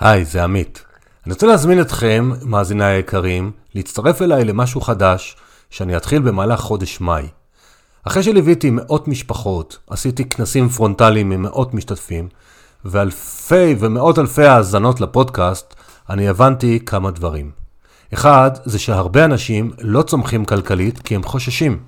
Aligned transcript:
היי, 0.00 0.24
זה 0.24 0.44
עמית. 0.44 0.84
אני 1.26 1.32
רוצה 1.32 1.46
להזמין 1.46 1.80
אתכם, 1.80 2.30
מאזיניי 2.42 2.94
היקרים, 2.94 3.50
להצטרף 3.74 4.22
אליי 4.22 4.44
למשהו 4.44 4.80
חדש 4.80 5.36
שאני 5.70 5.96
אתחיל 5.96 6.22
במהלך 6.22 6.60
חודש 6.60 7.00
מאי. 7.00 7.28
אחרי 8.04 8.22
שליוויתי 8.22 8.70
מאות 8.70 9.08
משפחות, 9.08 9.78
עשיתי 9.90 10.24
כנסים 10.24 10.68
פרונטליים 10.68 11.30
עם 11.30 11.42
מאות 11.42 11.74
משתתפים, 11.74 12.28
ואלפי 12.84 13.74
ומאות 13.78 14.18
אלפי 14.18 14.44
האזנות 14.44 15.00
לפודקאסט, 15.00 15.74
אני 16.10 16.28
הבנתי 16.28 16.80
כמה 16.86 17.10
דברים. 17.10 17.50
אחד, 18.14 18.50
זה 18.64 18.78
שהרבה 18.78 19.24
אנשים 19.24 19.72
לא 19.80 20.02
צומחים 20.02 20.44
כלכלית 20.44 20.98
כי 20.98 21.14
הם 21.14 21.22
חוששים. 21.22 21.78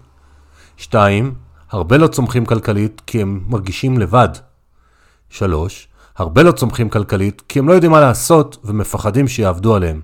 שתיים, 0.76 1.34
הרבה 1.70 1.96
לא 1.96 2.06
צומחים 2.06 2.46
כלכלית 2.46 3.02
כי 3.06 3.22
הם 3.22 3.40
מרגישים 3.46 3.98
לבד. 3.98 4.28
שלוש, 5.30 5.88
הרבה 6.18 6.42
לא 6.42 6.52
צומחים 6.52 6.88
כלכלית 6.88 7.42
כי 7.48 7.58
הם 7.58 7.68
לא 7.68 7.72
יודעים 7.72 7.92
מה 7.92 8.00
לעשות 8.00 8.56
ומפחדים 8.64 9.28
שיעבדו 9.28 9.74
עליהם. 9.74 10.00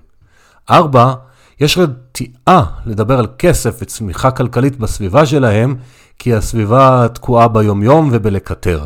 ארבע, 0.69 1.13
יש 1.59 1.77
רתיעה 1.77 2.65
לדבר 2.85 3.19
על 3.19 3.27
כסף 3.37 3.77
וצמיחה 3.81 4.31
כלכלית 4.31 4.79
בסביבה 4.79 5.25
שלהם, 5.25 5.75
כי 6.19 6.33
הסביבה 6.33 7.07
תקועה 7.13 7.47
ביומיום 7.47 8.09
ובלקטר. 8.11 8.85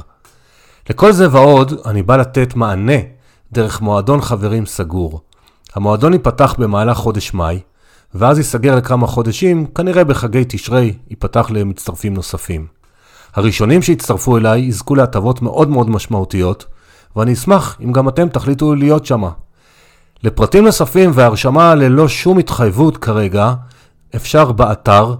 לכל 0.89 1.11
זה 1.11 1.27
ועוד, 1.31 1.73
אני 1.85 2.03
בא 2.03 2.17
לתת 2.17 2.55
מענה 2.55 2.97
דרך 3.51 3.81
מועדון 3.81 4.21
חברים 4.21 4.65
סגור. 4.65 5.21
המועדון 5.75 6.13
ייפתח 6.13 6.55
במהלך 6.57 6.97
חודש 6.97 7.33
מאי, 7.33 7.59
ואז 8.13 8.37
ייסגר 8.37 8.75
לכמה 8.75 9.07
חודשים, 9.07 9.65
כנראה 9.65 10.03
בחגי 10.03 10.43
תשרי 10.47 10.93
ייפתח 11.09 11.47
למצטרפים 11.51 12.13
נוספים. 12.13 12.67
הראשונים 13.35 13.81
שיצטרפו 13.81 14.37
אליי 14.37 14.61
יזכו 14.61 14.95
להטבות 14.95 15.41
מאוד 15.41 15.69
מאוד 15.69 15.89
משמעותיות, 15.89 16.65
ואני 17.15 17.33
אשמח 17.33 17.77
אם 17.83 17.91
גם 17.91 18.09
אתם 18.09 18.29
תחליטו 18.29 18.75
להיות 18.75 19.05
שמה. 19.05 19.29
לפרטים 20.23 20.65
נוספים 20.65 21.11
והרשמה 21.13 21.75
ללא 21.75 22.07
שום 22.07 22.37
התחייבות 22.37 22.97
כרגע, 22.97 23.53
אפשר 24.15 24.51
באתר 24.51 25.15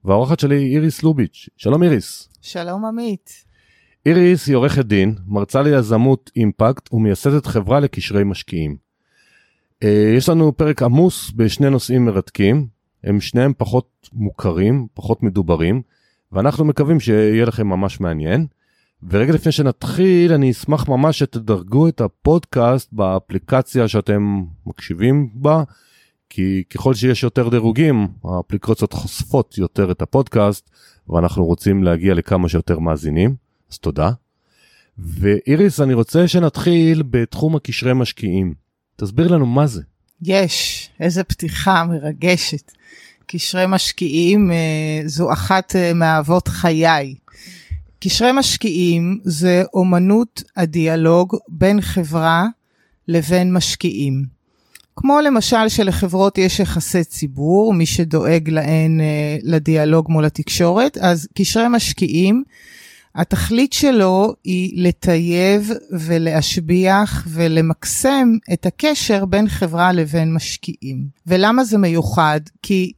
והאורחת 0.06 0.40
שלי 0.40 0.56
היא 0.56 0.76
איריס 0.76 1.04
לוביץ'. 1.04 1.50
שלום 1.58 1.84
איריס. 1.84 2.30
שלום 2.42 2.86
עמית. 2.86 3.44
איריס 4.06 4.48
היא 4.48 4.56
עורכת 4.56 4.86
דין, 4.86 5.16
מרצה 5.28 5.62
ליזמות 5.62 6.32
אימפקט 6.36 6.94
ומייסדת 6.94 7.46
חברה 7.46 7.80
לקשרי 7.80 8.24
משקיעים. 8.24 8.78
Uh, 9.84 9.88
יש 10.18 10.30
לנו 10.30 10.58
פרק 10.58 10.84
עמוס 10.84 11.32
בשני 11.36 11.70
נושאים 11.70 12.06
מרתקים, 12.06 12.68
הם 13.04 13.22
שניהם 13.22 13.54
פחות 13.58 14.10
מוכרים, 14.14 14.88
פחות 14.94 15.24
מדוברים, 15.24 15.82
ואנחנו 16.32 16.66
מקווים 16.66 17.00
שיהיה 17.00 17.46
לכם 17.46 17.68
ממש 17.68 18.00
מעניין. 18.00 18.48
ורגע 19.10 19.34
לפני 19.34 19.52
שנתחיל, 19.52 20.34
אני 20.34 20.52
אשמח 20.52 20.88
ממש 20.88 21.20
שתדרגו 21.20 21.88
את 21.88 22.02
הפודקאסט 22.02 22.90
באפליקציה 22.92 23.88
שאתם 23.88 24.44
מקשיבים 24.66 25.30
בה, 25.34 25.64
כי 26.30 26.64
ככל 26.70 26.94
שיש 26.94 27.24
יותר 27.24 27.50
דירוגים, 27.50 28.08
האפליקציות 28.24 28.94
חושפות 28.94 29.58
יותר 29.58 29.92
את 29.92 30.02
הפודקאסט, 30.02 30.70
ואנחנו 31.10 31.46
רוצים 31.46 31.84
להגיע 31.84 32.14
לכמה 32.14 32.50
שיותר 32.50 32.80
מאזינים, 32.80 33.36
אז 33.72 33.78
תודה. 33.78 34.12
ואיריס, 34.98 35.80
אני 35.80 35.94
רוצה 35.94 36.28
שנתחיל 36.28 37.04
בתחום 37.10 37.56
הקשרי 37.56 37.94
משקיעים. 37.94 38.54
תסביר 38.96 39.28
לנו 39.28 39.46
מה 39.46 39.68
זה. 39.68 39.82
יש, 40.22 40.90
איזה 41.00 41.24
פתיחה 41.24 41.84
מרגשת. 41.84 42.72
קשרי 43.26 43.66
משקיעים 43.68 44.52
אה, 44.52 45.02
זו 45.06 45.34
אחת 45.34 45.76
אה, 45.76 45.94
מאהבות 45.94 46.48
חיי. 46.48 47.16
קשרי 48.04 48.32
משקיעים 48.32 49.20
זה 49.24 49.64
אומנות 49.74 50.44
הדיאלוג 50.58 51.36
בין 51.50 51.82
חברה 51.82 52.48
לבין 53.08 53.54
משקיעים. 53.54 54.26
כמו 54.96 55.22
למשל 55.22 55.70
שלחברות 55.70 56.38
יש 56.38 56.60
יחסי 56.60 57.04
ציבור, 57.04 57.74
מי 57.74 57.86
שדואג 57.86 58.50
להן 58.50 59.02
אה, 59.02 59.38
לדיאלוג 59.44 60.06
מול 60.10 60.26
התקשורת, 60.26 60.98
אז 60.98 61.28
קשרי 61.38 61.68
משקיעים, 61.70 62.44
התכלית 63.16 63.74
שלו 63.74 64.34
היא 64.44 64.84
לטייב 64.84 65.72
ולהשביח 65.92 67.28
ולמקסם 67.28 68.28
את 68.54 68.66
הקשר 68.66 69.26
בין 69.26 69.50
חברה 69.50 69.92
לבין 69.92 70.34
משקיעים. 70.34 71.08
ולמה 71.28 71.64
זה 71.64 71.78
מיוחד? 71.78 72.42
כי 72.62 72.92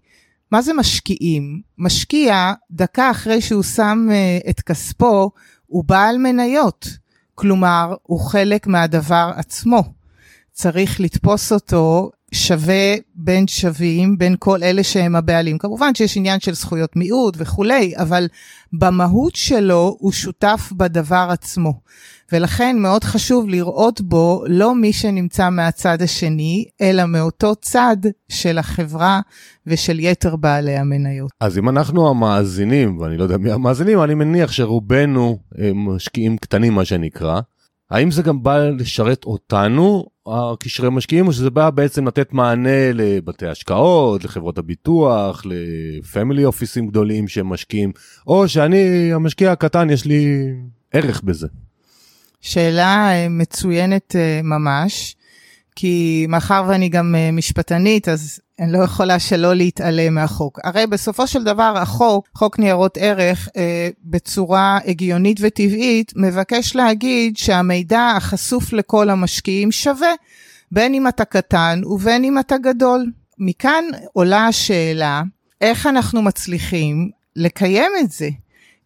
מה 0.51 0.61
זה 0.61 0.73
משקיעים? 0.73 1.61
משקיע, 1.77 2.53
דקה 2.71 3.11
אחרי 3.11 3.41
שהוא 3.41 3.63
שם 3.63 4.07
uh, 4.09 4.49
את 4.49 4.61
כספו, 4.61 5.31
הוא 5.65 5.83
בעל 5.83 6.17
מניות. 6.17 6.87
כלומר, 7.35 7.95
הוא 8.03 8.19
חלק 8.19 8.67
מהדבר 8.67 9.31
עצמו. 9.35 9.83
צריך 10.51 10.99
לתפוס 10.99 11.51
אותו 11.51 12.11
שווה 12.31 12.95
בין 13.15 13.47
שווים, 13.47 14.17
בין 14.17 14.35
כל 14.39 14.63
אלה 14.63 14.83
שהם 14.83 15.15
הבעלים. 15.15 15.57
כמובן 15.57 15.95
שיש 15.95 16.17
עניין 16.17 16.39
של 16.39 16.53
זכויות 16.53 16.95
מיעוט 16.95 17.35
וכולי, 17.37 17.93
אבל 17.97 18.27
במהות 18.73 19.35
שלו 19.35 19.97
הוא 19.99 20.11
שותף 20.11 20.69
בדבר 20.77 21.27
עצמו. 21.31 21.79
ולכן 22.31 22.75
מאוד 22.79 23.03
חשוב 23.03 23.49
לראות 23.49 24.01
בו 24.01 24.43
לא 24.47 24.75
מי 24.75 24.93
שנמצא 24.93 25.49
מהצד 25.49 26.01
השני, 26.01 26.65
אלא 26.81 27.05
מאותו 27.05 27.55
צד 27.55 27.97
של 28.29 28.57
החברה 28.57 29.19
ושל 29.67 29.99
יתר 29.99 30.35
בעלי 30.35 30.77
המניות. 30.77 31.31
אז 31.39 31.57
אם 31.57 31.69
אנחנו 31.69 32.09
המאזינים, 32.09 32.97
ואני 32.97 33.17
לא 33.17 33.23
יודע 33.23 33.37
מי 33.37 33.51
המאזינים, 33.51 34.03
אני 34.03 34.13
מניח 34.13 34.51
שרובנו 34.51 35.39
משקיעים 35.75 36.37
קטנים, 36.37 36.73
מה 36.73 36.85
שנקרא. 36.85 37.41
האם 37.91 38.11
זה 38.11 38.21
גם 38.21 38.43
בא 38.43 38.57
לשרת 38.57 39.23
אותנו, 39.25 40.05
הקשרי 40.27 40.89
משקיעים, 40.89 41.27
או 41.27 41.33
שזה 41.33 41.49
בא 41.49 41.69
בעצם 41.69 42.07
לתת 42.07 42.33
מענה 42.33 42.91
לבתי 42.93 43.47
השקעות, 43.47 44.23
לחברות 44.23 44.57
הביטוח, 44.57 45.43
לפמילי 45.45 46.45
אופיסים 46.45 46.87
גדולים 46.87 47.27
שהם 47.27 47.47
משקיעים, 47.47 47.91
או 48.27 48.47
שאני 48.47 49.13
המשקיע 49.13 49.51
הקטן, 49.51 49.89
יש 49.89 50.05
לי 50.05 50.47
ערך 50.93 51.21
בזה? 51.21 51.47
שאלה 52.41 53.11
אה, 53.11 53.27
מצוינת 53.29 54.15
אה, 54.15 54.41
ממש, 54.43 55.15
כי 55.75 56.25
מאחר 56.29 56.63
ואני 56.67 56.89
גם 56.89 57.15
אה, 57.17 57.31
משפטנית, 57.31 58.09
אז 58.09 58.39
אני 58.59 58.71
לא 58.71 58.77
יכולה 58.83 59.19
שלא 59.19 59.53
להתעלם 59.53 60.15
מהחוק. 60.15 60.59
הרי 60.63 60.87
בסופו 60.87 61.27
של 61.27 61.43
דבר 61.43 61.73
החוק, 61.77 62.27
חוק 62.35 62.59
ניירות 62.59 62.97
ערך, 63.01 63.49
בצורה 64.03 64.79
הגיונית 64.85 65.37
וטבעית, 65.41 66.13
מבקש 66.15 66.75
להגיד 66.75 67.37
שהמידע 67.37 68.13
החשוף 68.17 68.73
לכל 68.73 69.09
המשקיעים 69.09 69.71
שווה, 69.71 70.13
בין 70.71 70.93
אם 70.93 71.07
אתה 71.07 71.25
קטן 71.25 71.81
ובין 71.85 72.23
אם 72.23 72.39
אתה 72.39 72.57
גדול. 72.57 73.11
מכאן 73.39 73.83
עולה 74.13 74.47
השאלה, 74.47 75.23
איך 75.61 75.87
אנחנו 75.87 76.21
מצליחים 76.21 77.09
לקיים 77.35 77.91
את 77.99 78.11
זה? 78.11 78.29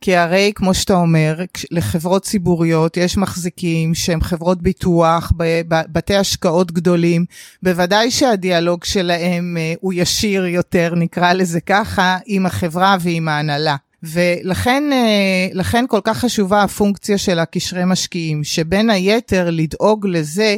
כי 0.02 0.16
הרי, 0.16 0.52
כמו 0.56 0.74
שאתה 0.74 0.94
אומר, 0.94 1.40
לחברות 1.72 2.24
ציבוריות 2.24 2.98
יש 2.98 3.18
מחזיקים 3.18 3.94
שהם 3.96 4.22
חברות 4.22 4.62
ביטוח, 4.62 5.32
בתי 5.68 6.16
השקעות 6.16 6.72
גדולים, 6.72 7.26
בוודאי 7.64 8.12
שהדיאלוג 8.12 8.84
שלהם 8.84 9.58
אה, 9.60 9.74
הוא 9.82 9.94
ישיר 9.96 10.46
יותר, 10.46 10.94
נקרא 10.96 11.34
לזה 11.34 11.62
ככה, 11.62 12.18
עם 12.26 12.46
החברה 12.46 12.98
ועם 13.00 13.28
ההנהלה. 13.28 13.76
ולכן 14.04 14.84
אה, 14.94 15.48
לכן 15.54 15.86
כל 15.88 16.00
כך 16.04 16.18
חשובה 16.18 16.64
הפונקציה 16.64 17.18
של 17.18 17.40
הקשרי 17.40 17.86
משקיעים, 17.86 18.44
שבין 18.44 18.90
היתר 18.90 19.50
לדאוג 19.52 20.08
לזה 20.08 20.58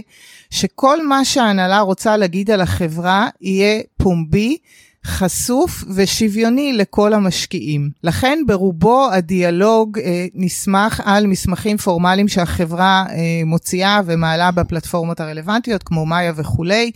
שכל 0.50 1.08
מה 1.08 1.26
שההנהלה 1.26 1.80
רוצה 1.80 2.18
להגיד 2.18 2.52
על 2.52 2.62
החברה 2.62 3.28
יהיה 3.42 3.82
פומבי. 3.98 4.58
חשוף 5.06 5.83
ושוויוני 5.95 6.74
לכל 6.74 7.13
המשקיעים. 7.13 7.89
לכן 8.03 8.39
ברובו 8.48 9.12
הדיאלוג 9.12 10.00
אה, 10.00 10.25
נסמך 10.36 11.01
על 11.06 11.27
מסמכים 11.27 11.77
פורמליים 11.77 12.27
שהחברה 12.27 13.06
אה, 13.09 13.15
מוציאה 13.45 14.01
ומעלה 14.06 14.51
בפלטפורמות 14.51 15.19
הרלוונטיות 15.19 15.83
כמו 15.83 16.06
מאיה 16.06 16.33
וכולי. 16.36 16.92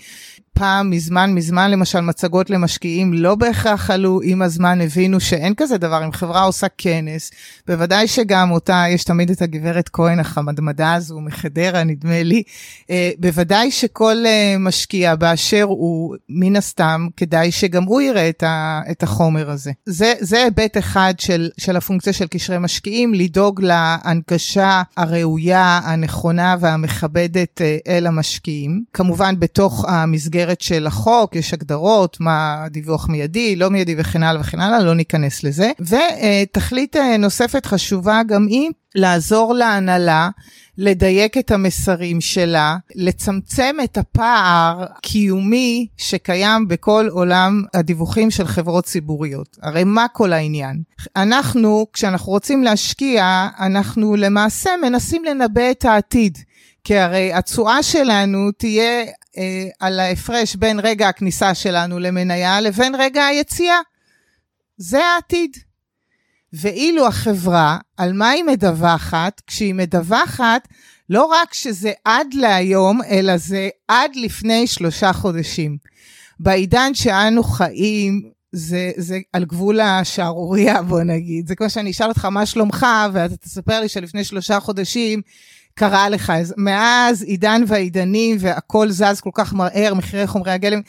פעם, 0.56 0.90
מזמן, 0.90 1.34
מזמן, 1.34 1.72
למשל, 1.72 2.02
מצגות 2.02 2.50
למשקיעים 2.50 3.14
לא 3.14 3.36
בהכרח 3.36 3.92
עלו, 3.92 4.20
עם 4.24 4.42
הזמן 4.42 4.82
הבינו 4.82 5.20
שאין 5.20 5.54
כזה 5.58 5.78
דבר, 5.78 6.06
אם 6.06 6.12
חברה 6.12 6.44
עושה 6.44 6.68
כנס, 6.78 7.32
בוודאי 7.68 8.08
שגם 8.08 8.52
אותה, 8.52 8.84
יש 8.90 9.04
תמיד 9.04 9.30
את 9.30 9.42
הגברת 9.42 9.90
כהן 9.90 10.20
החמדמדה 10.20 10.94
הזו 10.94 11.20
מחדרה, 11.20 11.84
נדמה 11.84 12.24
לי, 12.24 12.44
אה, 12.90 13.12
בוודאי 13.20 13.72
שכל 13.72 14.16
אה, 14.26 14.56
משקיע 14.60 15.16
באשר 15.16 15.64
הוא, 15.64 16.16
מן 16.30 16.56
הסתם, 16.56 17.08
כדאי 17.18 17.52
שגם 17.52 17.84
הוא 17.84 18.02
יראה 18.02 18.30
את, 18.30 18.44
ה, 18.44 18.82
את 18.92 19.04
החומר 19.04 19.50
הזה. 19.50 19.72
זה, 19.86 20.14
זה 20.20 20.44
היבט 20.44 20.78
אחד 20.78 21.14
של, 21.18 21.50
של 21.58 21.76
הפונקציה 21.76 22.14
של 22.14 22.28
קשרי 22.28 22.58
משקיעים, 22.60 23.14
לדאוג 23.14 23.62
להנגשה 23.62 24.82
הראויה, 24.98 25.80
הנכונה 25.84 26.56
והמכבדת 26.60 27.62
אה, 27.62 27.78
אל 27.88 28.08
המשקיעים. 28.08 28.84
כמובן, 28.94 29.40
בתוך 29.40 29.86
המסגרת 29.88 30.45
של 30.62 30.88
החוק 30.88 31.36
יש 31.36 31.54
הגדרות, 31.54 32.18
מה 32.20 32.66
דיווח 32.72 33.10
מיידי, 33.10 33.56
לא 33.56 33.70
מיידי 33.70 33.96
וכן 33.98 34.24
הלאה 34.24 34.42
וכן 34.42 34.60
הלאה, 34.60 34.84
לא 34.84 34.96
ניכנס 34.96 35.44
לזה. 35.44 35.72
ותכלית 35.80 36.96
נוספת 37.20 37.66
חשובה 37.66 38.22
גם 38.28 38.48
היא 38.48 38.70
לעזור 38.96 39.54
להנהלה 39.54 40.30
לדייק 40.78 41.38
את 41.38 41.52
המסרים 41.52 42.22
שלה, 42.22 42.78
לצמצם 42.96 43.76
את 43.84 43.98
הפער 43.98 44.86
קיומי 45.02 45.88
שקיים 45.98 46.68
בכל 46.68 47.08
עולם 47.12 47.64
הדיווחים 47.74 48.32
של 48.32 48.48
חברות 48.48 48.86
ציבוריות. 48.86 49.58
הרי 49.62 49.84
מה 49.84 50.06
כל 50.14 50.34
העניין? 50.34 50.82
אנחנו, 51.16 51.88
כשאנחנו 51.94 52.32
רוצים 52.32 52.64
להשקיע, 52.64 53.48
אנחנו 53.60 54.16
למעשה 54.16 54.70
מנסים 54.84 55.24
לנבא 55.26 55.72
את 55.72 55.86
העתיד. 55.86 56.38
כי 56.84 56.98
הרי 56.98 57.34
התשואה 57.34 57.84
שלנו 57.84 58.52
תהיה 58.58 59.02
אה, 59.02 59.12
על 59.80 60.00
ההפרש 60.00 60.56
בין 60.56 60.80
רגע 60.80 61.10
הכניסה 61.10 61.54
שלנו 61.54 62.00
למניה 62.00 62.62
לבין 62.62 62.96
רגע 62.96 63.26
היציאה. 63.26 63.80
זה 64.78 65.06
העתיד. 65.06 65.58
ואילו 66.54 67.08
החברה, 67.08 67.78
על 67.98 68.14
מה 68.14 68.30
היא 68.30 68.44
מדווחת? 68.44 69.42
כשהיא 69.48 69.74
מדווחת, 69.74 70.68
לא 71.10 71.26
רק 71.26 71.54
שזה 71.54 71.92
עד 72.06 72.34
להיום, 72.34 73.02
אלא 73.10 73.38
זה 73.38 73.70
עד 73.88 74.12
לפני 74.16 74.68
שלושה 74.68 75.14
חודשים. 75.14 75.78
בעידן 76.40 76.94
שאנו 76.94 77.44
חיים, 77.44 78.30
זה, 78.52 78.92
זה 78.98 79.20
על 79.34 79.46
גבול 79.46 79.80
השערורייה, 79.80 80.82
בוא 80.82 81.04
נגיד. 81.04 81.48
זה 81.48 81.56
כמו 81.56 81.70
שאני 81.70 81.92
אשאל 81.92 82.08
אותך 82.08 82.26
מה 82.26 82.46
שלומך, 82.46 82.86
ואתה 83.14 83.38
תספר 83.38 83.80
לי 83.80 83.90
שלפני 83.90 84.24
שלושה 84.24 84.60
חודשים 84.60 85.22
קרה 85.76 86.10
לך. 86.10 86.34
מאז 86.58 87.24
עידן 87.24 87.62
והעידנים 87.68 88.38
והכל 88.40 88.92
זז 88.92 89.22
כל 89.22 89.30
כך 89.34 89.54
מהר, 89.54 89.94
מחירי 89.94 90.28
חומרי 90.28 90.52
הגלם. 90.52 90.82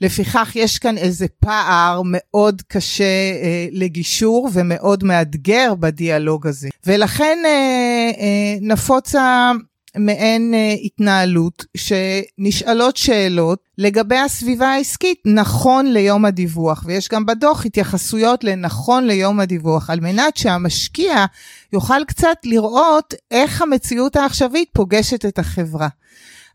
לפיכך 0.00 0.52
יש 0.54 0.78
כאן 0.78 0.98
איזה 0.98 1.26
פער 1.40 2.02
מאוד 2.04 2.62
קשה 2.68 3.04
אה, 3.04 3.66
לגישור 3.70 4.48
ומאוד 4.52 5.04
מאתגר 5.04 5.74
בדיאלוג 5.80 6.46
הזה. 6.46 6.68
ולכן 6.86 7.38
אה, 7.44 8.10
אה, 8.18 8.56
נפוצה 8.60 9.52
מעין 9.96 10.54
אה, 10.54 10.74
התנהלות 10.84 11.64
שנשאלות 11.76 12.96
שאלות 12.96 13.58
לגבי 13.78 14.16
הסביבה 14.16 14.68
העסקית 14.68 15.18
נכון 15.26 15.86
ליום 15.92 16.24
הדיווח, 16.24 16.82
ויש 16.86 17.08
גם 17.08 17.26
בדוח 17.26 17.66
התייחסויות 17.66 18.44
לנכון 18.44 19.06
ליום 19.06 19.40
הדיווח, 19.40 19.90
על 19.90 20.00
מנת 20.00 20.36
שהמשקיע 20.36 21.24
יוכל 21.72 22.04
קצת 22.06 22.36
לראות 22.44 23.14
איך 23.30 23.62
המציאות 23.62 24.16
העכשווית 24.16 24.68
פוגשת 24.72 25.24
את 25.24 25.38
החברה. 25.38 25.88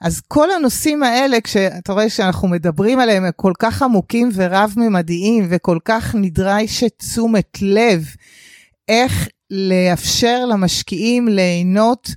אז 0.01 0.21
כל 0.27 0.51
הנושאים 0.51 1.03
האלה, 1.03 1.41
כשאתה 1.41 1.93
רואה 1.93 2.09
שאנחנו 2.09 2.47
מדברים 2.47 2.99
עליהם, 2.99 3.23
הם 3.23 3.31
כל 3.35 3.53
כך 3.59 3.81
עמוקים 3.81 4.29
ורב-ממדיים, 4.33 5.47
וכל 5.49 5.77
כך 5.85 6.15
נדרשת 6.15 6.91
תשומת 6.97 7.57
לב, 7.61 8.05
איך 8.87 9.27
לאפשר 9.51 10.45
למשקיעים 10.45 11.27
ליהנות 11.27 12.09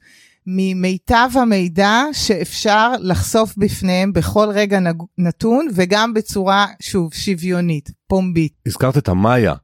ממיטב 0.46 1.28
המידע 1.34 2.02
שאפשר 2.12 2.92
לחשוף 3.00 3.54
בפניהם 3.56 4.12
בכל 4.12 4.48
רגע 4.54 4.78
נתון, 5.18 5.66
וגם 5.74 6.14
בצורה, 6.14 6.66
שוב, 6.82 7.14
שוויונית, 7.14 7.90
פומבית. 8.06 8.52
הזכרת 8.66 8.98
את 8.98 9.08
המאיה. 9.08 9.54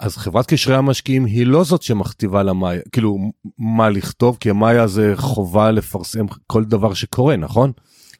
אז 0.00 0.16
חברת 0.16 0.46
קשרי 0.46 0.76
המשקיעים 0.76 1.24
היא 1.24 1.46
לא 1.46 1.64
זאת 1.64 1.82
שמכתיבה 1.82 2.42
למאיה, 2.42 2.80
כאילו 2.92 3.18
מה 3.58 3.90
לכתוב, 3.90 4.36
כי 4.40 4.50
המאיה 4.50 4.86
זה 4.86 5.12
חובה 5.16 5.70
לפרסם 5.70 6.26
כל 6.46 6.64
דבר 6.64 6.94
שקורה, 6.94 7.36
נכון? 7.36 7.72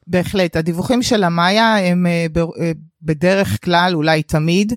בהחלט, 0.07 0.57
הדיווחים 0.57 1.03
של 1.03 1.25
המאיה 1.25 1.89
הם 1.89 2.07
אה, 2.07 2.27
אה, 2.61 2.73
בדרך 3.05 3.65
כלל, 3.65 3.93
אולי 3.95 4.23
תמיד, 4.23 4.73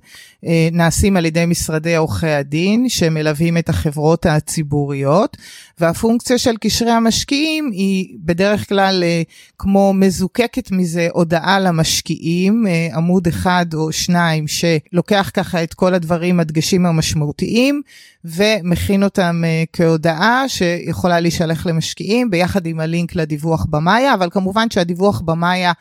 אה, 0.46 0.70
נעשים 0.72 1.18
על 1.18 1.26
ידי 1.26 1.46
משרדי 1.46 1.96
עורכי 1.96 2.30
הדין 2.30 2.90
שמלווים 2.90 3.58
את 3.58 3.70
החברות 3.70 4.26
הציבוריות, 4.26 5.38
והפונקציה 5.80 6.38
של 6.38 6.58
קשרי 6.62 6.92
המשקיעים 6.92 7.72
היא 7.72 8.18
בדרך 8.20 8.70
כלל 8.70 9.04
כמו 9.60 9.94
מזוקקת 9.94 10.72
מזה 10.72 11.08
הודעה 11.12 11.60
למשקיעים, 11.60 12.66
עמוד 12.94 13.28
אחד 13.28 13.66
או 13.74 13.92
שניים 13.92 14.46
שלוקח 14.48 15.32
ככה 15.34 15.64
את 15.64 15.74
כל 15.74 15.94
הדברים, 15.94 16.40
הדגשים 16.40 16.86
המשמעותיים, 16.86 17.82
ומכין 18.26 19.04
אותם 19.04 19.44
כהודעה 19.74 20.50
שיכולה 20.50 21.20
להישלח 21.20 21.66
למשקיעים 21.66 22.30
ביחד 22.30 22.66
עם 22.66 22.80
הלינק 22.80 23.16
לדיווח 23.16 23.66
במאיה, 23.70 24.14
אבל 24.14 24.30
כמובן 24.30 24.70
שהדיווח 24.70 25.22
במאיה 25.22 25.72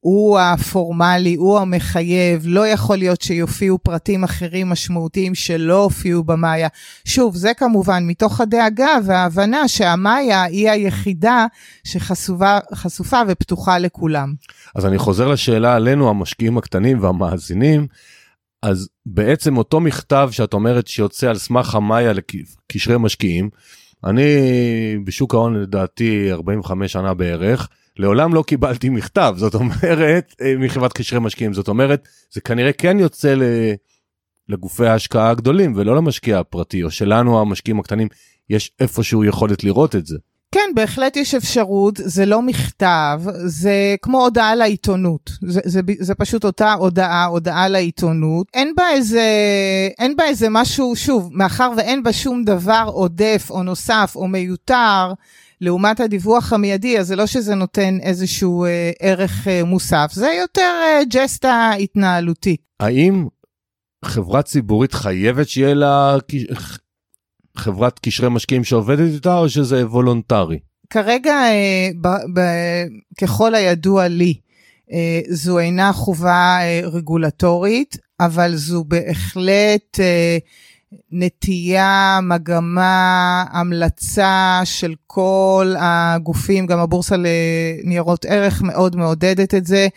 הוא 0.00 0.38
הפורמלי, 0.38 1.34
הוא 1.34 1.58
המחייב, 1.58 2.42
לא 2.44 2.66
יכול 2.66 2.96
להיות 2.96 3.20
שיופיעו 3.20 3.78
פרטים 3.78 4.24
אחרים 4.24 4.68
משמעותיים 4.68 5.34
שלא 5.34 5.82
הופיעו 5.82 6.24
במאיה. 6.24 6.68
שוב, 7.04 7.36
זה 7.36 7.54
כמובן 7.54 8.06
מתוך 8.06 8.40
הדאגה 8.40 8.96
וההבנה 9.04 9.68
שהמאיה 9.68 10.42
היא 10.42 10.70
היחידה 10.70 11.46
שחשופה 11.84 13.20
ופתוחה 13.28 13.78
לכולם. 13.78 14.34
אז 14.74 14.86
אני 14.86 14.98
חוזר 14.98 15.28
לשאלה 15.28 15.74
עלינו, 15.74 16.10
המשקיעים 16.10 16.58
הקטנים 16.58 17.02
והמאזינים. 17.02 17.86
אז 18.62 18.88
בעצם 19.06 19.56
אותו 19.56 19.80
מכתב 19.80 20.28
שאת 20.32 20.54
אומרת 20.54 20.86
שיוצא 20.86 21.28
על 21.28 21.38
סמך 21.38 21.74
המאיה 21.74 22.12
לקשרי 22.12 22.96
משקיעים, 22.98 23.50
אני 24.04 24.24
בשוק 25.04 25.34
ההון 25.34 25.54
לדעתי 25.54 26.32
45 26.32 26.92
שנה 26.92 27.14
בערך, 27.14 27.68
לעולם 27.98 28.34
לא 28.34 28.42
קיבלתי 28.42 28.88
מכתב, 28.88 29.34
זאת 29.36 29.54
אומרת, 29.54 30.34
אה, 30.40 30.54
מחברת 30.58 30.92
קשרי 30.92 31.20
משקיעים, 31.20 31.54
זאת 31.54 31.68
אומרת, 31.68 32.08
זה 32.30 32.40
כנראה 32.40 32.72
כן 32.72 32.98
יוצא 32.98 33.34
לגופי 34.48 34.86
ההשקעה 34.86 35.30
הגדולים 35.30 35.72
ולא 35.76 35.96
למשקיע 35.96 36.38
הפרטי, 36.38 36.82
או 36.82 36.90
שלנו 36.90 37.40
המשקיעים 37.40 37.80
הקטנים 37.80 38.08
יש 38.50 38.70
איפשהו 38.80 39.24
יכולת 39.24 39.64
לראות 39.64 39.96
את 39.96 40.06
זה. 40.06 40.16
כן, 40.52 40.70
בהחלט 40.74 41.16
יש 41.16 41.34
אפשרות, 41.34 42.00
זה 42.04 42.26
לא 42.26 42.42
מכתב, 42.42 43.20
זה 43.44 43.96
כמו 44.02 44.24
הודעה 44.24 44.54
לעיתונות. 44.54 45.30
זה, 45.42 45.60
זה, 45.64 45.80
זה 46.00 46.14
פשוט 46.14 46.44
אותה 46.44 46.72
הודעה, 46.72 47.24
הודעה 47.24 47.68
לעיתונות. 47.68 48.46
אין 48.54 48.72
בה 48.76 48.90
איזה, 48.90 49.22
אין 49.98 50.16
בה 50.16 50.24
איזה 50.24 50.46
משהו, 50.50 50.96
שוב, 50.96 51.30
מאחר 51.32 51.70
ואין 51.76 52.02
בה 52.02 52.12
שום 52.12 52.44
דבר 52.44 52.84
עודף 52.92 53.46
או 53.50 53.62
נוסף 53.62 54.12
או 54.16 54.28
מיותר, 54.28 55.12
לעומת 55.60 56.00
הדיווח 56.00 56.52
המיידי, 56.52 56.98
אז 56.98 57.06
זה 57.06 57.16
לא 57.16 57.26
שזה 57.26 57.54
נותן 57.54 57.98
איזשהו 58.02 58.64
אה, 58.64 58.90
ערך 59.00 59.48
אה, 59.48 59.64
מוסף, 59.64 60.10
זה 60.12 60.28
יותר 60.40 60.72
אה, 60.84 61.04
ג'סטה 61.10 61.72
התנהלותית. 61.80 62.60
האם 62.80 63.26
חברה 64.04 64.42
ציבורית 64.42 64.92
חייבת 64.92 65.48
שיהיה 65.48 65.74
לה 65.74 66.16
חברת 67.56 67.98
קשרי 67.98 68.28
משקיעים 68.30 68.64
שעובדת 68.64 69.14
איתה, 69.14 69.38
או 69.38 69.48
שזה 69.48 69.86
וולונטרי? 69.86 70.58
כרגע, 70.90 71.34
אה, 71.34 71.88
ב, 72.00 72.08
ב, 72.08 72.40
ככל 73.20 73.54
הידוע 73.54 74.08
לי, 74.08 74.34
אה, 74.92 75.20
זו 75.28 75.58
אינה 75.58 75.92
חובה 75.92 76.58
אה, 76.60 76.80
רגולטורית, 76.84 77.96
אבל 78.20 78.56
זו 78.56 78.84
בהחלט 78.84 80.00
אה, 80.00 80.38
נטייה, 81.12 82.20
מגמה, 82.22 83.44
המלצה 83.50 84.60
של 84.64 84.94
כל 85.06 85.74
הגופים, 85.78 86.66
גם 86.66 86.78
הבורסה 86.78 87.16
לניירות 87.18 88.24
ערך 88.24 88.62
מאוד 88.62 88.96
מעודדת 88.96 89.54
את 89.54 89.66
זה, 89.66 89.88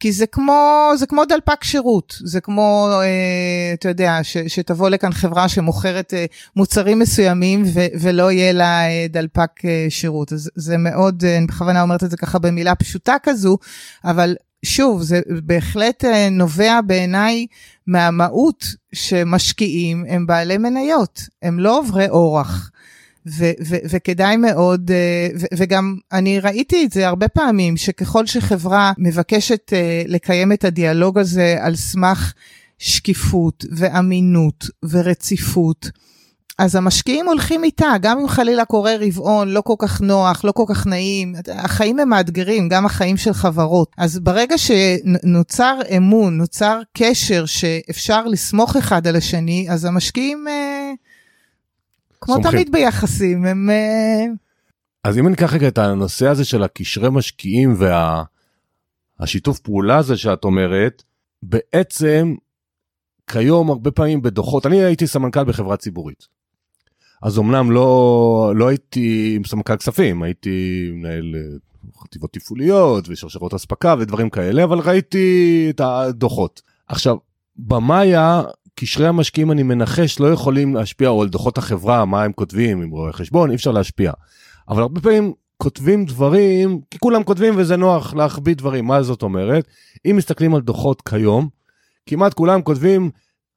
כי 0.00 0.12
זה 0.12 0.26
כמו, 0.26 0.90
זה 0.96 1.06
כמו 1.06 1.24
דלפק 1.24 1.64
שירות, 1.64 2.14
זה 2.24 2.40
כמו, 2.40 2.88
אה, 3.02 3.74
אתה 3.74 3.88
יודע, 3.88 4.18
ש, 4.22 4.36
שתבוא 4.36 4.88
לכאן 4.88 5.12
חברה 5.12 5.48
שמוכרת 5.48 6.14
אה, 6.14 6.24
מוצרים 6.56 6.98
מסוימים 6.98 7.62
ו, 7.74 7.80
ולא 8.00 8.32
יהיה 8.32 8.52
לה 8.52 8.88
אה, 8.88 9.06
דלפק 9.08 9.64
אה, 9.64 9.86
שירות. 9.88 10.32
אז 10.32 10.50
זה 10.54 10.78
מאוד, 10.78 11.24
אה, 11.24 11.38
אני 11.38 11.46
בכוונה 11.46 11.82
אומרת 11.82 12.04
את 12.04 12.10
זה 12.10 12.16
ככה 12.16 12.38
במילה 12.38 12.74
פשוטה 12.74 13.16
כזו, 13.22 13.58
אבל 14.04 14.36
שוב, 14.66 15.02
זה 15.02 15.20
בהחלט 15.44 16.04
אה, 16.04 16.28
נובע 16.30 16.80
בעיניי 16.86 17.46
מהמהות 17.86 18.66
שמשקיעים 18.92 20.04
הם 20.08 20.26
בעלי 20.26 20.58
מניות, 20.58 21.22
הם 21.42 21.58
לא 21.58 21.78
עוברי 21.78 22.08
אורח. 22.08 22.70
ו- 23.28 23.52
ו- 23.66 23.76
וכדאי 23.90 24.36
מאוד, 24.36 24.90
ו- 25.40 25.46
וגם 25.56 25.96
אני 26.12 26.40
ראיתי 26.40 26.84
את 26.84 26.92
זה 26.92 27.08
הרבה 27.08 27.28
פעמים, 27.28 27.76
שככל 27.76 28.26
שחברה 28.26 28.92
מבקשת 28.98 29.72
לקיים 30.06 30.52
את 30.52 30.64
הדיאלוג 30.64 31.18
הזה 31.18 31.56
על 31.60 31.76
סמך 31.76 32.32
שקיפות 32.78 33.64
ואמינות 33.70 34.66
ורציפות, 34.90 35.90
אז 36.58 36.74
המשקיעים 36.74 37.26
הולכים 37.26 37.64
איתה, 37.64 37.92
גם 38.02 38.18
אם 38.18 38.28
חלילה 38.28 38.64
קורה 38.64 38.96
רבעון 39.00 39.48
לא 39.48 39.60
כל 39.60 39.74
כך 39.78 40.00
נוח, 40.00 40.44
לא 40.44 40.52
כל 40.52 40.64
כך 40.68 40.86
נעים, 40.86 41.34
החיים 41.48 41.98
הם 41.98 42.08
מאתגרים, 42.08 42.68
גם 42.68 42.86
החיים 42.86 43.16
של 43.16 43.32
חברות. 43.32 43.90
אז 43.98 44.18
ברגע 44.18 44.54
שנוצר 44.58 45.78
אמון, 45.96 46.38
נוצר 46.38 46.80
קשר 46.98 47.46
שאפשר 47.46 48.26
לסמוך 48.26 48.76
אחד 48.76 49.06
על 49.06 49.16
השני, 49.16 49.66
אז 49.70 49.84
המשקיעים, 49.84 50.48
אה, 50.48 50.92
כמו 52.20 52.34
סומכים. 52.34 52.52
תמיד 52.52 52.72
ביחסים, 52.72 53.44
הם... 53.44 53.70
אה... 53.70 54.24
אז 55.04 55.18
אם 55.18 55.26
אני 55.26 55.34
אקח 55.34 55.54
רגע 55.54 55.68
את 55.68 55.78
הנושא 55.78 56.26
הזה 56.26 56.44
של 56.44 56.62
הקשרי 56.62 57.10
משקיעים 57.10 57.76
והשיתוף 59.20 59.56
וה... 59.56 59.64
פעולה 59.64 59.96
הזה 59.98 60.16
שאת 60.16 60.44
אומרת, 60.44 61.02
בעצם 61.42 62.34
כיום 63.30 63.70
הרבה 63.70 63.90
פעמים 63.90 64.22
בדוחות, 64.22 64.66
אני 64.66 64.84
הייתי 64.84 65.06
סמנכ"ל 65.06 65.44
בחברה 65.44 65.76
ציבורית. 65.76 66.35
אז 67.22 67.38
אמנם 67.38 67.70
לא, 67.70 68.52
לא 68.56 68.68
הייתי 68.68 69.32
עם 69.36 69.44
סמנכ"ל 69.44 69.76
כספים, 69.76 70.22
הייתי 70.22 70.88
מנהל 70.92 71.34
אה, 71.34 71.40
חטיבות 72.02 72.32
תפעוליות 72.32 73.08
ושרשרות 73.08 73.54
אספקה 73.54 73.94
ודברים 73.98 74.30
כאלה, 74.30 74.64
אבל 74.64 74.78
ראיתי 74.78 75.66
את 75.70 75.80
הדוחות. 75.80 76.62
עכשיו, 76.88 77.16
במאיה, 77.56 78.42
קשרי 78.74 79.06
המשקיעים 79.06 79.52
אני 79.52 79.62
מנחש 79.62 80.20
לא 80.20 80.32
יכולים 80.32 80.74
להשפיע, 80.74 81.08
או 81.08 81.22
על 81.22 81.28
דוחות 81.28 81.58
החברה, 81.58 82.04
מה 82.04 82.22
הם 82.22 82.32
כותבים, 82.32 82.82
עם 82.82 82.90
רואי 82.90 83.12
חשבון, 83.12 83.50
אי 83.50 83.56
אפשר 83.56 83.70
להשפיע. 83.70 84.12
אבל 84.68 84.82
הרבה 84.82 85.00
פעמים 85.00 85.32
כותבים 85.56 86.04
דברים, 86.04 86.80
כי 86.90 86.98
כולם 86.98 87.24
כותבים 87.24 87.54
וזה 87.56 87.76
נוח 87.76 88.14
להחביא 88.14 88.56
דברים, 88.56 88.84
מה 88.84 89.02
זאת 89.02 89.22
אומרת? 89.22 89.68
אם 90.10 90.16
מסתכלים 90.16 90.54
על 90.54 90.60
דוחות 90.60 91.02
כיום, 91.08 91.48
כמעט 92.06 92.34
כולם 92.34 92.62
כותבים, 92.62 93.10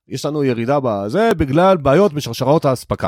יש 0.08 0.26
לנו 0.26 0.44
ירידה 0.44 0.80
בזה 0.84 1.32
בגלל 1.38 1.78
בעיות 1.78 2.14
בשרשרות 2.14 2.66
האספקה. 2.66 3.08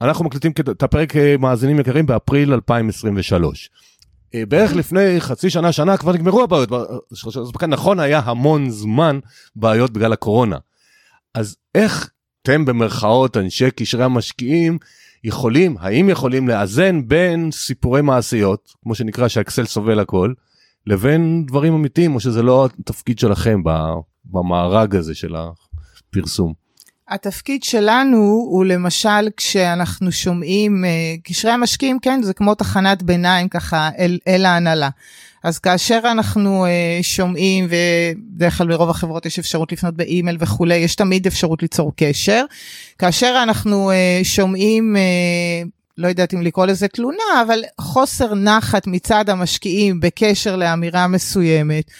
אנחנו 0.00 0.24
מקליטים 0.24 0.52
את 0.70 0.82
הפרק 0.82 1.16
אה, 1.16 1.36
מאזינים 1.36 1.80
יקרים 1.80 2.06
באפריל 2.06 2.52
2023. 2.52 3.70
אה, 4.34 4.46
בערך 4.46 4.72
לפני 4.72 5.20
חצי 5.20 5.50
שנה, 5.50 5.72
שנה 5.72 5.96
כבר 5.96 6.12
נגמרו 6.12 6.42
הבעיות. 6.42 6.70
נכון 7.68 8.00
היה 8.00 8.20
המון 8.24 8.70
זמן 8.70 9.18
בעיות 9.56 9.90
בגלל 9.90 10.12
הקורונה. 10.12 10.56
אז 11.34 11.56
איך 11.74 12.10
אתם 12.42 12.64
במרכאות, 12.64 13.36
אנשי 13.36 13.70
קשרי 13.70 14.04
המשקיעים, 14.04 14.78
יכולים, 15.24 15.76
האם 15.80 16.08
יכולים 16.08 16.48
לאזן 16.48 17.08
בין 17.08 17.50
סיפורי 17.52 18.02
מעשיות, 18.02 18.72
כמו 18.82 18.94
שנקרא 18.94 19.28
שהאקסל 19.28 19.64
סובל 19.66 20.00
הכל, 20.00 20.32
לבין 20.86 21.46
דברים 21.46 21.74
אמיתיים, 21.74 22.14
או 22.14 22.20
שזה 22.20 22.42
לא 22.42 22.68
התפקיד 22.80 23.18
שלכם 23.18 23.62
במארג 24.24 24.96
הזה 24.96 25.14
של 25.14 25.34
הפרסום? 25.36 26.59
התפקיד 27.10 27.62
שלנו 27.62 28.16
הוא 28.50 28.64
למשל 28.64 29.28
כשאנחנו 29.36 30.12
שומעים, 30.12 30.84
אה, 30.84 30.90
קשרי 31.24 31.50
המשקיעים, 31.50 31.98
כן, 31.98 32.22
זה 32.22 32.34
כמו 32.34 32.54
תחנת 32.54 33.02
ביניים 33.02 33.48
ככה 33.48 33.90
אל, 33.98 34.18
אל 34.28 34.44
ההנהלה. 34.44 34.88
אז 35.44 35.58
כאשר 35.58 36.00
אנחנו 36.04 36.66
uh, 36.66 36.68
שומעים, 37.02 37.68
ובדרך 37.70 38.58
כלל 38.58 38.68
ברוב 38.68 38.90
החברות 38.90 39.26
יש 39.26 39.38
אפשרות 39.38 39.72
לפנות 39.72 39.96
באימייל 39.96 40.36
וכולי, 40.40 40.74
יש 40.76 40.94
תמיד 40.94 41.26
אפשרות 41.26 41.62
ליצור 41.62 41.92
קשר. 41.96 42.44
כאשר 42.98 43.40
אנחנו 43.42 43.90
uh, 43.90 44.24
שומעים, 44.24 44.96
לא 45.98 46.08
יודעת 46.08 46.34
אם 46.34 46.42
לקרוא 46.42 46.66
לזה 46.66 46.88
תלונה, 46.88 47.42
אבל 47.46 47.62
חוסר 47.80 48.34
נחת 48.34 48.86
מצד 48.86 49.28
המשקיעים 49.28 50.00
בקשר 50.00 50.56
לאמירה 50.56 51.06
מסוימת, 51.06 51.90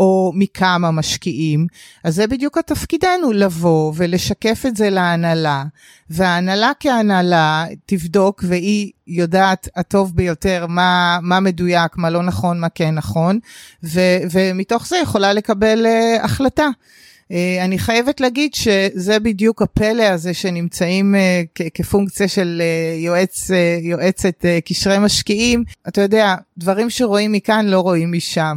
או 0.00 0.32
מכמה 0.34 0.90
משקיעים, 0.90 1.66
אז 2.04 2.14
זה 2.14 2.26
בדיוק 2.26 2.58
התפקידנו, 2.58 3.32
לבוא 3.32 3.92
ולשקף 3.96 4.62
את 4.66 4.76
זה 4.76 4.90
להנהלה, 4.90 5.64
וההנהלה 6.10 6.72
כהנהלה 6.80 7.64
תבדוק, 7.86 8.44
והיא 8.48 8.90
יודעת 9.06 9.68
הטוב 9.76 10.16
ביותר 10.16 10.66
מה, 10.68 11.18
מה 11.22 11.40
מדויק, 11.40 11.96
מה 11.96 12.10
לא 12.10 12.22
נכון, 12.22 12.60
מה 12.60 12.68
כן 12.68 12.94
נכון, 12.94 13.38
ו, 13.84 14.00
ומתוך 14.30 14.88
זה 14.88 14.96
יכולה 15.02 15.32
לקבל 15.32 15.86
uh, 15.86 16.24
החלטה. 16.24 16.68
Uh, 16.68 17.32
אני 17.64 17.78
חייבת 17.78 18.20
להגיד 18.20 18.54
שזה 18.54 19.18
בדיוק 19.18 19.62
הפלא 19.62 20.02
הזה 20.02 20.34
שנמצאים 20.34 21.14
uh, 21.14 21.62
כפונקציה 21.74 22.28
של 22.28 22.62
uh, 22.62 23.00
יועץ, 23.00 23.50
uh, 23.50 23.54
יועצת 23.82 24.44
uh, 24.44 24.68
קשרי 24.68 24.98
משקיעים. 24.98 25.64
אתה 25.88 26.00
יודע, 26.00 26.34
דברים 26.58 26.90
שרואים 26.90 27.32
מכאן 27.32 27.66
לא 27.66 27.80
רואים 27.80 28.12
משם. 28.12 28.56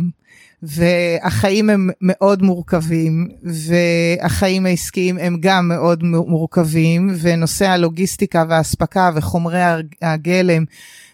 והחיים 0.63 1.69
הם 1.69 1.89
מאוד 2.01 2.41
מורכבים, 2.41 3.29
והחיים 3.43 4.65
העסקיים 4.65 5.17
הם 5.17 5.37
גם 5.39 5.67
מאוד 5.67 6.03
מורכבים, 6.03 7.15
ונושא 7.21 7.67
הלוגיסטיקה 7.67 8.43
והאספקה 8.49 9.11
וחומרי 9.15 9.61
הגלם, 10.01 10.65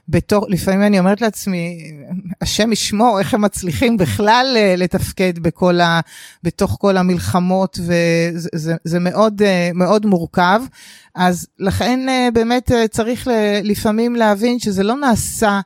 בתור, 0.10 0.46
לפעמים 0.50 0.84
אני 0.84 1.00
אומרת 1.00 1.22
לעצמי, 1.22 1.92
השם 2.42 2.72
ישמור, 2.72 3.20
איך 3.20 3.34
הם 3.34 3.42
מצליחים 3.42 3.98
בכלל 3.98 4.54
אה, 4.56 4.76
לתפקד 4.78 5.40
בכל 5.40 5.80
ה, 5.80 6.00
בתוך 6.44 6.78
כל 6.80 6.98
המלחמות, 6.98 7.80
וזה 7.80 8.50
זה, 8.56 8.76
זה 8.84 9.00
מאוד, 9.00 9.42
אה, 9.42 9.70
מאוד 9.74 10.06
מורכב. 10.06 10.62
אז 11.16 11.48
לכן 11.60 12.10
אה, 12.10 12.30
באמת 12.34 12.72
צריך 12.92 13.28
לפעמים 13.64 14.16
להבין 14.16 14.60
שזה 14.60 14.84
לא 14.84 14.96
נעשה 14.96 15.60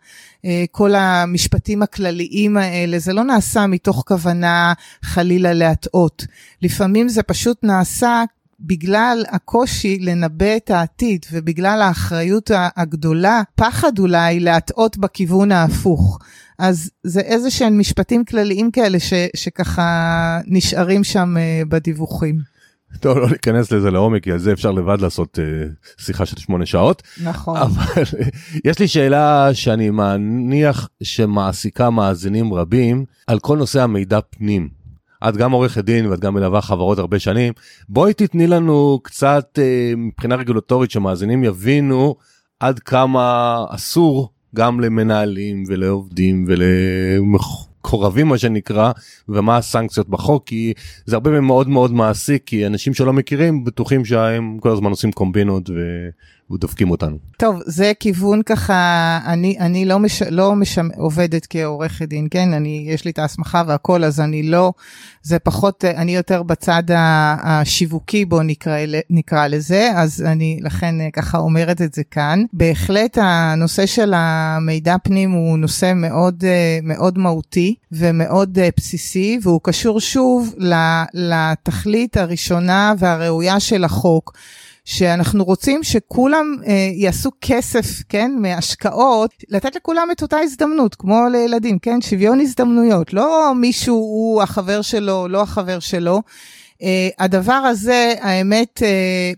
כל 0.71 0.95
המשפטים 0.95 1.81
הכלליים 1.81 2.57
האלה, 2.57 2.99
זה 2.99 3.13
לא 3.13 3.23
נעשה 3.23 3.67
מתוך 3.67 4.03
כוונה 4.07 4.73
חלילה 5.03 5.53
להטעות. 5.53 6.25
לפעמים 6.61 7.09
זה 7.09 7.23
פשוט 7.23 7.63
נעשה 7.63 8.23
בגלל 8.59 9.23
הקושי 9.29 9.99
לנבא 9.99 10.55
את 10.57 10.69
העתיד 10.69 11.25
ובגלל 11.31 11.81
האחריות 11.81 12.51
הגדולה, 12.55 13.41
פחד 13.55 13.99
אולי 13.99 14.39
להטעות 14.39 14.97
בכיוון 14.97 15.51
ההפוך. 15.51 16.19
אז 16.59 16.91
זה 17.03 17.19
איזה 17.19 17.51
שהם 17.51 17.79
משפטים 17.79 18.25
כלליים 18.25 18.71
כאלה 18.71 18.99
ש, 18.99 19.13
שככה 19.35 20.39
נשארים 20.45 21.03
שם 21.03 21.37
אה, 21.37 21.61
בדיווחים. 21.69 22.52
טוב, 22.99 23.17
לא 23.17 23.29
ניכנס 23.29 23.71
לזה 23.71 23.91
לעומק, 23.91 24.23
כי 24.23 24.31
על 24.31 24.37
זה 24.37 24.53
אפשר 24.53 24.71
לבד 24.71 25.01
לעשות 25.01 25.39
uh, 25.39 26.03
שיחה 26.03 26.25
של 26.25 26.37
שמונה 26.37 26.65
שעות. 26.65 27.03
נכון. 27.23 27.57
אבל 27.57 28.03
יש 28.65 28.79
לי 28.79 28.87
שאלה 28.87 29.49
שאני 29.53 29.89
מניח 29.89 30.89
שמעסיקה 31.03 31.89
מאזינים 31.89 32.53
רבים 32.53 33.05
על 33.27 33.39
כל 33.39 33.57
נושא 33.57 33.81
המידע 33.81 34.19
פנים. 34.29 34.69
את 35.29 35.37
גם 35.37 35.51
עורכת 35.51 35.83
דין 35.83 36.05
ואת 36.05 36.19
גם 36.19 36.33
מלווה 36.33 36.61
חברות 36.61 36.99
הרבה 36.99 37.19
שנים. 37.19 37.53
בואי 37.89 38.13
תתני 38.13 38.47
לנו 38.47 38.99
קצת 39.03 39.59
uh, 39.59 39.95
מבחינה 39.97 40.35
רגולטורית 40.35 40.91
שמאזינים 40.91 41.43
יבינו 41.43 42.15
עד 42.59 42.79
כמה 42.79 43.57
אסור 43.69 44.29
גם 44.55 44.79
למנהלים 44.79 45.63
ולעובדים 45.67 46.45
ולמח... 46.47 47.72
מקורבים 47.85 48.27
מה 48.27 48.37
שנקרא 48.37 48.91
ומה 49.29 49.57
הסנקציות 49.57 50.09
בחוק 50.09 50.47
כי 50.47 50.73
זה 51.05 51.15
הרבה 51.15 51.41
מאוד 51.41 51.69
מאוד 51.69 51.91
מעסיק 51.91 52.43
כי 52.45 52.67
אנשים 52.67 52.93
שלא 52.93 53.13
מכירים 53.13 53.63
בטוחים 53.63 54.05
שהם 54.05 54.57
כל 54.59 54.69
הזמן 54.69 54.89
עושים 54.89 55.11
קומבינות 55.11 55.69
ו... 55.69 55.73
ודופקים 56.51 56.91
אותנו. 56.91 57.17
טוב 57.37 57.61
זה 57.65 57.91
כיוון 57.99 58.41
ככה 58.43 59.19
אני 59.25 59.59
אני 59.59 59.85
לא 59.85 59.99
מש, 59.99 60.21
לא 60.21 60.55
מש, 60.55 60.79
עובדת 60.97 61.47
כעורכת 61.49 62.07
דין 62.07 62.27
כן 62.31 62.53
אני 62.53 62.85
יש 62.89 63.05
לי 63.05 63.11
את 63.11 63.19
ההסמכה 63.19 63.63
והכל 63.67 64.03
אז 64.03 64.19
אני 64.19 64.43
לא 64.43 64.73
זה 65.23 65.39
פחות 65.39 65.85
אני 65.85 66.15
יותר 66.15 66.43
בצד 66.43 66.83
השיווקי 67.43 68.25
בו 68.25 68.43
נקרא 68.43 68.77
נקרא 69.09 69.47
לזה 69.47 69.91
אז 69.95 70.21
אני 70.27 70.59
לכן 70.61 70.95
ככה 71.13 71.37
אומרת 71.37 71.81
את 71.81 71.93
זה 71.93 72.03
כאן 72.03 72.43
בהחלט 72.53 73.17
הנושא 73.21 73.85
של 73.85 74.13
המידע 74.15 74.95
פנים 75.03 75.31
הוא 75.31 75.57
נושא 75.57 75.93
מאוד 75.95 76.43
מאוד 76.83 77.17
מהותי 77.17 77.75
ומאוד 77.91 78.59
בסיסי 78.77 79.39
והוא 79.41 79.59
קשור 79.63 79.99
שוב 79.99 80.55
לתכלית 81.13 82.17
הראשונה 82.17 82.93
והראויה 82.99 83.59
של 83.59 83.83
החוק. 83.83 84.33
שאנחנו 84.85 85.43
רוצים 85.43 85.83
שכולם 85.83 86.57
אה, 86.67 86.89
יעשו 86.93 87.29
כסף, 87.41 87.85
כן, 88.09 88.31
מהשקעות, 88.39 89.31
לתת 89.49 89.75
לכולם 89.75 90.07
את 90.11 90.21
אותה 90.21 90.37
הזדמנות, 90.39 90.95
כמו 90.95 91.19
לילדים, 91.31 91.79
כן, 91.79 92.01
שוויון 92.01 92.39
הזדמנויות, 92.39 93.13
לא 93.13 93.53
מישהו 93.55 93.95
הוא 93.95 94.41
החבר 94.41 94.81
שלו, 94.81 95.27
לא 95.27 95.41
החבר 95.41 95.79
שלו. 95.79 96.21
אה, 96.81 97.09
הדבר 97.19 97.53
הזה, 97.53 98.13
האמת, 98.21 98.83
אה, 98.83 99.31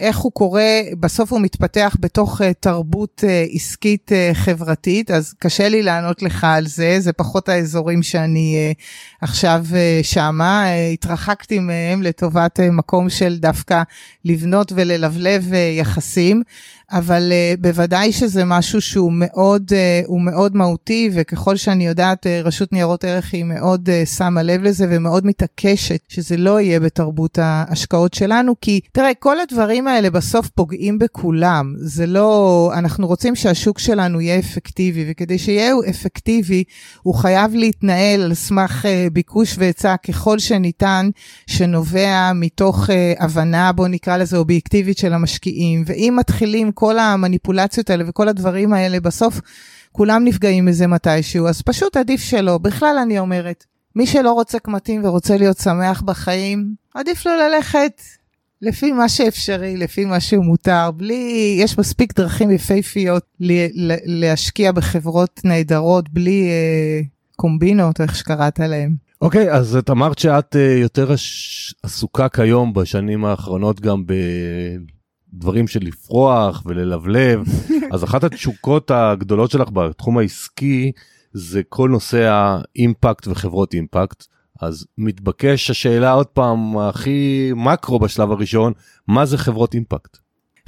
איך 0.00 0.18
הוא 0.18 0.32
קורה, 0.32 0.80
בסוף 1.00 1.32
הוא 1.32 1.40
מתפתח 1.40 1.96
בתוך 2.00 2.40
uh, 2.40 2.44
תרבות 2.60 3.24
uh, 3.26 3.56
עסקית 3.56 4.12
uh, 4.12 4.34
חברתית, 4.34 5.10
אז 5.10 5.34
קשה 5.38 5.68
לי 5.68 5.82
לענות 5.82 6.22
לך 6.22 6.44
על 6.44 6.66
זה, 6.66 7.00
זה 7.00 7.12
פחות 7.12 7.48
האזורים 7.48 8.02
שאני 8.02 8.74
עכשיו 9.20 9.64
שמה, 10.02 10.64
התרחקתי 10.92 11.58
מהם 11.58 12.02
לטובת 12.02 12.60
מקום 12.60 13.10
של 13.10 13.38
דווקא 13.38 13.82
לבנות 14.24 14.72
וללבלב 14.74 15.52
יחסים. 15.78 16.42
אבל 16.92 17.32
uh, 17.32 17.60
בוודאי 17.60 18.12
שזה 18.12 18.44
משהו 18.44 18.80
שהוא 18.80 19.12
מאוד, 19.14 19.72
uh, 20.06 20.12
מאוד 20.18 20.56
מהותי, 20.56 21.10
וככל 21.14 21.56
שאני 21.56 21.86
יודעת, 21.86 22.26
uh, 22.26 22.46
רשות 22.46 22.72
ניירות 22.72 23.04
ערך 23.04 23.32
היא 23.32 23.44
מאוד 23.44 23.88
uh, 23.88 24.06
שמה 24.06 24.42
לב 24.42 24.62
לזה 24.62 24.86
ומאוד 24.90 25.26
מתעקשת 25.26 26.00
שזה 26.08 26.36
לא 26.36 26.60
יהיה 26.60 26.80
בתרבות 26.80 27.38
ההשקעות 27.38 28.14
שלנו, 28.14 28.54
כי 28.60 28.80
תראה, 28.92 29.14
כל 29.14 29.40
הדברים 29.40 29.88
האלה 29.88 30.10
בסוף 30.10 30.48
פוגעים 30.48 30.98
בכולם. 30.98 31.74
זה 31.78 32.06
לא, 32.06 32.70
אנחנו 32.74 33.06
רוצים 33.06 33.34
שהשוק 33.34 33.78
שלנו 33.78 34.20
יהיה 34.20 34.38
אפקטיבי, 34.38 35.04
וכדי 35.10 35.38
שיהיה 35.38 35.72
אפקטיבי, 35.90 36.64
הוא 37.02 37.14
חייב 37.14 37.54
להתנהל 37.54 38.22
על 38.22 38.34
סמך 38.34 38.84
uh, 38.84 39.10
ביקוש 39.12 39.54
והיצע 39.58 39.96
ככל 39.96 40.38
שניתן, 40.38 41.10
שנובע 41.46 42.32
מתוך 42.34 42.90
uh, 42.90 42.92
הבנה, 43.24 43.72
בוא 43.72 43.88
נקרא 43.88 44.16
לזה 44.16 44.36
אובייקטיבית 44.36 44.98
של 44.98 45.12
המשקיעים. 45.12 45.84
ואם 45.86 46.14
מתחילים 46.18 46.72
כל 46.78 46.98
המניפולציות 46.98 47.90
האלה 47.90 48.04
וכל 48.08 48.28
הדברים 48.28 48.72
האלה, 48.72 49.00
בסוף 49.00 49.40
כולם 49.92 50.24
נפגעים 50.24 50.64
מזה 50.64 50.86
מתישהו, 50.86 51.48
אז 51.48 51.62
פשוט 51.62 51.96
עדיף 51.96 52.20
שלא. 52.20 52.58
בכלל 52.58 52.96
אני 53.02 53.18
אומרת, 53.18 53.64
מי 53.96 54.06
שלא 54.06 54.32
רוצה 54.32 54.58
קמטים 54.58 55.04
ורוצה 55.04 55.36
להיות 55.36 55.58
שמח 55.58 56.00
בחיים, 56.00 56.74
עדיף 56.94 57.26
לו 57.26 57.32
ללכת 57.36 58.02
לפי 58.62 58.92
מה 58.92 59.08
שאפשרי, 59.08 59.76
לפי 59.76 60.04
מה 60.04 60.20
שהוא 60.20 60.44
מותר, 60.44 60.90
בלי, 60.90 61.56
יש 61.60 61.78
מספיק 61.78 62.14
דרכים 62.14 62.50
יפהפיות 62.50 63.22
להשקיע 64.06 64.72
בחברות 64.72 65.40
נהדרות, 65.44 66.08
בלי 66.08 66.48
אה, 66.48 67.00
קומבינות, 67.36 68.00
איך 68.00 68.16
שקראת 68.16 68.58
להם. 68.58 68.94
אוקיי, 69.20 69.50
okay, 69.50 69.54
אז 69.54 69.76
את 69.76 69.90
אמרת 69.90 70.18
שאת 70.18 70.56
uh, 70.56 70.58
יותר 70.58 71.14
עסוקה 71.82 72.28
כיום 72.28 72.72
בשנים 72.72 73.24
האחרונות 73.24 73.80
גם 73.80 74.06
ב... 74.06 74.12
דברים 75.32 75.68
של 75.68 75.80
לפרוח 75.82 76.62
וללבלב 76.66 77.44
אז 77.92 78.04
אחת 78.04 78.24
התשוקות 78.24 78.90
הגדולות 78.90 79.50
שלך 79.50 79.70
בתחום 79.70 80.18
העסקי 80.18 80.92
זה 81.32 81.62
כל 81.68 81.88
נושא 81.90 82.30
האימפקט 82.32 83.26
וחברות 83.28 83.74
אימפקט 83.74 84.24
אז 84.60 84.86
מתבקש 84.98 85.70
השאלה 85.70 86.12
עוד 86.12 86.26
פעם 86.26 86.78
הכי 86.78 87.50
מקרו 87.56 87.98
בשלב 87.98 88.30
הראשון 88.30 88.72
מה 89.08 89.26
זה 89.26 89.38
חברות 89.38 89.74
אימפקט. 89.74 90.16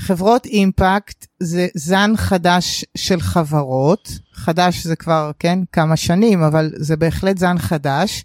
חברות 0.01 0.47
אימפקט 0.47 1.27
זה 1.41 1.69
זן 1.75 2.13
חדש 2.17 2.85
של 2.97 3.21
חברות 3.21 4.09
חדש 4.33 4.87
זה 4.87 4.97
כבר 4.97 5.31
כן 5.39 5.59
כמה 5.73 5.97
שנים 5.97 6.43
אבל 6.43 6.71
זה 6.77 6.97
בהחלט 6.97 7.39
זן 7.39 7.59
חדש 7.59 8.25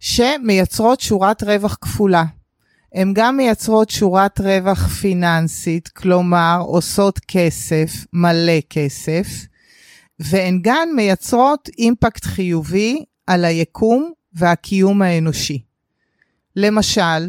שמייצרות 0.00 1.00
שורת 1.00 1.42
רווח 1.42 1.76
כפולה. 1.80 2.24
הן 2.94 3.12
גם 3.14 3.36
מייצרות 3.36 3.90
שורת 3.90 4.40
רווח 4.40 4.86
פיננסית, 4.88 5.88
כלומר 5.88 6.58
עושות 6.66 7.18
כסף, 7.28 7.90
מלא 8.12 8.60
כסף, 8.70 9.26
והן 10.18 10.58
גם 10.62 10.88
מייצרות 10.96 11.68
אימפקט 11.78 12.24
חיובי 12.24 13.04
על 13.26 13.44
היקום 13.44 14.12
והקיום 14.32 15.02
האנושי. 15.02 15.62
למשל, 16.56 17.28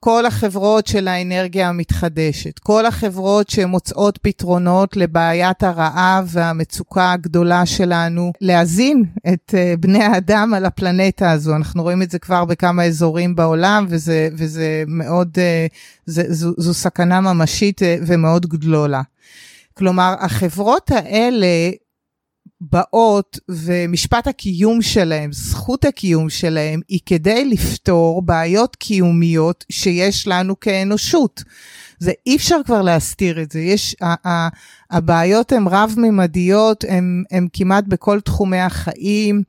כל 0.00 0.26
החברות 0.26 0.86
של 0.86 1.08
האנרגיה 1.08 1.68
המתחדשת, 1.68 2.58
כל 2.58 2.86
החברות 2.86 3.50
שמוצאות 3.50 4.18
פתרונות 4.22 4.96
לבעיית 4.96 5.62
הרעב 5.62 6.28
והמצוקה 6.28 7.12
הגדולה 7.12 7.66
שלנו, 7.66 8.32
להזין 8.40 9.04
את 9.32 9.54
uh, 9.54 9.80
בני 9.80 10.04
האדם 10.04 10.54
על 10.54 10.64
הפלנטה 10.64 11.30
הזו. 11.30 11.56
אנחנו 11.56 11.82
רואים 11.82 12.02
את 12.02 12.10
זה 12.10 12.18
כבר 12.18 12.44
בכמה 12.44 12.84
אזורים 12.84 13.36
בעולם, 13.36 13.86
וזה, 13.88 14.28
וזה 14.32 14.84
מאוד, 14.86 15.28
uh, 15.34 15.74
זה, 16.06 16.22
זו, 16.28 16.52
זו 16.56 16.74
סכנה 16.74 17.20
ממשית 17.20 17.82
uh, 17.82 17.84
ומאוד 18.06 18.46
גדולה. 18.46 19.02
כלומר, 19.74 20.14
החברות 20.20 20.90
האלה 20.90 21.46
באות 22.60 23.38
ומשפט 23.48 24.26
הקיום 24.26 24.82
שלהם, 24.82 25.32
זכות 25.32 25.84
הקיום 25.84 26.30
שלהם, 26.30 26.80
היא 26.88 27.00
כדי 27.06 27.44
לפתור 27.44 28.22
בעיות 28.22 28.76
קיומיות 28.76 29.64
שיש 29.70 30.28
לנו 30.28 30.60
כאנושות. 30.60 31.42
זה 31.98 32.12
אי 32.26 32.36
אפשר 32.36 32.56
כבר 32.66 32.82
להסתיר 32.82 33.42
את 33.42 33.52
זה. 33.52 33.60
יש, 33.60 33.96
הבעיות 34.90 35.52
הן 35.52 35.66
רב-ממדיות, 35.66 36.84
הן 37.30 37.48
כמעט 37.52 37.84
בכל 37.88 38.20
תחומי 38.20 38.60
החיים. 38.60 39.42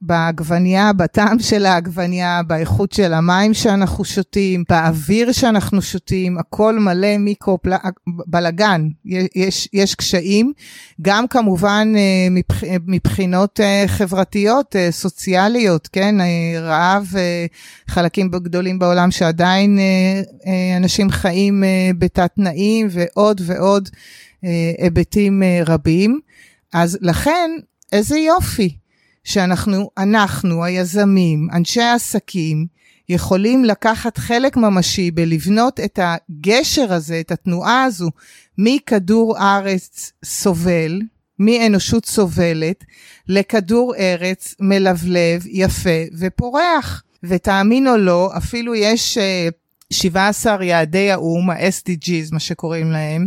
בעגבנייה, 0.00 0.92
בטעם 0.92 1.38
של 1.38 1.66
העגבנייה, 1.66 2.42
באיכות 2.46 2.92
של 2.92 3.12
המים 3.12 3.54
שאנחנו 3.54 4.04
שותים, 4.04 4.64
באוויר 4.68 5.32
שאנחנו 5.32 5.82
שותים, 5.82 6.38
הכל 6.38 6.78
מלא 6.78 7.18
מיקרו 7.18 7.58
בלאגן, 8.06 8.88
יש, 9.34 9.68
יש 9.72 9.94
קשיים, 9.94 10.52
גם 11.02 11.28
כמובן 11.28 11.92
אה, 11.96 12.28
מבח, 12.30 12.62
מבחינות 12.86 13.60
אה, 13.60 13.84
חברתיות, 13.86 14.76
אה, 14.76 14.88
סוציאליות, 14.90 15.88
כן, 15.92 16.14
רעב, 16.60 17.12
חלקים 17.88 18.28
גדולים 18.28 18.78
בעולם 18.78 19.10
שעדיין 19.10 19.78
אנשים 20.76 21.10
חיים 21.10 21.64
בתת 21.98 22.30
תנאים 22.34 22.88
ועוד 22.90 23.40
ועוד 23.44 23.88
היבטים 24.78 25.42
רבים. 25.66 26.20
אז 26.72 26.98
לכן, 27.00 27.50
איזה 27.92 28.18
יופי. 28.18 28.83
שאנחנו, 29.24 29.90
אנחנו, 29.98 30.64
היזמים, 30.64 31.48
אנשי 31.52 31.80
העסקים, 31.80 32.66
יכולים 33.08 33.64
לקחת 33.64 34.18
חלק 34.18 34.56
ממשי 34.56 35.10
בלבנות 35.10 35.80
את 35.80 35.98
הגשר 36.02 36.92
הזה, 36.92 37.20
את 37.20 37.32
התנועה 37.32 37.84
הזו, 37.84 38.10
מכדור 38.58 39.38
ארץ 39.38 40.12
סובל, 40.24 41.00
מאנושות 41.38 42.06
סובלת, 42.06 42.84
לכדור 43.28 43.94
ארץ 43.96 44.54
מלבלב, 44.60 45.42
יפה 45.46 46.00
ופורח. 46.18 47.02
ותאמין 47.24 47.88
או 47.88 47.96
לא, 47.96 48.30
אפילו 48.36 48.74
יש 48.74 49.18
uh, 49.18 49.54
17 49.94 50.64
יעדי 50.64 51.10
האו"ם, 51.10 51.50
ה-SDGs, 51.50 52.32
מה 52.32 52.40
שקוראים 52.40 52.90
להם, 52.90 53.26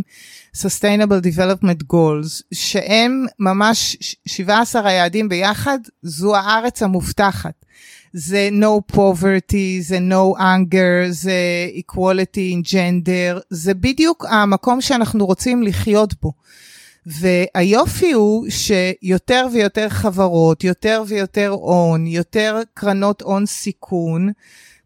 Sustainable 0.56 1.24
Development 1.24 1.92
Goals, 1.92 2.42
שהם 2.54 3.26
ממש 3.38 3.96
17 4.28 4.88
היעדים 4.88 5.28
ביחד, 5.28 5.78
זו 6.02 6.36
הארץ 6.36 6.82
המובטחת. 6.82 7.64
זה 8.12 8.48
no 8.52 8.94
poverty, 8.96 9.80
זה 9.80 9.98
no 9.98 10.38
anger, 10.38 11.10
זה 11.10 11.68
equality 11.76 12.54
in 12.54 12.68
gender, 12.68 13.40
זה 13.50 13.74
בדיוק 13.74 14.24
המקום 14.28 14.80
שאנחנו 14.80 15.26
רוצים 15.26 15.62
לחיות 15.62 16.14
בו. 16.22 16.32
והיופי 17.06 18.12
הוא 18.12 18.46
שיותר 18.50 19.46
ויותר 19.52 19.88
חברות, 19.88 20.64
יותר 20.64 21.02
ויותר 21.06 21.48
הון, 21.48 22.06
יותר 22.06 22.60
קרנות 22.74 23.22
הון 23.22 23.46
סיכון, 23.46 24.32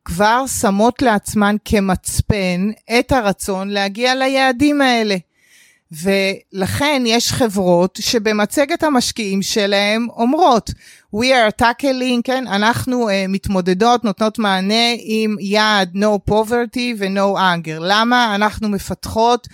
כבר 0.05 0.45
שמות 0.61 1.03
לעצמן 1.03 1.57
כמצפן 1.65 2.71
את 2.99 3.13
הרצון 3.13 3.71
להגיע 3.71 4.15
ליעדים 4.15 4.81
האלה. 4.81 5.17
ולכן 5.93 7.03
יש 7.07 7.33
חברות 7.33 7.99
שבמצגת 8.03 8.83
המשקיעים 8.83 9.43
שלהם 9.43 10.07
אומרות, 10.11 10.71
We 11.17 11.25
are 11.25 11.63
tackling, 11.63 12.23
כן, 12.25 12.47
אנחנו 12.47 13.09
uh, 13.09 13.13
מתמודדות, 13.29 14.05
נותנות 14.05 14.39
מענה 14.39 14.95
עם 15.01 15.37
יעד 15.41 15.93
no 15.95 16.31
poverty 16.31 16.95
ו-no 16.99 17.39
anger. 17.39 17.79
למה? 17.81 18.35
אנחנו 18.35 18.69
מפתחות 18.69 19.49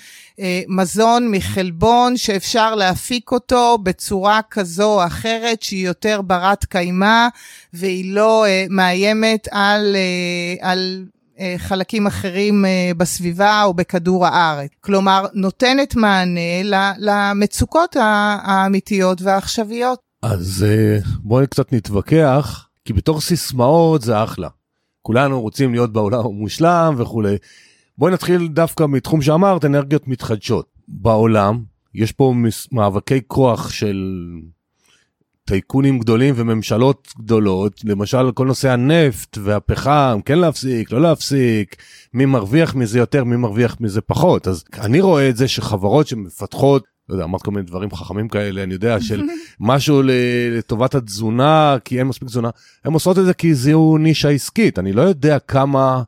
מזון 0.69 1.31
מחלבון 1.31 2.17
שאפשר 2.17 2.75
להפיק 2.75 3.31
אותו 3.33 3.79
בצורה 3.83 4.41
כזו 4.51 4.95
או 4.95 5.07
אחרת 5.07 5.63
שהיא 5.63 5.87
יותר 5.87 6.21
ברת 6.23 6.65
קיימא 6.65 7.29
והיא 7.73 8.15
לא 8.15 8.45
uh, 8.47 8.73
מאיימת 8.73 9.49
על, 9.51 9.97
uh, 9.97 10.65
על 10.67 11.05
אה, 11.41 11.55
חלקים 11.59 12.07
אחרים 12.07 12.65
אה, 12.65 12.91
בסביבה 12.97 13.63
או 13.65 13.75
בכדור 13.75 14.27
הארץ. 14.27 14.71
כלומר, 14.81 15.27
נותנת 15.35 15.97
מענה 15.97 16.95
למצוקות 16.99 17.97
האמיתיות 18.01 19.23
והעכשוויות. 19.23 19.99
אז 20.23 20.67
אה, 20.69 20.99
בואי 21.19 21.47
קצת 21.47 21.73
נתווכח, 21.73 22.69
כי 22.85 22.93
בתור 22.93 23.21
סיסמאות 23.21 24.03
זה 24.03 24.25
אחלה. 24.25 24.49
כולנו 25.03 25.41
רוצים 25.41 25.73
להיות 25.73 25.93
בעולם 25.93 26.25
מושלם 26.25 26.95
וכולי. 26.99 27.37
בואי 27.99 28.13
נתחיל 28.13 28.49
דווקא 28.49 28.85
מתחום 28.87 29.23
שאמרת, 29.23 29.65
אנרגיות 29.65 30.09
מתחדשות. 30.09 30.67
בעולם 30.89 31.63
יש 31.95 32.13
פה 32.13 32.35
מאבקי 32.73 33.21
כוח 33.27 33.71
של 33.71 34.15
טייקונים 35.45 35.99
גדולים 35.99 36.35
וממשלות 36.37 37.09
גדולות, 37.19 37.81
למשל 37.85 38.33
כל 38.33 38.47
נושא 38.47 38.71
הנפט 38.71 39.39
והפחם, 39.43 40.21
כן 40.25 40.39
להפסיק, 40.39 40.93
לא 40.93 41.01
להפסיק, 41.01 41.77
מי 42.15 42.27
מרוויח 42.27 42.75
מזה 42.75 42.99
יותר, 42.99 43.25
מי 43.25 43.37
מרוויח 43.37 43.77
מזה 43.81 44.01
פחות. 44.01 44.49
אז 44.49 44.65
אני 44.81 45.01
רואה 45.01 45.29
את 45.29 45.37
זה 45.37 45.49
שחברות 45.49 46.07
שמפתחות, 46.07 46.85
לא 47.09 47.15
יודע, 47.15 47.25
אמרת 47.25 47.43
כל 47.43 47.51
מיני 47.51 47.67
דברים 47.67 47.91
חכמים 47.91 48.29
כאלה, 48.29 48.63
אני 48.63 48.75
יודע, 48.75 49.01
של 49.01 49.23
משהו 49.61 50.03
לטובת 50.05 50.95
התזונה, 50.95 51.77
כי 51.85 51.99
אין 51.99 52.07
מספיק 52.07 52.29
תזונה, 52.29 52.51
הן 52.85 52.93
עושות 52.93 53.19
את 53.19 53.25
זה 53.25 53.35
כי 53.35 53.55
זהו 53.55 53.99
נישה 53.99 54.29
עסקית, 54.29 54.79
אני 54.79 54.93
לא 54.93 55.03
יודע 55.03 55.39
כמה 55.39 56.03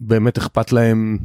באמת 0.00 0.38
אכפת 0.38 0.72
להם 0.72 1.18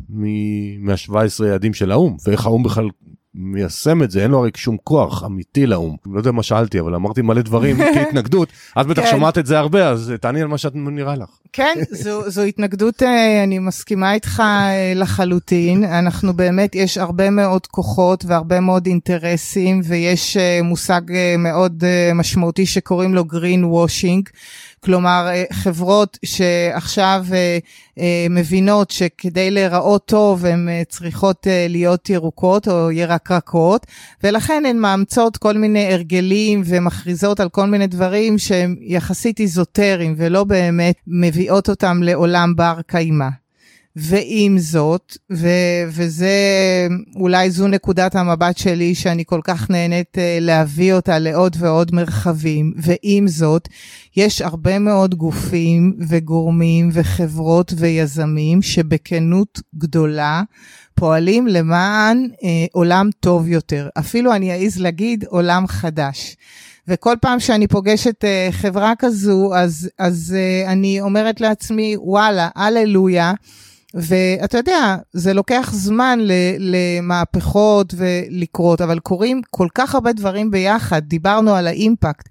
מה-17 0.79 1.45
יעדים 1.45 1.73
של 1.73 1.91
האו"ם, 1.91 2.17
ואיך 2.25 2.45
האו"ם 2.45 2.63
בכלל 2.63 2.89
מיישם 3.35 4.03
את 4.03 4.11
זה, 4.11 4.23
אין 4.23 4.31
לו 4.31 4.39
הרי 4.39 4.49
שום 4.55 4.77
כוח 4.83 5.23
אמיתי 5.23 5.65
לאו"ם. 5.65 5.95
לא 6.13 6.17
יודע 6.19 6.31
מה 6.31 6.43
שאלתי, 6.43 6.79
אבל 6.79 6.95
אמרתי 6.95 7.21
מלא 7.21 7.41
דברים 7.41 7.77
כהתנגדות. 7.95 8.49
את 8.81 8.85
בטח 8.85 9.01
כן. 9.01 9.11
שומעת 9.11 9.37
את 9.37 9.45
זה 9.45 9.59
הרבה, 9.59 9.89
אז 9.89 10.13
תעני 10.21 10.41
על 10.41 10.47
מה 10.47 10.57
שאת 10.57 10.71
נראה 10.75 11.15
לך. 11.15 11.29
כן, 11.53 11.73
זו, 12.03 12.29
זו 12.29 12.41
התנגדות, 12.41 13.03
אה, 13.03 13.43
אני 13.43 13.59
מסכימה 13.59 14.13
איתך 14.13 14.39
אה, 14.39 14.93
לחלוטין. 14.95 15.83
אנחנו 15.83 16.33
באמת, 16.33 16.75
יש 16.75 16.97
הרבה 16.97 17.29
מאוד 17.29 17.67
כוחות 17.67 18.25
והרבה 18.25 18.59
מאוד 18.59 18.85
אינטרסים, 18.85 19.81
ויש 19.83 20.37
אה, 20.37 20.59
מושג 20.63 21.01
מאוד 21.37 21.83
משמעותי 22.15 22.65
שקוראים 22.65 23.15
לו 23.15 23.21
green 23.21 23.63
washing. 23.63 24.31
כלומר, 24.85 25.27
אה, 25.29 25.43
חברות 25.53 26.17
שעכשיו 26.25 27.25
אה, 27.33 27.57
אה, 27.99 28.27
מבינות 28.29 28.91
שכדי 28.91 29.51
להיראות 29.51 30.05
טוב 30.05 30.45
הן 30.45 30.69
צריכות 30.89 31.47
להיות 31.69 32.09
ירוקות 32.09 32.67
או 32.67 32.91
ירקרקות, 32.91 33.85
ולכן 34.23 34.63
הן 34.67 34.77
מאמצות 34.77 35.37
כל 35.37 35.53
מיני 35.53 35.93
הרגלים 35.93 36.61
ומכריזות 36.65 37.39
על 37.39 37.49
כל 37.49 37.65
מיני 37.65 37.87
דברים 37.87 38.37
שהם 38.37 38.75
יחסית 38.81 39.39
איזוטריים 39.39 40.15
ולא 40.17 40.43
באמת 40.43 40.95
מביאות 41.07 41.69
אותם 41.69 42.03
לעולם 42.03 42.55
בר 42.55 42.79
קיימא. 42.87 43.44
ועם 43.95 44.59
זאת, 44.59 45.17
ו- 45.31 45.83
וזה 45.87 46.29
אולי 47.15 47.51
זו 47.51 47.67
נקודת 47.67 48.15
המבט 48.15 48.57
שלי 48.57 48.95
שאני 48.95 49.23
כל 49.25 49.39
כך 49.43 49.69
נהנית 49.69 50.17
אה, 50.17 50.37
להביא 50.41 50.93
אותה 50.93 51.19
לעוד 51.19 51.55
ועוד 51.59 51.95
מרחבים, 51.95 52.73
ועם 52.77 53.27
זאת, 53.27 53.67
יש 54.17 54.41
הרבה 54.41 54.79
מאוד 54.79 55.15
גופים 55.15 55.93
וגורמים 56.09 56.89
וחברות 56.93 57.73
ויזמים 57.77 58.61
שבכנות 58.61 59.61
גדולה 59.75 60.43
פועלים 60.95 61.47
למען 61.47 62.27
אה, 62.43 62.65
עולם 62.71 63.09
טוב 63.19 63.47
יותר. 63.47 63.89
אפילו 63.99 64.33
אני 64.33 64.51
אעז 64.51 64.79
להגיד 64.81 65.25
עולם 65.27 65.67
חדש. 65.67 66.35
וכל 66.87 67.15
פעם 67.21 67.39
שאני 67.39 67.67
פוגשת 67.67 68.23
uh, 68.23 68.51
חברה 68.51 68.93
כזו, 68.99 69.55
אז, 69.55 69.89
אז 69.99 70.35
uh, 70.35 70.69
אני 70.69 71.01
אומרת 71.01 71.41
לעצמי, 71.41 71.95
וואלה, 71.99 72.49
הללויה. 72.55 73.33
ואתה 73.95 74.57
יודע, 74.57 74.95
זה 75.13 75.33
לוקח 75.33 75.69
זמן 75.73 76.19
למהפכות 76.59 77.93
ולקרות, 77.97 78.81
אבל 78.81 78.99
קורים 78.99 79.41
כל 79.49 79.67
כך 79.75 79.95
הרבה 79.95 80.13
דברים 80.13 80.51
ביחד. 80.51 81.01
דיברנו 81.03 81.55
על 81.55 81.67
האימפקט. 81.67 82.29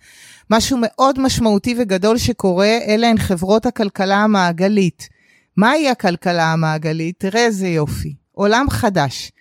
משהו 0.50 0.78
מאוד 0.80 1.20
משמעותי 1.20 1.74
וגדול 1.78 2.18
שקורה, 2.18 2.78
אלה 2.88 3.08
הן 3.08 3.18
חברות 3.18 3.66
הכלכלה 3.66 4.16
המעגלית. 4.16 5.08
מהי 5.56 5.88
הכלכלה 5.88 6.52
המעגלית? 6.52 7.14
תראה 7.18 7.44
איזה 7.46 7.68
יופי. 7.68 8.14
עולם 8.32 8.66
חדש. 8.70 9.32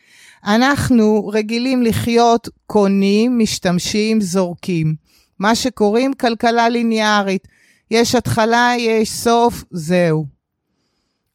אנחנו 0.46 1.28
רגילים 1.28 1.84
לחיות, 1.84 2.50
קונים, 2.66 3.40
משתמשים, 3.40 4.22
זורקים. 4.22 4.96
מה 5.40 5.56
שקוראים 5.56 6.14
כלכלה 6.14 6.70
ליניארית. 6.70 7.48
יש 7.92 8.16
התחלה, 8.16 8.74
יש 8.78 9.12
סוף, 9.12 9.64
זהו. 9.72 10.26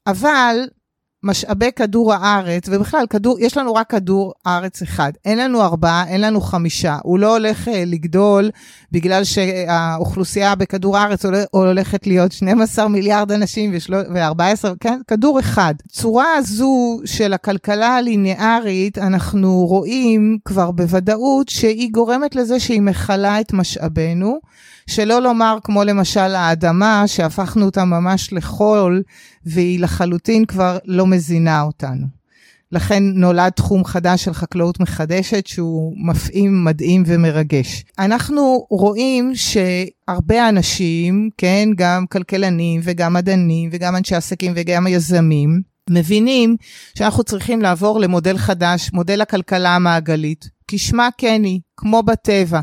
אבל 0.06 0.56
משאבי 1.28 1.72
כדור 1.76 2.14
הארץ, 2.14 2.68
ובכלל, 2.68 3.06
כדור, 3.10 3.36
יש 3.40 3.56
לנו 3.56 3.74
רק 3.74 3.90
כדור 3.90 4.32
הארץ 4.46 4.82
אחד. 4.82 5.12
אין 5.24 5.38
לנו 5.38 5.62
ארבעה, 5.62 6.08
אין 6.08 6.20
לנו 6.20 6.40
חמישה. 6.40 6.98
הוא 7.02 7.18
לא 7.18 7.36
הולך 7.36 7.68
אה, 7.68 7.84
לגדול 7.86 8.50
בגלל 8.92 9.24
שהאוכלוסייה 9.24 10.54
בכדור 10.54 10.96
הארץ 10.96 11.24
הולכת 11.50 12.06
להיות 12.06 12.32
12 12.32 12.88
מיליארד 12.88 13.32
אנשים 13.32 13.72
ו-14, 13.90 14.68
כן? 14.80 15.00
כדור 15.06 15.40
אחד. 15.40 15.74
צורה 15.88 16.34
הזו 16.34 17.00
של 17.04 17.32
הכלכלה 17.32 17.96
הליניארית, 17.96 18.98
אנחנו 18.98 19.66
רואים 19.68 20.38
כבר 20.44 20.70
בוודאות 20.70 21.48
שהיא 21.48 21.90
גורמת 21.92 22.36
לזה 22.36 22.60
שהיא 22.60 22.82
מכלה 22.82 23.40
את 23.40 23.52
משאבינו. 23.52 24.38
שלא 24.88 25.22
לומר 25.22 25.58
כמו 25.64 25.84
למשל 25.84 26.34
האדמה, 26.34 27.02
שהפכנו 27.06 27.64
אותה 27.64 27.84
ממש 27.84 28.32
לחול, 28.32 29.02
והיא 29.46 29.80
לחלוטין 29.80 30.44
כבר 30.44 30.78
לא 30.84 31.06
מזינה 31.06 31.62
אותנו. 31.62 32.06
לכן 32.72 33.02
נולד 33.02 33.52
תחום 33.52 33.84
חדש 33.84 34.24
של 34.24 34.32
חקלאות 34.32 34.80
מחדשת 34.80 35.46
שהוא 35.46 35.94
מפעים, 35.96 36.64
מדהים 36.64 37.02
ומרגש. 37.06 37.84
אנחנו 37.98 38.66
רואים 38.70 39.32
שהרבה 39.34 40.48
אנשים, 40.48 41.30
כן, 41.38 41.68
גם 41.76 42.06
כלכלנים 42.06 42.80
וגם 42.84 43.12
מדענים 43.12 43.70
וגם 43.72 43.96
אנשי 43.96 44.14
עסקים 44.14 44.52
וגם 44.56 44.86
יזמים, 44.86 45.60
מבינים 45.90 46.56
שאנחנו 46.94 47.24
צריכים 47.24 47.62
לעבור 47.62 48.00
למודל 48.00 48.38
חדש, 48.38 48.90
מודל 48.92 49.20
הכלכלה 49.20 49.74
המעגלית. 49.74 50.48
כשמה 50.68 51.08
כן 51.18 51.42
היא, 51.44 51.60
כמו 51.76 52.02
בטבע. 52.02 52.60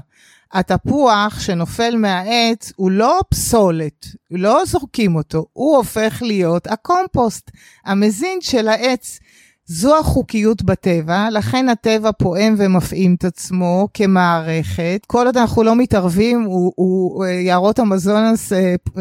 התפוח 0.56 1.40
שנופל 1.40 1.96
מהעץ 1.96 2.72
הוא 2.76 2.92
לא 2.92 3.20
פסולת, 3.30 4.06
לא 4.32 4.62
זורקים 4.66 5.16
אותו, 5.16 5.46
הוא 5.54 5.78
הופך 5.78 6.22
להיות 6.22 6.68
הקומפוסט, 6.68 7.52
המזין 7.86 8.38
של 8.42 8.68
העץ. 8.68 9.20
זו 9.68 10.00
החוקיות 10.00 10.62
בטבע, 10.62 11.30
לכן 11.32 11.70
הטבע 11.70 12.12
פועם 12.12 12.56
ומפעים 12.58 13.16
את 13.16 13.26
עצמו 13.26 13.88
כמערכת. 13.94 15.02
כל 15.08 15.26
עוד 15.26 15.38
אנחנו 15.38 15.64
לא 15.64 15.76
מתערבים, 15.76 16.42
הוא, 16.42 16.74
הוא 16.76 17.26
יערות 17.26 17.80
המזונס, 17.80 18.52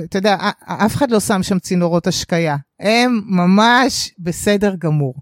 אתה 0.05 0.19
יודע, 0.19 0.37
אף 0.67 0.95
אחד 0.95 1.11
לא 1.11 1.21
שם 1.21 1.43
שם 1.43 1.59
צינורות 1.59 2.07
השקיה. 2.07 2.57
הם 2.81 3.21
ממש 3.27 4.15
בסדר 4.19 4.75
גמור. 4.79 5.15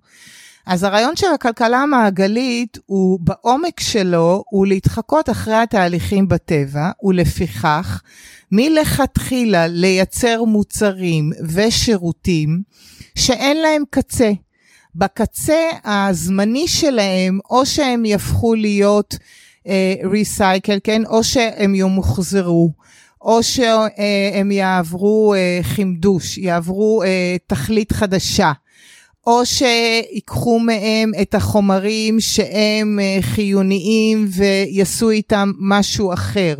אז 0.66 0.82
הרעיון 0.82 1.16
של 1.16 1.26
הכלכלה 1.34 1.78
המעגלית 1.78 2.78
הוא 2.86 3.20
בעומק 3.20 3.80
שלו 3.80 4.44
הוא 4.50 4.66
להתחקות 4.66 5.30
אחרי 5.30 5.54
התהליכים 5.54 6.28
בטבע 6.28 6.90
ולפיכך 7.02 8.02
מלכתחילה 8.52 9.66
לייצר 9.66 10.44
מוצרים 10.44 11.30
ושירותים 11.48 12.62
שאין 13.14 13.56
להם 13.56 13.82
קצה. 13.90 14.32
בקצה 14.94 15.68
הזמני 15.84 16.68
שלהם 16.68 17.38
או 17.50 17.66
שהם 17.66 18.04
יהפכו 18.04 18.54
להיות 18.54 19.14
ריסייקל, 20.04 20.76
uh, 20.76 20.80
כן? 20.84 21.06
או 21.06 21.24
שהם 21.24 21.74
ימוחזרו. 21.74 22.72
או 23.20 23.42
שהם 23.42 24.50
יעברו 24.50 25.34
uh, 25.34 25.64
חימדוש, 25.64 26.38
יעברו 26.38 27.02
uh, 27.02 27.06
תכלית 27.46 27.92
חדשה. 27.92 28.52
או 29.26 29.46
שיקחו 29.46 30.58
מהם 30.58 31.12
את 31.22 31.34
החומרים 31.34 32.20
שהם 32.20 32.98
חיוניים 33.20 34.28
ויעשו 34.28 35.10
איתם 35.10 35.52
משהו 35.58 36.12
אחר, 36.12 36.54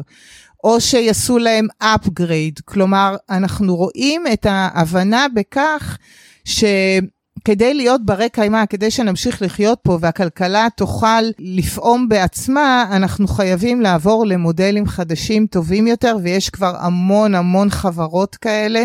או 0.64 0.80
שיעשו 0.80 1.38
להם 1.38 1.66
upgrade, 1.82 2.62
כלומר 2.64 3.16
אנחנו 3.30 3.76
רואים 3.76 4.24
את 4.32 4.46
ההבנה 4.50 5.26
בכך 5.34 5.98
שכדי 6.44 7.74
להיות 7.74 8.06
ברי 8.06 8.28
קיימא, 8.28 8.66
כדי 8.66 8.90
שנמשיך 8.90 9.42
לחיות 9.42 9.78
פה 9.82 9.98
והכלכלה 10.00 10.68
תוכל 10.76 11.22
לפעום 11.38 12.08
בעצמה, 12.08 12.86
אנחנו 12.90 13.28
חייבים 13.28 13.80
לעבור 13.80 14.26
למודלים 14.26 14.86
חדשים 14.86 15.46
טובים 15.46 15.86
יותר, 15.86 16.16
ויש 16.22 16.50
כבר 16.50 16.76
המון 16.78 17.34
המון 17.34 17.70
חברות 17.70 18.36
כאלה. 18.36 18.84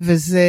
וזה, 0.00 0.40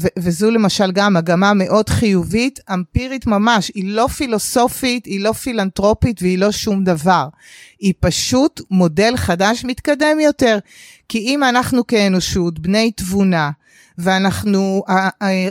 ו, 0.00 0.06
וזו 0.18 0.50
למשל 0.50 0.92
גם 0.92 1.14
מגמה 1.14 1.54
מאוד 1.54 1.88
חיובית, 1.88 2.60
אמפירית 2.72 3.26
ממש, 3.26 3.70
היא 3.74 3.84
לא 3.94 4.06
פילוסופית, 4.06 5.06
היא 5.06 5.20
לא 5.20 5.32
פילנטרופית 5.32 6.22
והיא 6.22 6.38
לא 6.38 6.52
שום 6.52 6.84
דבר. 6.84 7.28
היא 7.80 7.94
פשוט 8.00 8.60
מודל 8.70 9.16
חדש 9.16 9.64
מתקדם 9.64 10.20
יותר. 10.20 10.58
כי 11.08 11.18
אם 11.18 11.44
אנחנו 11.44 11.86
כאנושות, 11.86 12.58
בני 12.58 12.90
תבונה, 12.90 13.50
ואנחנו 13.98 14.82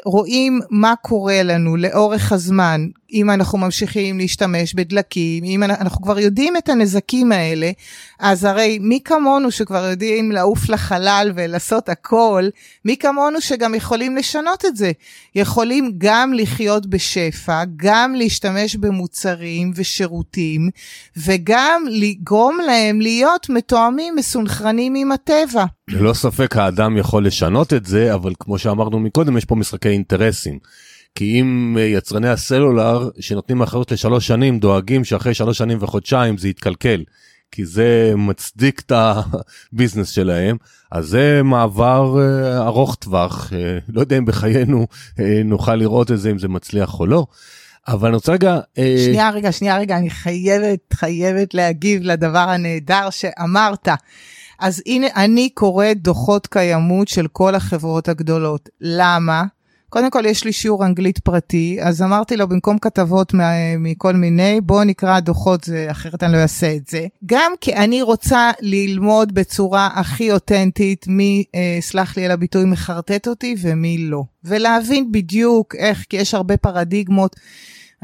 רואים 0.05 0.59
מה 0.69 0.93
קורה 1.01 1.43
לנו 1.43 1.77
לאורך 1.77 2.31
הזמן, 2.31 2.87
אם 3.13 3.29
אנחנו 3.29 3.57
ממשיכים 3.57 4.17
להשתמש 4.17 4.73
בדלקים, 4.73 5.43
אם 5.43 5.63
אנחנו 5.63 6.01
כבר 6.01 6.19
יודעים 6.19 6.57
את 6.57 6.69
הנזקים 6.69 7.31
האלה, 7.31 7.71
אז 8.19 8.43
הרי 8.43 8.79
מי 8.81 8.99
כמונו 9.05 9.51
שכבר 9.51 9.85
יודעים 9.89 10.31
לעוף 10.31 10.69
לחלל 10.69 11.31
ולעשות 11.35 11.89
הכל, 11.89 12.43
מי 12.85 12.97
כמונו 12.97 13.41
שגם 13.41 13.75
יכולים 13.75 14.15
לשנות 14.15 14.65
את 14.65 14.75
זה. 14.75 14.91
יכולים 15.35 15.91
גם 15.97 16.33
לחיות 16.33 16.87
בשפע, 16.87 17.63
גם 17.75 18.15
להשתמש 18.15 18.75
במוצרים 18.75 19.71
ושירותים, 19.75 20.69
וגם 21.17 21.83
לגרום 21.89 22.57
להם 22.65 23.01
להיות 23.01 23.49
מתואמים, 23.49 24.15
מסונכרנים 24.15 24.95
עם 24.95 25.11
הטבע. 25.11 25.65
ללא 25.87 26.13
ספק 26.13 26.55
האדם 26.57 26.97
יכול 26.97 27.25
לשנות 27.25 27.73
את 27.73 27.85
זה, 27.85 28.13
אבל 28.13 28.33
כמו 28.39 28.57
שאמרנו 28.57 28.99
מקודם, 28.99 29.37
יש 29.37 29.45
פה 29.45 29.55
משחקי 29.55 29.89
אינטרסים. 29.89 30.59
כי 31.15 31.41
אם 31.41 31.77
אה, 31.79 31.83
יצרני 31.83 32.29
הסלולר 32.29 33.09
שנותנים 33.19 33.61
אחריות 33.61 33.91
לשלוש 33.91 34.27
שנים 34.27 34.59
דואגים 34.59 35.03
שאחרי 35.03 35.33
שלוש 35.33 35.57
שנים 35.57 35.77
וחודשיים 35.81 36.37
זה 36.37 36.49
יתקלקל. 36.49 37.03
כי 37.51 37.65
זה 37.65 38.13
מצדיק 38.17 38.79
את 38.79 38.91
הביזנס 39.71 40.09
שלהם, 40.09 40.57
אז 40.91 41.05
זה 41.05 41.41
מעבר 41.43 42.15
uh, 42.15 42.65
ארוך 42.65 42.95
טווח, 42.95 43.49
uh, 43.49 43.53
לא 43.89 44.01
יודע 44.01 44.17
אם 44.17 44.25
בחיינו 44.25 44.87
נוכל 45.45 45.75
לראות 45.75 46.11
את 46.11 46.19
זה 46.19 46.31
אם 46.31 46.39
זה 46.39 46.47
מצליח 46.47 46.99
או 46.99 47.05
לא. 47.05 47.25
אבל 47.87 48.07
אני 48.07 48.15
רוצה 48.15 48.31
רגע... 48.31 48.59
שנייה 48.75 49.29
רגע, 49.29 49.51
שנייה 49.51 49.77
רגע, 49.77 49.97
אני 49.97 50.09
חייבת, 50.09 50.93
חייבת 50.93 51.53
להגיב 51.53 52.01
לדבר 52.03 52.49
הנהדר 52.49 53.09
שאמרת. 53.09 53.87
אז 54.59 54.83
הנה, 54.85 55.07
אני 55.15 55.49
קוראת 55.49 56.01
דוחות 56.01 56.47
קיימות 56.47 57.07
של 57.07 57.27
כל 57.27 57.55
החברות 57.55 58.09
הגדולות. 58.09 58.69
למה? 58.81 59.43
קודם 59.89 60.09
כל 60.09 60.25
יש 60.25 60.43
לי 60.43 60.51
שיעור 60.51 60.85
אנגלית 60.85 61.19
פרטי, 61.19 61.77
אז 61.81 62.01
אמרתי 62.01 62.37
לו 62.37 62.47
במקום 62.47 62.79
כתבות 62.79 63.33
מכל 63.79 64.13
מיני, 64.13 64.61
בוא 64.61 64.83
נקרא 64.83 65.19
דוחות, 65.19 65.63
זה, 65.63 65.87
אחרת 65.91 66.23
אני 66.23 66.33
לא 66.33 66.37
אעשה 66.37 66.75
את 66.75 66.87
זה. 66.87 67.07
גם 67.25 67.51
כי 67.61 67.75
אני 67.75 68.01
רוצה 68.01 68.51
ללמוד 68.61 69.33
בצורה 69.33 69.89
הכי 69.93 70.31
אותנטית 70.31 71.05
מי, 71.07 71.43
אה, 71.55 71.77
סלח 71.81 72.17
לי 72.17 72.25
על 72.25 72.31
הביטוי, 72.31 72.65
מחרטט 72.65 73.27
אותי 73.27 73.55
ומי 73.59 73.97
לא. 73.97 74.23
ולהבין 74.43 75.11
בדיוק 75.11 75.75
איך, 75.75 76.05
כי 76.09 76.17
יש 76.17 76.33
הרבה 76.33 76.57
פרדיגמות. 76.57 77.35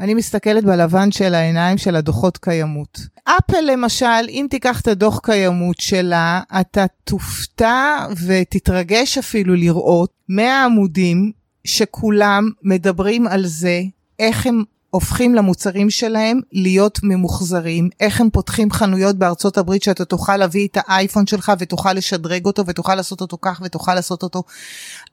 אני 0.00 0.14
מסתכלת 0.14 0.64
בלבן 0.64 1.12
של 1.12 1.34
העיניים 1.34 1.78
של 1.78 1.96
הדוחות 1.96 2.38
קיימות. 2.38 3.00
אפל 3.24 3.60
למשל, 3.72 4.28
אם 4.28 4.46
תיקח 4.50 4.80
את 4.80 4.88
הדוח 4.88 5.20
קיימות 5.22 5.80
שלה, 5.80 6.40
אתה 6.60 6.84
תופתע 7.04 8.06
ותתרגש 8.26 9.18
אפילו 9.18 9.54
לראות 9.54 10.10
100 10.28 10.64
עמודים 10.64 11.32
שכולם 11.66 12.50
מדברים 12.62 13.26
על 13.26 13.46
זה, 13.46 13.82
איך 14.18 14.46
הם 14.46 14.62
הופכים 14.90 15.34
למוצרים 15.34 15.90
שלהם 15.90 16.40
להיות 16.52 17.00
ממוחזרים, 17.02 17.88
איך 18.00 18.20
הם 18.20 18.30
פותחים 18.30 18.70
חנויות 18.70 19.16
בארצות 19.16 19.58
הברית 19.58 19.82
שאתה 19.82 20.04
תוכל 20.04 20.36
להביא 20.36 20.68
את 20.68 20.78
האייפון 20.86 21.26
שלך 21.26 21.52
ותוכל 21.58 21.92
לשדרג 21.92 22.46
אותו 22.46 22.66
ותוכל 22.66 22.94
לעשות 22.94 23.20
אותו 23.20 23.38
כך 23.42 23.60
ותוכל 23.64 23.94
לעשות 23.94 24.22
אותו. 24.22 24.42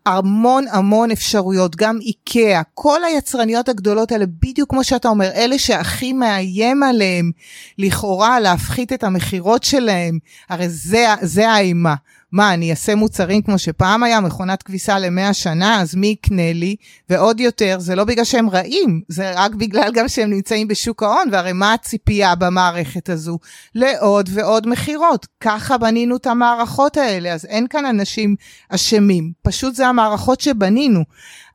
המון 0.06 0.66
המון 0.72 1.12
אפשרויות, 1.12 1.76
גם 1.76 1.98
איקאה, 2.02 2.62
כל 2.74 3.04
היצרניות 3.04 3.70
הגדולות 3.70 4.12
האלה, 4.12 4.26
בדיוק 4.26 4.70
כמו 4.70 4.84
שאתה 4.84 5.08
אומר, 5.08 5.30
אלה 5.36 5.60
שהכי 5.60 6.14
מאיים 6.14 6.84
עליהם 6.84 7.32
לכאורה 7.78 8.40
להפחית 8.40 8.94
את 8.94 9.04
המכירות 9.04 9.64
שלהם, 9.64 10.20
הרי 10.50 10.70
זה, 10.70 11.08
זה 11.22 11.50
האימה. 11.50 11.96
מה, 12.34 12.54
אני 12.54 12.72
אעשה 12.72 12.96
מוצרים 12.96 13.42
כמו 13.42 13.58
שפעם 13.58 14.04
היה, 14.04 14.22
מכונת 14.22 14.64
כביסה 14.64 15.00
למאה 15.00 15.34
שנה, 15.34 15.82
אז 15.82 15.96
מי 15.96 16.08
יקנה 16.08 16.54
לי? 16.54 16.76
ועוד 17.10 17.40
יותר, 17.40 17.78
זה 17.80 17.96
לא 17.96 18.04
בגלל 18.04 18.26
שהם 18.26 18.50
רעים, 18.50 19.02
זה 19.08 19.32
רק 19.36 19.56
בגלל 19.56 19.92
גם 19.94 20.08
שהם 20.08 20.30
נמצאים 20.30 20.68
בשוק 20.68 21.04
ההון, 21.04 21.30
והרי 21.32 21.54
מה 21.54 21.74
הציפייה 21.74 22.36
במערכת 22.36 23.10
הזו? 23.10 23.40
לעוד 23.76 24.30
ועוד 24.34 24.68
מכירות. 24.68 25.28
ככה 25.40 25.78
בנינו 25.78 26.16
את 26.16 26.28
המערכות 26.28 26.98
האלה, 26.98 27.34
אז 27.34 27.46
אין 27.46 27.68
כאן 27.68 27.86
אנשים 27.86 28.36
אשמים, 28.70 29.32
פשוט 29.42 29.76
זה 29.76 29.88
המערכות 29.88 30.42
שבנינו. 30.42 31.04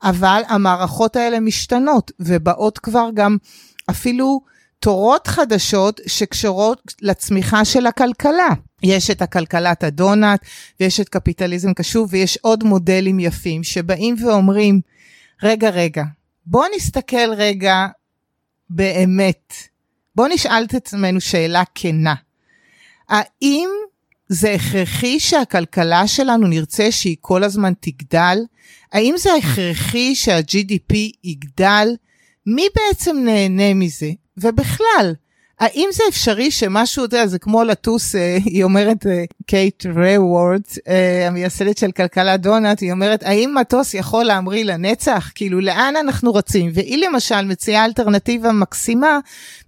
אבל 0.02 0.42
המערכות 0.48 1.16
האלה 1.16 1.40
משתנות, 1.40 2.10
ובאות 2.20 2.78
כבר 2.78 3.08
גם 3.14 3.36
אפילו 3.90 4.40
תורות 4.80 5.26
חדשות 5.26 6.00
שקשורות 6.06 6.94
לצמיחה 7.02 7.64
של 7.64 7.86
הכלכלה. 7.86 8.48
יש 8.82 9.10
את 9.10 9.22
הכלכלת 9.22 9.84
הדונלד 9.84 10.38
ויש 10.80 11.00
את 11.00 11.08
קפיטליזם 11.08 11.72
קשוב 11.72 12.08
ויש 12.12 12.38
עוד 12.42 12.64
מודלים 12.64 13.20
יפים 13.20 13.64
שבאים 13.64 14.14
ואומרים, 14.24 14.80
רגע, 15.42 15.70
רגע, 15.70 16.04
בוא 16.46 16.64
נסתכל 16.76 17.32
רגע 17.36 17.86
באמת, 18.70 19.52
בוא 20.14 20.28
נשאל 20.28 20.64
את 20.64 20.74
עצמנו 20.74 21.20
שאלה 21.20 21.62
כנה. 21.74 22.14
האם 23.08 23.68
זה 24.28 24.52
הכרחי 24.52 25.20
שהכלכלה 25.20 26.06
שלנו 26.06 26.46
נרצה 26.46 26.92
שהיא 26.92 27.16
כל 27.20 27.44
הזמן 27.44 27.72
תגדל? 27.80 28.38
האם 28.92 29.14
זה 29.18 29.30
הכרחי 29.34 30.14
שה-GDP 30.14 30.94
יגדל? 31.24 31.88
מי 32.46 32.66
בעצם 32.76 33.16
נהנה 33.24 33.74
מזה? 33.74 34.10
ובכלל, 34.36 35.14
האם 35.60 35.88
זה 35.92 36.02
אפשרי 36.08 36.50
שמשהו, 36.50 37.04
אתה 37.04 37.16
יודע, 37.16 37.26
זה 37.26 37.38
כמו 37.38 37.64
לטוס, 37.64 38.14
אה, 38.14 38.38
היא 38.44 38.64
אומרת, 38.64 39.06
אה, 39.06 39.24
קייט 39.46 39.86
רוורד, 39.86 40.60
אה, 40.88 41.26
המייסדת 41.26 41.78
של 41.78 41.92
כלכלה 41.92 42.36
דונלד, 42.36 42.76
היא 42.80 42.92
אומרת, 42.92 43.22
האם 43.22 43.54
מטוס 43.60 43.94
יכול 43.94 44.24
להמריא 44.24 44.64
לנצח? 44.64 45.30
כאילו, 45.34 45.60
לאן 45.60 45.94
אנחנו 46.00 46.34
רצים? 46.34 46.70
והיא 46.74 47.06
למשל 47.06 47.44
מציעה 47.44 47.84
אלטרנטיבה 47.84 48.52
מקסימה, 48.52 49.18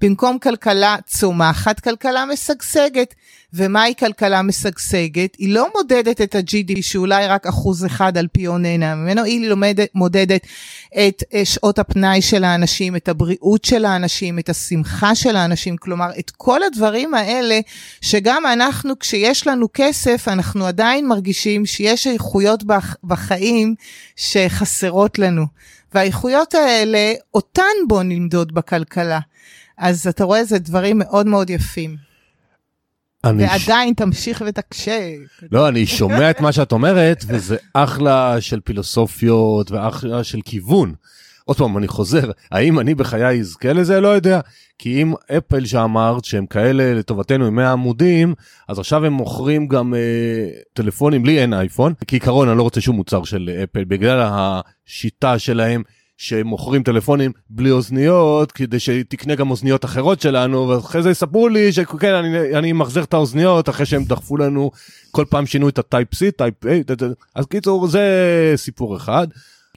במקום 0.01 0.39
כלכלה 0.39 0.97
צומחת, 1.07 1.81
כלכלה 1.81 2.25
משגשגת. 2.25 3.15
ומהי 3.55 3.95
כלכלה 3.99 4.43
משגשגת? 4.43 5.37
היא 5.39 5.55
לא 5.55 5.69
מודדת 5.77 6.21
את 6.21 6.35
ה-GDP 6.35 6.83
שאולי 6.83 7.27
רק 7.27 7.47
אחוז 7.47 7.87
אחד 7.87 8.19
על 8.19 8.27
פי 8.33 8.47
נהנה 8.59 8.95
ממנו, 8.95 9.25
היא 9.25 9.49
לומדת, 9.49 9.89
מודדת 9.95 10.47
את 11.07 11.23
שעות 11.45 11.79
הפנאי 11.79 12.23
של 12.23 12.45
האנשים, 12.45 12.97
את 12.97 13.09
הבריאות 13.09 13.65
של 13.65 13.85
האנשים, 13.85 14.39
את 14.39 14.49
השמחה 14.49 15.15
של 15.15 15.37
האנשים, 15.37 15.77
כלומר 15.81 16.11
את 16.19 16.31
כל 16.37 16.63
הדברים 16.63 17.15
האלה 17.15 17.61
שגם 18.01 18.43
אנחנו 18.53 18.99
כשיש 18.99 19.47
לנו 19.47 19.67
כסף 19.75 20.29
אנחנו 20.29 20.67
עדיין 20.67 21.09
מרגישים 21.09 21.67
שיש 21.67 22.07
איכויות 22.07 22.63
בחיים 23.05 23.75
שחסרות 24.17 25.19
לנו. 25.19 25.47
והאיכויות 25.95 26.55
האלה 26.55 27.13
אותן 27.35 27.63
בוא 27.89 28.03
נמדוד 28.03 28.55
בכלכלה. 28.55 29.21
אז 29.79 30.07
אתה 30.07 30.25
רואה 30.25 30.45
זה 30.45 30.59
דברים 30.59 30.99
מאוד 30.99 31.27
מאוד 31.27 31.51
יפים. 31.51 31.97
אני 33.25 33.43
ועדיין 33.43 33.95
ש... 33.95 33.97
תמשיך 33.97 34.43
ותקשה. 34.47 35.11
לא, 35.53 35.69
אני 35.69 35.87
שומע 35.87 36.31
את 36.31 36.41
מה 36.41 36.53
שאת 36.53 36.73
אומרת, 36.73 37.25
וזה 37.29 37.57
אחלה 37.75 38.41
של 38.41 38.61
פילוסופיות 38.61 39.71
ואחלה 39.71 40.25
של 40.25 40.41
כיוון. 40.45 40.95
עוד 41.51 41.57
פעם, 41.57 41.79
אני 41.79 41.89
חוזר, 41.89 42.31
האם 42.51 42.81
אני 42.81 42.95
בחיי 42.95 43.41
אזכה 43.41 43.73
לזה? 43.73 44.01
לא 44.01 44.09
יודע. 44.09 44.41
כי 44.79 45.03
אם 45.03 45.15
אפל 45.39 45.67
שאמרת 45.67 46.25
שהם 46.25 46.47
כאלה 46.47 46.95
לטובתנו 46.95 47.47
עם 47.47 47.55
100 47.55 47.73
עמודים, 47.73 48.35
אז 48.69 48.79
עכשיו 48.79 49.05
הם 49.05 49.13
מוכרים 49.13 49.69
גם 49.69 49.95
אה, 49.95 50.01
טלפונים, 50.73 51.25
לי 51.25 51.41
אין 51.41 51.55
אייפון. 51.55 51.93
כעיקרון 52.07 52.49
אני 52.49 52.59
לא 52.59 52.63
רוצה 52.63 52.81
שום 52.81 52.97
מוצר 52.97 53.25
של 53.25 53.51
אפל, 53.65 53.85
בגלל 53.85 54.21
השיטה 54.23 55.39
שלהם 55.39 55.83
שמוכרים 56.17 56.83
טלפונים 56.83 57.33
בלי 57.51 57.71
אוזניות 57.71 58.53
כדי 58.53 58.79
שתקנה 58.81 59.35
גם 59.35 59.51
אוזניות 59.51 59.85
אחרות 59.85 60.21
שלנו 60.21 60.69
ואחרי 60.69 61.03
זה 61.03 61.11
יספרו 61.11 61.49
לי 61.49 61.73
שכן 61.73 62.15
אני, 62.15 62.59
אני 62.59 62.73
ממחזר 62.73 63.03
את 63.03 63.15
האוזניות 63.15 63.69
אחרי 63.69 63.87
שהם 63.87 64.05
דחפו 64.05 64.37
לנו 64.37 64.71
כל 65.11 65.25
פעם 65.31 65.47
שינו 65.47 65.69
את 65.69 65.79
הטייפ 65.79 66.15
C 66.15 66.19
טייפ 66.37 66.55
A 66.65 66.69
אז 67.35 67.47
קיצור 67.47 67.87
זה 67.87 68.03
סיפור 68.57 68.97
אחד. 68.97 69.27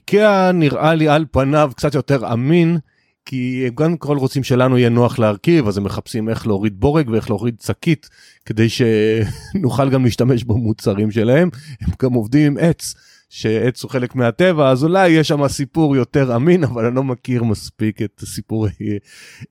איקאה 0.08 0.52
נראה 0.52 0.94
לי 0.94 1.08
על 1.08 1.24
פניו 1.30 1.70
קצת 1.76 1.94
יותר 1.94 2.32
אמין 2.32 2.78
כי 3.24 3.64
הם 3.66 3.74
גם 3.74 3.96
כל 3.96 4.16
רוצים 4.18 4.42
שלנו 4.42 4.78
יהיה 4.78 4.88
נוח 4.88 5.18
להרכיב 5.18 5.68
אז 5.68 5.78
הם 5.78 5.84
מחפשים 5.84 6.28
איך 6.28 6.46
להוריד 6.46 6.80
בורג 6.80 7.08
ואיך 7.08 7.30
להוריד 7.30 7.60
שקית 7.60 8.08
כדי 8.46 8.66
שנוכל 8.68 9.90
גם 9.90 10.04
להשתמש 10.04 10.44
במוצרים 10.44 11.10
שלהם 11.10 11.48
הם 11.80 11.92
גם 12.02 12.12
עובדים 12.12 12.46
עם 12.46 12.58
עץ. 12.60 12.94
שעץ 13.28 13.82
הוא 13.82 13.90
חלק 13.90 14.14
מהטבע 14.14 14.70
אז 14.70 14.84
אולי 14.84 15.08
יש 15.08 15.28
שם 15.28 15.48
סיפור 15.48 15.96
יותר 15.96 16.36
אמין 16.36 16.64
אבל 16.64 16.84
אני 16.84 16.96
לא 16.96 17.04
מכיר 17.04 17.44
מספיק 17.44 18.02
את 18.02 18.20
הסיפור 18.22 18.66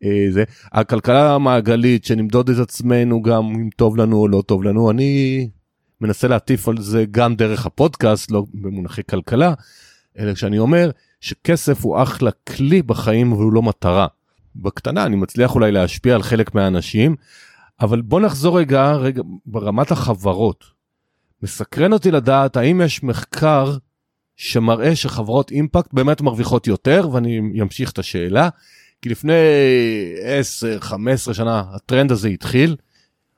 אה, 0.03 0.27
זה 0.29 0.43
הכלכלה 0.71 1.35
המעגלית 1.35 2.05
שנמדוד 2.05 2.49
את 2.49 2.57
עצמנו 2.57 3.21
גם 3.21 3.43
אם 3.43 3.69
טוב 3.75 3.97
לנו 3.97 4.17
או 4.17 4.27
לא 4.27 4.43
טוב 4.45 4.63
לנו 4.63 4.91
אני 4.91 5.47
מנסה 6.01 6.27
להטיף 6.27 6.67
על 6.67 6.81
זה 6.81 7.05
גם 7.11 7.35
דרך 7.35 7.65
הפודקאסט 7.65 8.31
לא 8.31 8.45
במונחי 8.53 9.01
כלכלה 9.09 9.53
אלא 10.19 10.35
שאני 10.35 10.59
אומר 10.59 10.91
שכסף 11.21 11.85
הוא 11.85 12.03
אחלה 12.03 12.31
כלי 12.31 12.81
בחיים 12.81 13.31
אבל 13.31 13.43
הוא 13.43 13.53
לא 13.53 13.61
מטרה. 13.61 14.07
בקטנה 14.55 15.05
אני 15.05 15.15
מצליח 15.15 15.55
אולי 15.55 15.71
להשפיע 15.71 16.15
על 16.15 16.23
חלק 16.23 16.55
מהאנשים 16.55 17.15
אבל 17.81 18.01
בוא 18.01 18.21
נחזור 18.21 18.59
רגע 18.59 18.91
רגע 18.91 19.21
ברמת 19.45 19.91
החברות 19.91 20.63
מסקרן 21.43 21.93
אותי 21.93 22.11
לדעת 22.11 22.57
האם 22.57 22.81
יש 22.81 23.03
מחקר 23.03 23.77
שמראה 24.35 24.95
שחברות 24.95 25.51
אימפקט 25.51 25.93
באמת 25.93 26.21
מרוויחות 26.21 26.67
יותר 26.67 27.09
ואני 27.11 27.61
אמשיך 27.61 27.91
את 27.91 27.99
השאלה 27.99 28.49
כי 29.01 29.09
לפני 29.09 29.33
10-15 31.29 31.33
שנה 31.33 31.63
הטרנד 31.71 32.11
הזה 32.11 32.27
התחיל. 32.27 32.75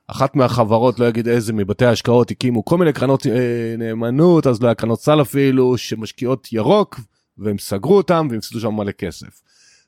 אחת 0.08 0.36
מהחברות, 0.36 0.98
לא 0.98 1.08
אגיד 1.08 1.28
איזה, 1.28 1.52
מבתי 1.52 1.84
ההשקעות 1.84 2.30
הקימו 2.30 2.64
כל 2.64 2.78
מיני 2.78 2.92
קרנות 2.92 3.26
אה, 3.26 3.74
נאמנות, 3.78 4.46
אז 4.46 4.62
לא 4.62 4.66
היה 4.66 4.74
קרנות 4.74 5.00
סל 5.00 5.22
אפילו, 5.22 5.78
שמשקיעות 5.78 6.52
ירוק, 6.52 7.00
והם 7.38 7.58
סגרו 7.58 7.96
אותם 7.96 8.28
והפסידו 8.30 8.60
שם 8.60 8.74
מלא 8.74 8.92
כסף. 8.92 9.40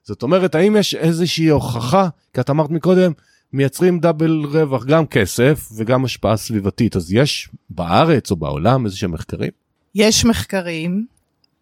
זאת 0.02 0.22
אומרת, 0.22 0.54
האם 0.54 0.76
יש 0.76 0.94
איזושהי 0.94 1.48
הוכחה, 1.48 2.09
כי 2.35 2.40
את 2.40 2.50
אמרת 2.50 2.70
מקודם, 2.70 3.12
מייצרים 3.52 4.00
דאבל 4.00 4.44
רווח, 4.44 4.85
גם 4.85 5.07
כסף 5.07 5.68
וגם 5.76 6.04
השפעה 6.04 6.37
סביבתית, 6.37 6.96
אז 6.96 7.12
יש 7.12 7.48
בארץ 7.70 8.31
או 8.31 8.37
בעולם 8.37 8.87
איזה 8.87 8.96
שהם 8.96 9.12
מחקרים? 9.12 9.50
יש 9.94 10.24
מחקרים, 10.24 11.07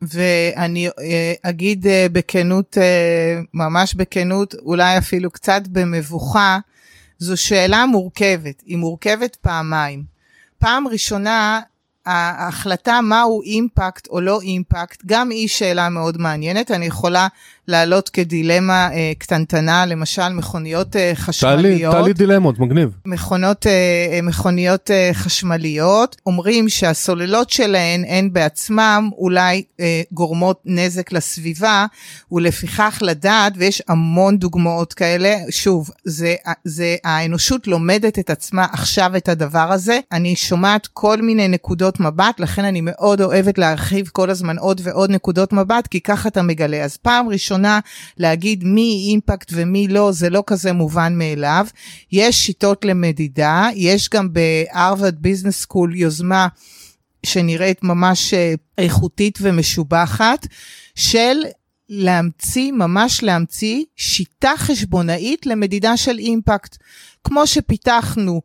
ואני 0.03 0.89
אה, 0.89 1.33
אגיד 1.43 1.87
אה, 1.87 2.07
בכנות, 2.13 2.79
אה, 2.79 3.41
ממש 3.55 3.95
בכנות, 3.95 4.55
אולי 4.55 4.99
אפילו 4.99 5.31
קצת 5.31 5.63
במבוכה, 5.69 6.59
זו 7.19 7.37
שאלה 7.37 7.87
מורכבת, 7.87 8.63
היא 8.67 8.77
מורכבת 8.77 9.37
פעמיים. 9.37 10.05
פעם 10.59 10.89
ראשונה, 10.89 11.61
ההחלטה 12.07 13.01
מהו 13.01 13.43
אימפקט 13.43 14.09
או 14.11 14.21
לא 14.21 14.41
אימפקט, 14.41 15.03
גם 15.07 15.31
היא 15.31 15.49
שאלה 15.49 15.89
מאוד 15.89 16.19
מעניינת. 16.19 16.71
אני 16.71 16.87
יכולה 16.87 17.29
לעלות 17.69 18.09
כדילמה 18.09 18.89
אה, 18.93 19.13
קטנטנה, 19.19 19.87
למשל 19.87 20.29
מכוניות 20.29 20.97
אה, 20.97 21.13
חשמליות. 21.15 21.95
תעלי 21.95 22.13
דילמות, 22.13 22.59
מגניב. 22.59 22.91
מכונות, 23.07 23.67
אה, 23.67 23.73
אה, 24.13 24.23
מכוניות 24.23 24.91
אה, 24.91 25.11
חשמליות, 25.13 26.17
אומרים 26.27 26.69
שהסוללות 26.69 27.51
שלהן 27.51 28.05
הן 28.09 28.33
בעצמם 28.33 29.11
אולי 29.19 29.63
אה, 29.81 30.03
גורמות 30.13 30.61
נזק 30.65 31.13
לסביבה, 31.13 31.87
ולפיכך 32.33 32.99
לדעת, 33.01 33.53
ויש 33.57 33.83
המון 33.89 34.39
דוגמאות 34.39 34.95
כאלה, 34.95 35.37
שוב, 35.51 35.91
זה, 36.05 36.35
זה 36.65 36.97
האנושות 37.05 37.67
לומדת 37.67 38.19
את 38.19 38.31
עצמה 38.31 38.67
עכשיו 38.73 39.17
את 39.17 39.29
הדבר 39.29 39.73
הזה. 39.73 40.01
אני 40.13 40.37
שומעת 40.37 40.89
כל 40.93 41.23
מיני 41.23 41.49
נקודות 41.49 41.96
מבט, 42.01 42.41
לכן 42.41 42.65
אני 42.65 42.81
מאוד 42.81 43.21
אוהבת 43.21 43.59
להרחיב 43.59 44.09
כל 44.13 44.31
הזמן 44.31 44.59
עוד 44.59 44.81
ועוד 44.85 45.11
נקודות 45.11 45.53
מבט, 45.53 45.87
כי 45.87 46.01
ככה 46.01 46.29
אתה 46.29 46.43
מגלה. 46.43 46.85
אז 46.85 46.97
פעם 46.97 47.29
ראשונה, 47.29 47.67
ראשונה 47.67 47.81
להגיד 48.19 48.65
מי 48.65 49.07
אימפקט 49.09 49.53
ומי 49.55 49.89
לא, 49.89 50.13
זה 50.13 50.31
לא 50.31 50.43
כזה 50.47 50.73
מובן 50.73 51.19
מאליו. 51.19 51.67
יש 52.13 52.47
שיטות 52.47 52.85
למדידה, 52.85 53.69
יש 53.75 54.09
גם 54.09 54.29
ב 54.33 54.43
Harvard 54.43 55.15
Business 55.19 55.61
School 55.61 55.97
יוזמה 55.97 56.49
שנראית 57.27 57.83
ממש 57.83 58.35
אה, 58.35 58.55
איכותית 58.79 59.39
ומשובחת, 59.43 60.47
של 60.95 61.37
להמציא, 61.89 62.73
ממש 62.73 63.23
להמציא, 63.23 63.85
שיטה 63.97 64.53
חשבונאית 64.57 65.47
למדידה 65.47 65.97
של 65.97 66.19
אימפקט. 66.19 66.77
כמו 67.27 67.47
שפיתחנו 67.47 68.41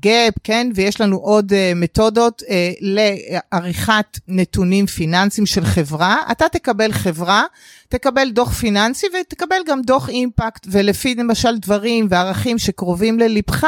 GAAP, 0.00 0.34
uh, 0.34 0.40
כן, 0.44 0.70
ויש 0.74 1.00
לנו 1.00 1.16
עוד 1.16 1.52
uh, 1.52 1.54
מתודות 1.76 2.42
uh, 2.42 2.44
לעריכת 2.80 4.18
נתונים 4.28 4.86
פיננסיים 4.86 5.46
של 5.46 5.64
חברה, 5.64 6.16
אתה 6.32 6.48
תקבל 6.48 6.92
חברה, 6.92 7.44
תקבל 7.88 8.30
דוח 8.30 8.52
פיננסי 8.52 9.06
ותקבל 9.20 9.56
גם 9.66 9.82
דוח 9.82 10.08
אימפקט, 10.08 10.66
ולפי 10.70 11.14
למשל 11.14 11.58
דברים 11.58 12.06
וערכים 12.10 12.58
שקרובים 12.58 13.18
ללבך, 13.18 13.66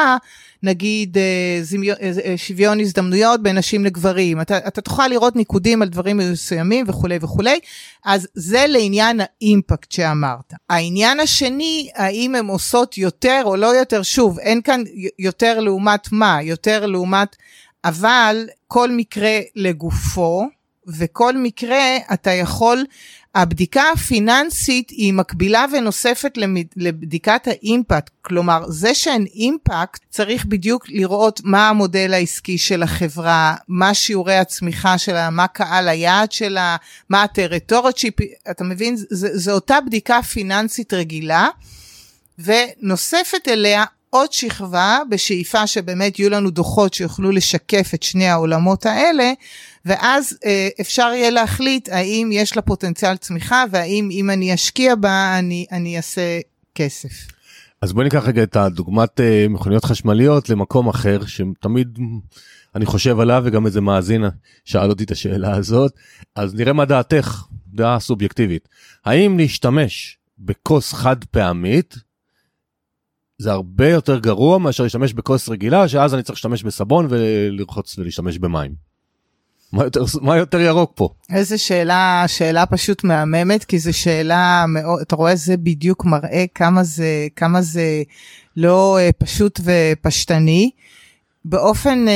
נגיד 0.64 1.18
אה, 1.18 1.58
זמיו, 1.62 1.94
אה, 1.94 2.12
אה, 2.24 2.34
שוויון 2.36 2.80
הזדמנויות 2.80 3.42
בין 3.42 3.58
נשים 3.58 3.84
לגברים, 3.84 4.40
אתה, 4.40 4.58
אתה 4.58 4.80
תוכל 4.80 5.08
לראות 5.08 5.36
ניקודים 5.36 5.82
על 5.82 5.88
דברים 5.88 6.16
מסוימים 6.16 6.84
וכולי 6.88 7.18
וכולי, 7.20 7.58
אז 8.04 8.28
זה 8.34 8.64
לעניין 8.68 9.20
האימפקט 9.20 9.92
שאמרת. 9.92 10.52
העניין 10.70 11.20
השני, 11.20 11.88
האם 11.94 12.34
הן 12.34 12.46
עושות 12.46 12.98
יותר 12.98 13.42
או 13.44 13.56
לא 13.56 13.66
יותר, 13.66 14.02
שוב, 14.02 14.38
אין 14.38 14.62
כאן 14.62 14.82
יותר 15.18 15.60
לעומת 15.60 16.12
מה, 16.12 16.42
יותר 16.42 16.86
לעומת, 16.86 17.36
אבל 17.84 18.48
כל 18.66 18.90
מקרה 18.90 19.38
לגופו, 19.56 20.46
וכל 20.98 21.36
מקרה 21.36 21.96
אתה 22.12 22.30
יכול, 22.30 22.84
הבדיקה 23.34 23.82
הפיננסית 23.94 24.90
היא 24.90 25.12
מקבילה 25.12 25.64
ונוספת 25.72 26.38
לבדיקת 26.76 27.46
האימפקט, 27.46 28.10
כלומר 28.22 28.64
זה 28.68 28.94
שאין 28.94 29.26
אימפקט 29.34 30.00
צריך 30.10 30.44
בדיוק 30.44 30.84
לראות 30.88 31.40
מה 31.44 31.68
המודל 31.68 32.14
העסקי 32.14 32.58
של 32.58 32.82
החברה, 32.82 33.54
מה 33.68 33.94
שיעורי 33.94 34.36
הצמיחה 34.36 34.98
שלה, 34.98 35.30
מה 35.30 35.46
קהל 35.46 35.88
היעד 35.88 36.32
שלה, 36.32 36.76
מה 37.10 37.22
הטריטוריות 37.22 37.98
שהיא, 37.98 38.12
אתה 38.50 38.64
מבין? 38.64 38.96
זו 39.10 39.52
אותה 39.52 39.80
בדיקה 39.86 40.22
פיננסית 40.22 40.94
רגילה 40.94 41.48
ונוספת 42.38 43.48
אליה 43.48 43.84
עוד 44.10 44.32
שכבה 44.32 44.98
בשאיפה 45.10 45.66
שבאמת 45.66 46.18
יהיו 46.18 46.30
לנו 46.30 46.50
דוחות 46.50 46.94
שיוכלו 46.94 47.30
לשקף 47.30 47.90
את 47.94 48.02
שני 48.02 48.28
העולמות 48.28 48.86
האלה 48.86 49.32
ואז 49.86 50.38
אה, 50.44 50.68
אפשר 50.80 51.10
יהיה 51.14 51.30
להחליט 51.30 51.88
האם 51.88 52.30
יש 52.32 52.56
לה 52.56 52.62
פוטנציאל 52.62 53.16
צמיחה 53.16 53.64
והאם 53.70 54.08
אם 54.10 54.30
אני 54.30 54.54
אשקיע 54.54 54.94
בה 54.94 55.38
אני, 55.38 55.66
אני 55.72 55.96
אעשה 55.96 56.40
כסף. 56.74 57.12
אז 57.82 57.92
בוא 57.92 58.02
ניקח 58.02 58.24
רגע 58.26 58.42
את 58.42 58.56
הדוגמת 58.56 59.20
אה, 59.20 59.46
מכוניות 59.48 59.84
חשמליות 59.84 60.48
למקום 60.48 60.88
אחר 60.88 61.26
שתמיד 61.26 61.98
אני 62.74 62.86
חושב 62.86 63.20
עליו 63.20 63.42
וגם 63.44 63.66
איזה 63.66 63.80
מאזין 63.80 64.24
שאל 64.64 64.90
אותי 64.90 65.04
את 65.04 65.10
השאלה 65.10 65.56
הזאת 65.56 65.92
אז 66.34 66.54
נראה 66.54 66.72
מה 66.72 66.84
דעתך 66.84 67.44
דעה 67.66 68.00
סובייקטיבית 68.00 68.68
האם 69.04 69.38
להשתמש 69.38 70.18
בכוס 70.38 70.92
חד 70.92 71.24
פעמית 71.24 71.96
זה 73.38 73.52
הרבה 73.52 73.88
יותר 73.88 74.18
גרוע 74.18 74.58
מאשר 74.58 74.82
להשתמש 74.82 75.12
בכוס 75.12 75.48
רגילה 75.48 75.88
שאז 75.88 76.14
אני 76.14 76.22
צריך 76.22 76.36
להשתמש 76.36 76.62
בסבון 76.62 77.06
ולרחוץ 77.10 77.98
ולהשתמש 77.98 78.38
במים. 78.38 78.93
מה 79.74 79.84
יותר, 79.84 80.04
מה 80.22 80.36
יותר 80.36 80.60
ירוק 80.60 80.92
פה? 80.94 81.08
איזה 81.30 81.58
שאלה, 81.58 82.24
שאלה 82.26 82.66
פשוט 82.66 83.04
מהממת, 83.04 83.64
כי 83.64 83.78
זו 83.78 83.98
שאלה 83.98 84.64
מאוד, 84.68 85.00
אתה 85.00 85.16
רואה, 85.16 85.36
זה 85.36 85.56
בדיוק 85.56 86.04
מראה 86.04 86.44
כמה 86.54 86.84
זה, 86.84 87.26
כמה 87.36 87.62
זה 87.62 88.02
לא 88.56 88.98
אה, 88.98 89.10
פשוט 89.18 89.60
ופשטני. 89.64 90.70
באופן, 91.44 92.08
אה, 92.08 92.14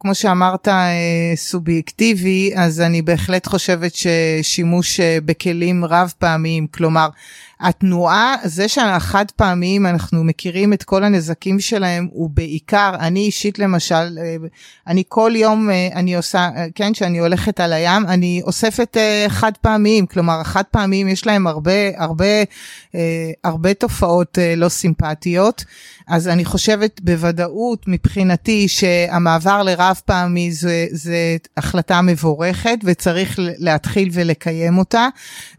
כמו 0.00 0.14
שאמרת, 0.14 0.68
אה, 0.68 1.32
סובייקטיבי, 1.36 2.52
אז 2.56 2.80
אני 2.80 3.02
בהחלט 3.02 3.46
חושבת 3.46 3.92
ששימוש 3.94 5.00
בכלים 5.24 5.84
רב 5.84 6.12
פעמיים, 6.18 6.66
כלומר, 6.66 7.08
התנועה, 7.60 8.36
זה 8.44 8.68
שהחד 8.68 9.24
פעמיים, 9.36 9.86
אנחנו 9.86 10.24
מכירים 10.24 10.72
את 10.72 10.82
כל 10.82 11.04
הנזקים 11.04 11.60
שלהם, 11.60 12.08
הוא 12.12 12.30
בעיקר, 12.30 12.94
אני 12.98 13.20
אישית 13.20 13.58
למשל, 13.58 14.18
אה, 14.18 14.36
אני 14.86 15.02
כל 15.08 15.32
יום, 15.34 15.70
אה, 15.70 15.88
אני 15.94 16.16
עושה, 16.16 16.48
אה, 16.56 16.66
כן, 16.74 16.92
כשאני 16.92 17.18
הולכת 17.18 17.60
על 17.60 17.72
הים, 17.72 18.06
אני 18.06 18.40
אוספת 18.44 18.96
חד 19.28 19.52
פעמיים, 19.60 20.06
כלומר, 20.06 20.40
החד 20.40 20.62
פעמיים 20.70 21.08
יש 21.08 21.26
להם 21.26 21.46
הרבה, 21.46 21.72
הרבה, 21.96 22.24
הרבה 23.44 23.74
תופעות 23.74 24.38
לא 24.56 24.68
סימפטיות. 24.68 25.64
אז 26.06 26.28
אני 26.28 26.44
חושבת 26.44 27.00
בוודאות 27.00 27.84
מבחינתי 27.88 28.68
שהמעבר 28.68 29.62
לרב 29.62 30.00
פעמי 30.04 30.52
זה, 30.52 30.86
זה 30.90 31.36
החלטה 31.56 32.02
מבורכת 32.02 32.78
וצריך 32.84 33.38
להתחיל 33.38 34.08
ולקיים 34.12 34.78
אותה. 34.78 35.08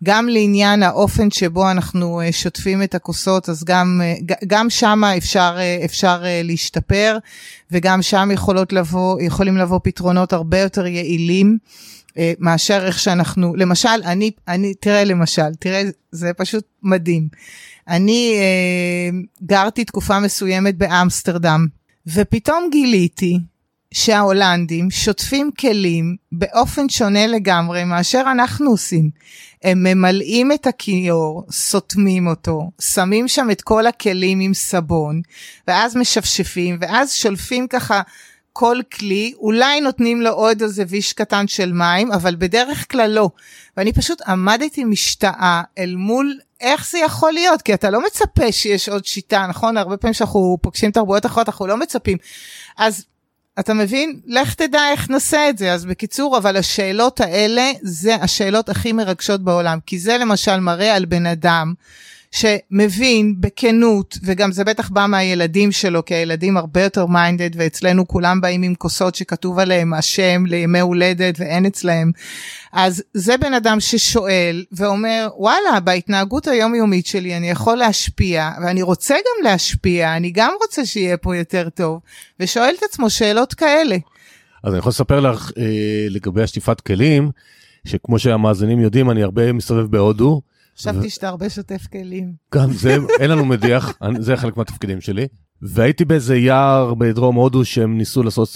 גם 0.04 0.30
לעניין 0.30 0.84
האופן 0.84 1.32
שבו 1.32 1.72
אנחנו 1.72 1.85
אה, 2.22 2.32
שוטפים 2.32 2.84
את 2.84 2.96
הכוסות, 2.96 3.50
אז 3.50 3.64
גם, 3.64 4.02
אה, 4.04 4.36
גם 4.48 4.70
שם 4.70 5.02
אפשר, 5.18 5.56
אה, 5.58 5.82
אפשר 5.86 6.24
להשתפר 6.44 7.18
וגם 7.72 8.02
שם 8.02 8.30
לבוא, 8.72 9.22
יכולים 9.22 9.58
לבוא 9.58 9.80
פתרונות 9.84 10.34
הרבה 10.34 10.60
יותר 10.60 10.86
יעילים. 10.86 11.58
מאשר 12.40 12.86
איך 12.86 13.00
שאנחנו, 13.00 13.56
למשל, 13.56 13.90
אני, 14.06 14.32
אני, 14.48 14.74
תראה 14.74 15.04
למשל, 15.04 15.56
תראה, 15.60 15.84
זה 16.12 16.34
פשוט 16.34 16.64
מדהים. 16.84 17.28
אני 17.88 18.36
אה, 18.38 19.20
גרתי 19.44 19.86
תקופה 19.86 20.20
מסוימת 20.20 20.78
באמסטרדם, 20.78 21.68
ופתאום 22.08 22.70
גיליתי 22.72 23.40
שההולנדים 23.96 24.92
שוטפים 24.92 25.52
כלים 25.60 26.16
באופן 26.32 26.90
שונה 26.90 27.28
לגמרי 27.28 27.84
מאשר 27.84 28.24
אנחנו 28.32 28.72
עושים. 28.72 29.10
הם 29.64 29.84
ממלאים 29.84 30.52
את 30.52 30.68
הכיור, 30.68 31.44
סותמים 31.52 32.28
אותו, 32.28 32.72
שמים 32.82 33.28
שם 33.28 33.52
את 33.52 33.62
כל 33.62 33.88
הכלים 33.88 34.40
עם 34.40 34.54
סבון, 34.54 35.22
ואז 35.68 35.96
משפשפים, 35.96 36.78
ואז 36.82 37.14
שולפים 37.14 37.68
ככה 37.68 38.02
כל 38.54 38.78
כלי, 38.94 39.34
אולי 39.38 39.82
נותנים 39.82 40.22
לו 40.22 40.30
עוד 40.30 40.62
איזה 40.62 40.84
ויש 40.88 41.14
קטן 41.14 41.48
של 41.48 41.72
מים, 41.74 42.12
אבל 42.12 42.36
בדרך 42.36 42.92
כלל 42.92 43.12
לא. 43.12 43.30
ואני 43.78 43.94
פשוט 43.94 44.22
עמדתי 44.22 44.84
משתאה 44.84 45.62
אל 45.78 45.96
מול 45.96 46.40
איך 46.62 46.90
זה 46.90 47.00
יכול 47.00 47.32
להיות? 47.32 47.62
כי 47.62 47.74
אתה 47.74 47.90
לא 47.90 48.06
מצפה 48.06 48.52
שיש 48.52 48.90
עוד 48.90 49.06
שיטה, 49.06 49.46
נכון? 49.50 49.78
הרבה 49.78 49.98
פעמים 49.98 50.14
שאנחנו 50.14 50.58
פוגשים 50.62 50.92
תרבויות 50.92 51.26
אחרות, 51.26 51.50
אנחנו 51.50 51.68
לא 51.68 51.78
מצפים. 51.78 52.18
אז 52.78 53.06
אתה 53.60 53.74
מבין? 53.74 54.20
לך 54.26 54.54
תדע 54.54 54.80
איך 54.92 55.10
נעשה 55.10 55.50
את 55.50 55.58
זה. 55.58 55.74
אז 55.74 55.86
בקיצור, 55.86 56.38
אבל 56.38 56.58
השאלות 56.58 57.22
האלה, 57.22 57.72
זה 57.82 58.16
השאלות 58.16 58.70
הכי 58.70 58.92
מרגשות 58.92 59.42
בעולם. 59.44 59.80
כי 59.86 60.00
זה 60.00 60.18
למשל 60.18 60.60
מראה 60.60 60.96
על 60.96 61.06
בן 61.06 61.26
אדם 61.26 61.74
שמבין 62.36 63.36
בכנות, 63.40 64.18
וגם 64.24 64.52
זה 64.52 64.64
בטח 64.64 64.90
בא 64.90 65.06
מהילדים 65.10 65.72
שלו, 65.72 66.06
כי 66.06 66.16
הילדים 66.16 66.58
הרבה 66.58 66.84
יותר 66.84 67.06
מיינדד, 67.06 67.50
ואצלנו 67.56 68.08
כולם 68.08 68.42
באים 68.42 68.64
עם 68.64 68.76
כוסות 68.76 69.16
שכתוב 69.16 69.60
עליהם 69.60 69.94
השם 69.94 70.46
לימי 70.46 70.80
הולדת 70.80 71.40
ואין 71.40 71.66
אצלהם. 71.66 72.12
אז 72.74 73.04
זה 73.14 73.38
בן 73.38 73.54
אדם 73.54 73.80
ששואל 73.80 74.66
ואומר, 74.72 75.28
וואלה, 75.38 75.80
בהתנהגות 75.84 76.48
היומיומית 76.48 77.06
שלי 77.06 77.38
אני 77.38 77.50
יכול 77.50 77.78
להשפיע, 77.78 78.52
ואני 78.64 78.82
רוצה 78.82 79.16
גם 79.16 79.44
להשפיע, 79.44 80.18
אני 80.18 80.32
גם 80.32 80.52
רוצה 80.62 80.86
שיהיה 80.86 81.18
פה 81.18 81.36
יותר 81.36 81.70
טוב, 81.70 82.00
ושואל 82.40 82.74
את 82.78 82.84
עצמו 82.84 83.10
שאלות 83.10 83.54
כאלה. 83.54 83.98
אז 84.64 84.72
אני 84.74 84.80
יכול 84.80 84.90
לספר 84.90 85.20
לך 85.20 85.52
אה, 85.58 85.64
לגבי 86.10 86.44
השטיפת 86.44 86.82
כלים, 86.82 87.32
שכמו 87.86 88.20
שהמאזינים 88.20 88.80
יודעים, 88.80 89.12
אני 89.12 89.24
הרבה 89.24 89.54
מסתובב 89.54 89.86
בהודו. 89.92 90.42
חשבתי 90.78 91.10
שאתה 91.10 91.30
הרבה 91.30 91.50
שוטף 91.50 91.88
כלים. 91.92 92.34
גם 92.54 92.74
זה, 92.74 92.98
אין 93.20 93.32
לנו 93.32 93.46
מדיח, 93.46 93.98
זה 94.20 94.38
חלק 94.38 94.58
מהתפקידים 94.58 95.02
שלי. 95.02 95.28
והייתי 95.62 96.06
באיזה 96.06 96.38
יער 96.38 96.94
בדרום 96.94 97.36
הודו 97.36 97.66
שהם 97.66 97.98
ניסו 97.98 98.24
לעשות 98.24 98.50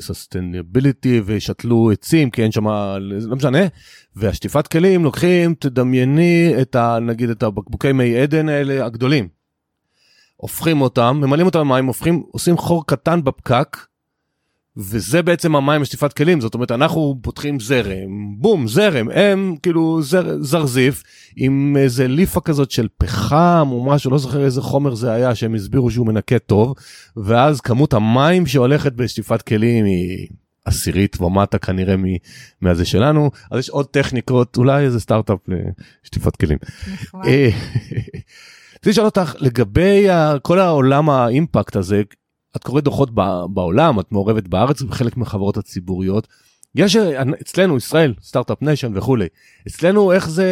סוסטנביליטי 0.00 1.20
ושתלו 1.24 1.90
עצים 1.92 2.30
כי 2.30 2.42
אין 2.42 2.52
שם 2.52 2.66
לא 3.00 3.36
משנה 3.36 3.58
והשטיפת 4.16 4.66
כלים 4.66 5.04
לוקחים 5.04 5.54
תדמייני 5.54 6.54
את 6.62 6.76
ה, 6.76 6.98
נגיד 7.02 7.30
את 7.30 7.42
הבקבוקי 7.42 7.92
מי 7.92 8.16
עדן 8.16 8.48
האלה 8.48 8.86
הגדולים. 8.86 9.28
הופכים 10.36 10.80
אותם 10.80 11.18
ממלאים 11.20 11.46
אותם 11.46 11.58
במים 11.58 11.86
הופכים 11.86 12.22
עושים 12.30 12.56
חור 12.56 12.86
קטן 12.86 13.24
בפקק 13.24 13.76
וזה 14.76 15.22
בעצם 15.22 15.56
המים 15.56 15.82
לשטיפת 15.82 16.12
כלים 16.12 16.40
זאת 16.40 16.54
אומרת 16.54 16.72
אנחנו 16.72 17.18
פותחים 17.22 17.60
זרם 17.60 18.36
בום 18.38 18.68
זרם 18.68 19.08
הם 19.10 19.56
כאילו 19.62 20.02
זר, 20.02 20.42
זרזיף 20.42 21.02
עם 21.36 21.76
איזה 21.78 22.08
ליפה 22.08 22.40
כזאת 22.40 22.70
של 22.70 22.88
פחם 22.98 23.68
או 23.70 23.84
משהו 23.86 24.10
לא 24.10 24.18
זוכר 24.18 24.44
איזה 24.44 24.60
חומר 24.60 24.94
זה 24.94 25.12
היה 25.12 25.34
שהם 25.34 25.54
הסבירו 25.54 25.90
שהוא 25.90 26.06
מנקה 26.06 26.38
טוב 26.38 26.74
ואז 27.16 27.60
כמות 27.60 27.94
המים 27.94 28.46
שהולכת 28.46 28.92
בשטיפת 28.92 29.42
כלים 29.42 29.84
היא 29.84 30.28
עשירית 30.64 31.20
ומטה 31.20 31.58
כנראה 31.58 31.94
מהזה 32.60 32.84
שלנו 32.84 33.30
אז 33.50 33.58
יש 33.58 33.70
עוד 33.70 33.86
טכניקות 33.86 34.56
אולי 34.56 34.84
איזה 34.84 35.00
סטארט-אפ 35.00 35.38
לשטיפת 36.04 36.36
כלים. 36.36 36.58
אה, 37.14 37.48
רציתי 38.74 38.90
לשאול 38.90 39.06
אותך 39.06 39.34
לגבי 39.38 40.06
כל 40.42 40.58
העולם 40.58 41.10
האימפקט 41.10 41.76
הזה 41.76 42.02
את 42.56 42.64
קוראת 42.64 42.84
דוחות 42.84 43.10
בעולם, 43.48 44.00
את 44.00 44.12
מעורבת 44.12 44.48
בארץ 44.48 44.82
בחלק 44.82 45.16
מהחברות 45.16 45.56
הציבוריות. 45.56 46.28
יש 46.74 46.96
אצלנו 47.42 47.76
ישראל 47.76 48.14
start-up 48.22 48.62
nation 48.62 48.92
וכולי 48.94 49.26
אצלנו 49.68 50.12
איך 50.12 50.30
זה 50.30 50.46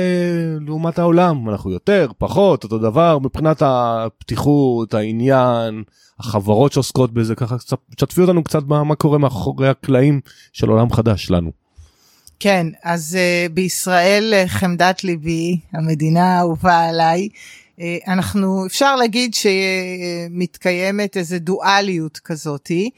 לעומת 0.66 0.98
העולם 0.98 1.50
אנחנו 1.50 1.70
יותר 1.70 2.10
פחות 2.18 2.64
אותו 2.64 2.78
דבר 2.78 3.18
מבחינת 3.18 3.62
הפתיחות 3.66 4.94
העניין 4.94 5.82
החברות 6.18 6.72
שעוסקות 6.72 7.14
בזה 7.14 7.34
ככה 7.34 7.56
תשתפי 7.96 8.20
אותנו 8.20 8.44
קצת 8.44 8.62
מה 8.66 8.94
קורה 8.94 9.18
מאחורי 9.18 9.68
הקלעים 9.68 10.20
של 10.52 10.68
עולם 10.68 10.92
חדש 10.92 11.30
לנו. 11.30 11.50
כן 12.40 12.66
אז 12.82 13.18
uh, 13.18 13.52
בישראל 13.52 14.34
uh, 14.34 14.48
חמדת 14.48 15.04
ליבי 15.04 15.58
המדינה 15.72 16.36
האהובה 16.36 16.88
עליי 16.88 17.28
אה, 17.28 17.28
אנחנו 18.06 18.66
אפשר 18.66 18.96
להגיד 18.96 19.34
שמתקיימת 19.34 21.16
איזה 21.16 21.38
דואליות 21.38 22.18
כזאתי. 22.18 22.90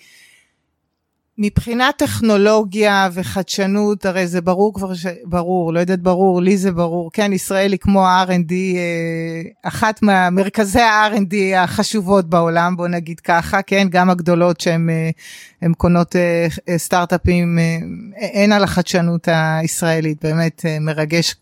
מבחינת 1.38 1.94
טכנולוגיה 1.98 3.08
וחדשנות 3.12 4.06
הרי 4.06 4.26
זה 4.26 4.40
ברור 4.40 4.74
כבר 4.74 4.94
ש... 4.94 5.06
ברור 5.24 5.72
לא 5.72 5.80
יודעת 5.80 6.00
ברור 6.00 6.42
לי 6.42 6.56
זה 6.56 6.72
ברור. 6.72 7.10
כן 7.12 7.32
ישראל 7.32 7.72
היא 7.72 7.78
כמו 7.78 8.06
ה-R&D 8.06 8.52
אה, 8.52 9.42
אחת 9.62 10.02
מהמרכזי 10.02 10.80
ה-R&D 10.80 11.34
החשובות 11.56 12.28
בעולם 12.28 12.76
בוא 12.76 12.88
נגיד 12.88 13.20
ככה 13.20 13.62
כן? 13.62 13.86
גם 13.90 14.10
הגדולות 14.10 14.60
שהן 14.60 14.90
אה, 14.90 15.68
קונות 15.76 16.16
סטארט-אפים 16.76 17.58
אין 18.16 18.52
על 18.52 18.64
החדשנות 18.64 19.28
הישראלית 19.32 20.24
באמת 20.24 20.64
מרגש 20.80 21.34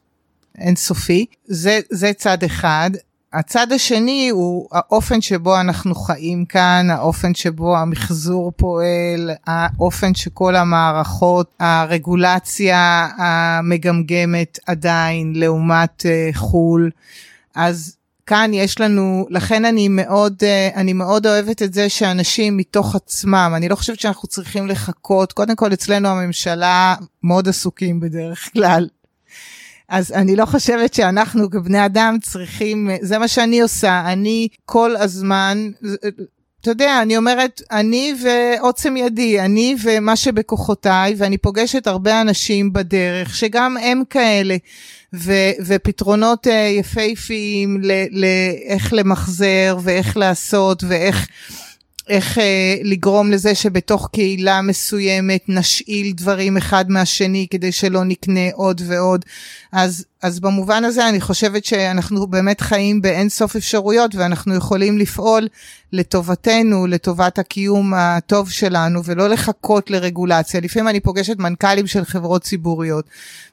אינסופי 0.59 1.27
זה 1.45 1.81
זה 1.91 2.13
צד 2.13 2.45
אחד 2.45 2.91
הצד 3.35 3.73
השני 3.73 4.29
הוא 4.29 4.69
האופן 4.73 5.21
שבו 5.21 5.61
אנחנו 5.61 5.95
חיים 5.95 6.45
כאן, 6.45 6.87
האופן 6.91 7.35
שבו 7.35 7.77
המחזור 7.77 8.53
פועל, 8.57 9.31
האופן 9.47 10.15
שכל 10.15 10.57
המערכות, 10.57 11.53
הרגולציה 11.61 13.09
המגמגמת 13.17 14.59
עדיין 14.67 15.33
לעומת 15.37 16.03
uh, 16.03 16.37
חו"ל. 16.37 16.91
אז 17.55 17.97
כאן 18.27 18.51
יש 18.55 18.81
לנו, 18.81 19.27
לכן 19.31 19.65
אני 19.65 19.89
מאוד, 19.89 20.35
uh, 20.41 20.77
אני 20.77 20.93
מאוד 20.93 21.27
אוהבת 21.27 21.63
את 21.63 21.75
זה 21.75 21.89
שאנשים 21.89 22.57
מתוך 22.57 22.95
עצמם, 22.95 23.53
אני 23.57 23.69
לא 23.69 23.77
חושבת 23.77 24.01
שאנחנו 24.01 24.29
צריכים 24.29 24.67
לחכות, 24.67 25.33
קודם 25.33 25.57
כל 25.57 25.73
אצלנו 25.73 26.09
הממשלה 26.09 26.95
מאוד 27.23 27.49
עסוקים 27.49 28.01
בדרך 28.01 28.51
כלל 28.53 28.89
אז 29.89 30.13
אני 30.13 30.37
לא 30.37 30.45
חושבת 30.47 30.95
שאנחנו 30.95 31.51
כבני 31.51 31.87
אדם 31.87 32.17
צריכים, 32.23 32.91
זה 33.01 33.19
מה 33.19 33.29
שאני 33.29 33.61
עושה, 33.61 34.13
אני 34.13 34.49
כל 34.65 34.97
הזמן, 34.97 35.71
אתה 36.61 36.71
יודע, 36.71 37.03
אני 37.03 37.17
אומרת, 37.17 37.63
אני 37.71 38.15
ועוצם 38.23 38.97
ידי, 38.97 39.41
אני 39.41 39.77
ומה 39.83 40.17
שבכוחותיי, 40.17 41.15
ואני 41.19 41.39
פוגשת 41.39 41.87
הרבה 41.87 42.21
אנשים 42.21 42.73
בדרך, 42.73 43.35
שגם 43.35 43.77
הם 43.77 44.03
כאלה, 44.11 44.57
ו, 45.15 45.33
ופתרונות 45.67 46.47
uh, 46.47 46.51
יפהפיים 46.51 47.81
לאיך 48.11 48.93
למחזר, 48.93 49.79
ואיך 49.83 50.17
לעשות, 50.17 50.85
ואיך... 50.89 51.27
איך 52.09 52.39
אה, 52.39 52.77
לגרום 52.83 53.31
לזה 53.31 53.55
שבתוך 53.55 54.09
קהילה 54.13 54.63
מסוימת 54.63 55.45
נשאיל 55.49 56.13
דברים 56.13 56.57
אחד 56.57 56.91
מהשני 56.91 57.47
כדי 57.51 57.73
שלא 57.73 58.05
נקנה 58.05 58.51
עוד 58.55 58.81
ועוד. 58.87 59.25
אז, 59.73 60.05
אז 60.23 60.41
במובן 60.41 60.85
הזה 60.85 61.09
אני 61.09 61.21
חושבת 61.21 61.65
שאנחנו 61.65 62.27
באמת 62.27 62.61
חיים 62.61 63.03
באין 63.03 63.29
סוף 63.29 63.57
אפשרויות 63.57 64.15
ואנחנו 64.15 64.55
יכולים 64.55 64.99
לפעול 64.99 65.49
לטובתנו, 65.93 66.87
לטובת 66.87 67.39
הקיום 67.39 67.95
הטוב 67.95 68.51
שלנו 68.51 69.05
ולא 69.05 69.29
לחכות 69.29 69.91
לרגולציה. 69.91 70.61
לפעמים 70.61 70.89
אני 70.89 71.01
פוגשת 71.01 71.39
מנכ"לים 71.39 71.87
של 71.87 72.05
חברות 72.05 72.43
ציבוריות. 72.43 73.05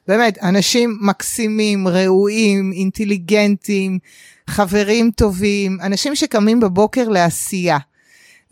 באמת, 0.08 0.38
אנשים 0.42 0.98
מקסימים, 1.00 1.88
ראויים, 1.88 2.72
אינטליגנטים, 2.72 3.98
חברים 4.46 5.10
טובים, 5.16 5.78
אנשים 5.82 6.16
שקמים 6.16 6.60
בבוקר 6.60 7.08
לעשייה. 7.08 7.78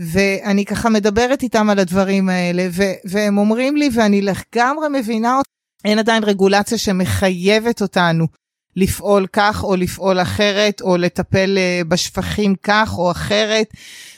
ואני 0.00 0.64
ככה 0.64 0.88
מדברת 0.88 1.42
איתם 1.42 1.70
על 1.70 1.78
הדברים 1.78 2.28
האלה, 2.28 2.68
ו- 2.70 2.94
והם 3.04 3.38
אומרים 3.38 3.76
לי, 3.76 3.90
ואני 3.94 4.22
לגמרי 4.22 4.88
מבינה 4.92 5.36
אותם, 5.36 5.50
אין 5.84 5.98
עדיין 5.98 6.24
רגולציה 6.24 6.78
שמחייבת 6.78 7.82
אותנו 7.82 8.26
לפעול 8.76 9.26
כך 9.32 9.64
או 9.64 9.76
לפעול 9.76 10.20
אחרת, 10.20 10.80
או 10.80 10.96
לטפל 10.96 11.58
uh, 11.58 11.88
בשפכים 11.88 12.54
כך 12.62 12.98
או 12.98 13.10
אחרת, 13.10 13.66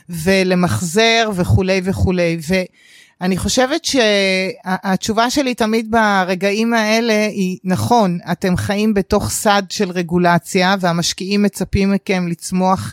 ולמחזר 0.09 1.31
וכולי 1.35 1.81
וכולי. 1.85 2.39
ואני 2.49 3.37
חושבת 3.37 3.85
שהתשובה 3.85 5.31
שלי 5.31 5.55
תמיד 5.55 5.91
ברגעים 5.91 6.75
האלה 6.75 7.27
היא, 7.27 7.59
נכון, 7.65 8.19
אתם 8.33 8.57
חיים 8.57 8.95
בתוך 8.95 9.31
סד 9.31 9.63
של 9.71 9.91
רגולציה, 9.91 10.75
והמשקיעים 10.81 11.43
מצפים 11.43 11.93
מכם 11.93 12.29
לצמוח 12.29 12.93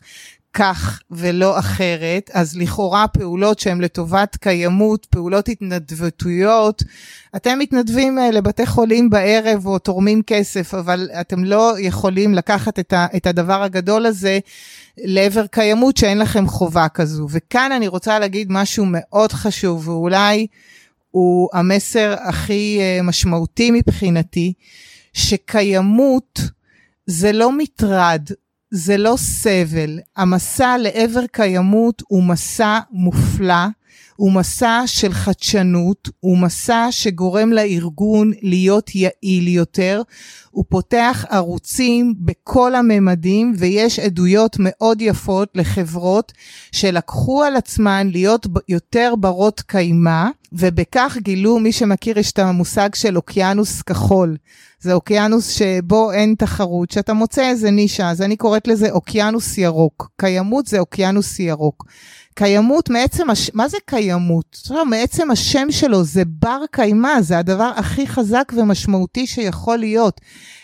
כך 0.54 1.02
ולא 1.12 1.60
אחרת, 1.60 2.30
אז 2.34 2.58
לכאורה 2.58 3.08
פעולות 3.08 3.60
שהן 3.60 3.82
לטובת 3.82 4.36
קיימות, 4.36 5.06
פעולות 5.06 5.50
התנדבותיות, 5.50 6.84
אתם 7.36 7.60
מתנדבים 7.60 8.20
אה, 8.20 8.32
לבתי 8.32 8.66
חולים 8.66 9.10
בערב 9.10 9.66
או 9.66 9.80
תורמים 9.80 10.22
כסף, 10.28 10.74
אבל 10.74 11.10
אתם 11.22 11.44
לא 11.44 11.76
יכולים 11.80 12.34
לקחת 12.34 12.80
את, 12.80 12.94
את 13.16 13.28
הדבר 13.28 13.64
הגדול 13.64 14.06
הזה 14.06 14.40
לעבר 14.98 15.48
קיימות 15.48 15.98
שאין 15.98 16.18
לכם 16.18 16.48
חובה 16.48 16.88
כזו. 16.88 17.28
וכאן 17.30 17.72
אני 17.72 17.88
רוצה 17.88 18.20
להגיד 18.20 18.48
משהו 18.52 18.86
מאוד 18.88 19.32
חשוב, 19.32 19.88
ואולי 19.88 20.48
הוא 21.12 21.50
המסר 21.54 22.16
הכי 22.20 22.78
אה, 22.80 23.02
משמעותי 23.04 23.72
מבחינתי, 23.72 24.54
שקיימות 25.14 26.40
זה 27.06 27.32
לא 27.32 27.52
מטרד, 27.52 28.30
זה 28.72 28.98
לא 28.98 29.14
סבל. 29.18 30.00
המסע 30.18 30.78
לעבר 30.78 31.26
קיימות 31.32 32.04
הוא 32.08 32.24
מסע 32.24 32.80
מופלא, 32.92 33.66
הוא 34.16 34.32
מסע 34.32 34.84
של 34.86 35.14
חדשנות, 35.14 36.10
הוא 36.20 36.38
מסע 36.38 36.88
שגורם 36.92 37.52
לארגון 37.54 38.32
להיות 38.42 38.92
יעיל 38.96 39.48
יותר, 39.48 40.02
הוא 40.52 40.66
פותח 40.70 41.26
ערוצים 41.30 42.14
בכל 42.20 42.76
הממדים 42.76 43.54
ויש 43.58 44.00
עדויות 44.00 44.56
מאוד 44.60 45.02
יפות 45.02 45.50
לחברות 45.56 46.32
שלקחו 46.72 47.44
על 47.44 47.56
עצמן 47.56 48.10
להיות 48.12 48.48
יותר 48.70 49.14
ברות 49.20 49.62
קיימא 49.62 50.26
ובכך 50.54 51.18
גילו, 51.22 51.60
מי 51.60 51.72
שמכיר 51.72 52.20
יש 52.20 52.32
את 52.32 52.40
המושג 52.40 52.96
של 52.96 53.18
אוקיינוס 53.18 53.82
כחול. 53.82 54.38
זה 54.82 54.94
אוקיינוס 54.94 55.50
שבו 55.50 56.12
אין 56.12 56.36
תחרות, 56.38 56.92
שאתה 56.92 57.14
מוצא 57.14 57.50
איזה 57.50 57.72
נישה, 57.72 58.10
אז 58.10 58.22
אני 58.22 58.38
קוראת 58.38 58.68
לזה 58.68 58.92
אוקיינוס 58.92 59.58
ירוק. 59.58 60.10
קיימות 60.18 60.68
זה 60.68 60.80
אוקיינוס 60.80 61.40
ירוק. 61.40 61.86
קיימות 62.36 62.90
מעצם, 62.90 63.30
הש... 63.30 63.52
מה 63.54 63.68
זה 63.68 63.78
קיימות? 63.86 64.70
מעצם 64.86 65.32
השם 65.32 65.68
שלו 65.72 66.04
זה 66.04 66.24
בר 66.26 66.62
קיימא, 66.72 67.22
זה 67.22 67.38
הדבר 67.38 67.72
הכי 67.76 68.08
חזק 68.08 68.52
ומשמעותי 68.56 69.28
שיכול 69.28 69.78
להיות. 69.78 70.22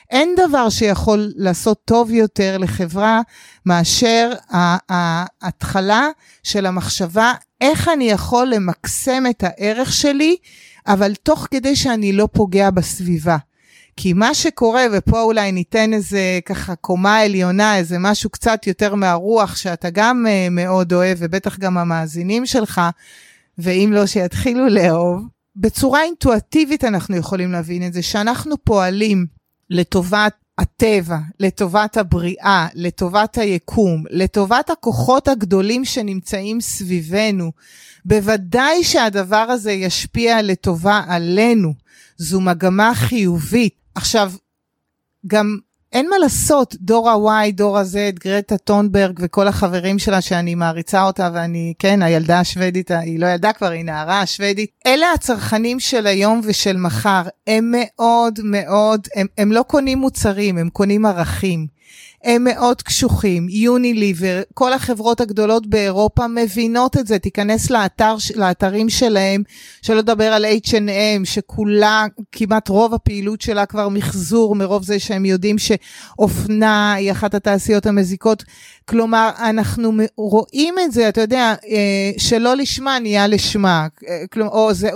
אין 0.09 0.35
דבר 0.47 0.69
שיכול 0.69 1.31
לעשות 1.35 1.81
טוב 1.85 2.11
יותר 2.11 2.57
לחברה 2.57 3.21
מאשר 3.65 4.31
ההתחלה 4.89 6.07
של 6.43 6.65
המחשבה 6.65 7.33
איך 7.61 7.89
אני 7.93 8.09
יכול 8.09 8.47
למקסם 8.47 9.23
את 9.29 9.43
הערך 9.43 9.93
שלי, 9.93 10.35
אבל 10.87 11.15
תוך 11.15 11.47
כדי 11.51 11.75
שאני 11.75 12.13
לא 12.13 12.27
פוגע 12.31 12.69
בסביבה. 12.69 13.37
כי 13.97 14.13
מה 14.13 14.33
שקורה, 14.33 14.85
ופה 14.93 15.21
אולי 15.21 15.51
ניתן 15.51 15.93
איזה 15.93 16.39
ככה 16.45 16.75
קומה 16.75 17.19
עליונה, 17.19 17.77
איזה 17.77 17.99
משהו 17.99 18.29
קצת 18.29 18.67
יותר 18.67 18.95
מהרוח 18.95 19.55
שאתה 19.55 19.89
גם 19.89 20.25
uh, 20.27 20.49
מאוד 20.51 20.93
אוהב, 20.93 21.17
ובטח 21.21 21.59
גם 21.59 21.77
המאזינים 21.77 22.45
שלך, 22.45 22.81
ואם 23.57 23.89
לא, 23.93 24.05
שיתחילו 24.05 24.69
לאהוב. 24.69 25.23
בצורה 25.55 26.03
אינטואטיבית 26.03 26.83
אנחנו 26.83 27.15
יכולים 27.15 27.51
להבין 27.51 27.87
את 27.87 27.93
זה, 27.93 28.01
שאנחנו 28.01 28.55
פועלים 28.63 29.25
לטובת 29.69 30.33
הטבע, 30.57 31.17
לטובת 31.39 31.97
הבריאה, 31.97 32.67
לטובת 32.73 33.37
היקום, 33.37 34.03
לטובת 34.09 34.69
הכוחות 34.69 35.27
הגדולים 35.27 35.85
שנמצאים 35.85 36.61
סביבנו. 36.61 37.51
בוודאי 38.05 38.83
שהדבר 38.83 39.35
הזה 39.35 39.71
ישפיע 39.71 40.41
לטובה 40.41 41.01
עלינו. 41.07 41.73
זו 42.17 42.41
מגמה 42.41 42.91
חיובית. 42.95 43.75
עכשיו, 43.95 44.31
גם 45.27 45.57
אין 45.95 46.09
מה 46.09 46.17
לעשות, 46.17 46.75
דור 46.81 47.09
ה-Y, 47.09 47.51
דור 47.51 47.77
ה-Z, 47.77 48.19
גרטה 48.19 48.57
טונברג 48.57 49.19
וכל 49.21 49.47
החברים 49.47 49.99
שלה 49.99 50.21
שאני 50.21 50.55
מעריצה 50.55 51.03
אותה 51.03 51.29
ואני, 51.33 51.73
כן, 51.79 52.01
הילדה 52.01 52.39
השוודית, 52.39 52.91
היא 52.91 53.19
לא 53.19 53.27
ילדה 53.27 53.53
כבר, 53.53 53.69
היא 53.71 53.85
נערה 53.85 54.21
השוודית. 54.21 54.69
אלה 54.87 55.11
הצרכנים 55.11 55.79
של 55.79 56.07
היום 56.07 56.41
ושל 56.43 56.77
מחר, 56.77 57.21
הם 57.47 57.73
מאוד 57.75 58.39
מאוד, 58.43 59.07
הם, 59.15 59.27
הם 59.37 59.51
לא 59.51 59.63
קונים 59.67 59.97
מוצרים, 59.97 60.57
הם 60.57 60.69
קונים 60.69 61.05
ערכים. 61.05 61.67
הם 62.25 62.43
מאוד 62.43 62.81
קשוחים, 62.81 63.49
יוניליבר, 63.49 64.41
כל 64.53 64.73
החברות 64.73 65.21
הגדולות 65.21 65.67
באירופה 65.67 66.27
מבינות 66.27 66.97
את 66.97 67.07
זה, 67.07 67.19
תיכנס 67.19 67.69
לאתר, 67.69 68.15
לאתרים 68.35 68.89
שלהם, 68.89 69.43
שלא 69.81 69.97
לדבר 69.97 70.33
על 70.33 70.45
H&M, 70.45 71.25
שכולה, 71.25 72.05
כמעט 72.31 72.69
רוב 72.69 72.93
הפעילות 72.93 73.41
שלה 73.41 73.65
כבר 73.65 73.89
מחזור, 73.89 74.55
מרוב 74.55 74.83
זה 74.83 74.99
שהם 74.99 75.25
יודעים 75.25 75.55
שאופנה 75.57 76.93
היא 76.93 77.11
אחת 77.11 77.33
התעשיות 77.33 77.85
המזיקות. 77.85 78.43
כלומר, 78.89 79.29
אנחנו 79.39 79.91
רואים 80.17 80.75
את 80.79 80.91
זה, 80.91 81.09
אתה 81.09 81.21
יודע, 81.21 81.53
אה, 81.69 82.11
שלא 82.17 82.55
לשמה 82.55 82.99
נהיה 82.99 83.27
לשמה. 83.27 83.87
כלומר, 84.31 84.51
או 84.51 84.73
זה 84.73 84.89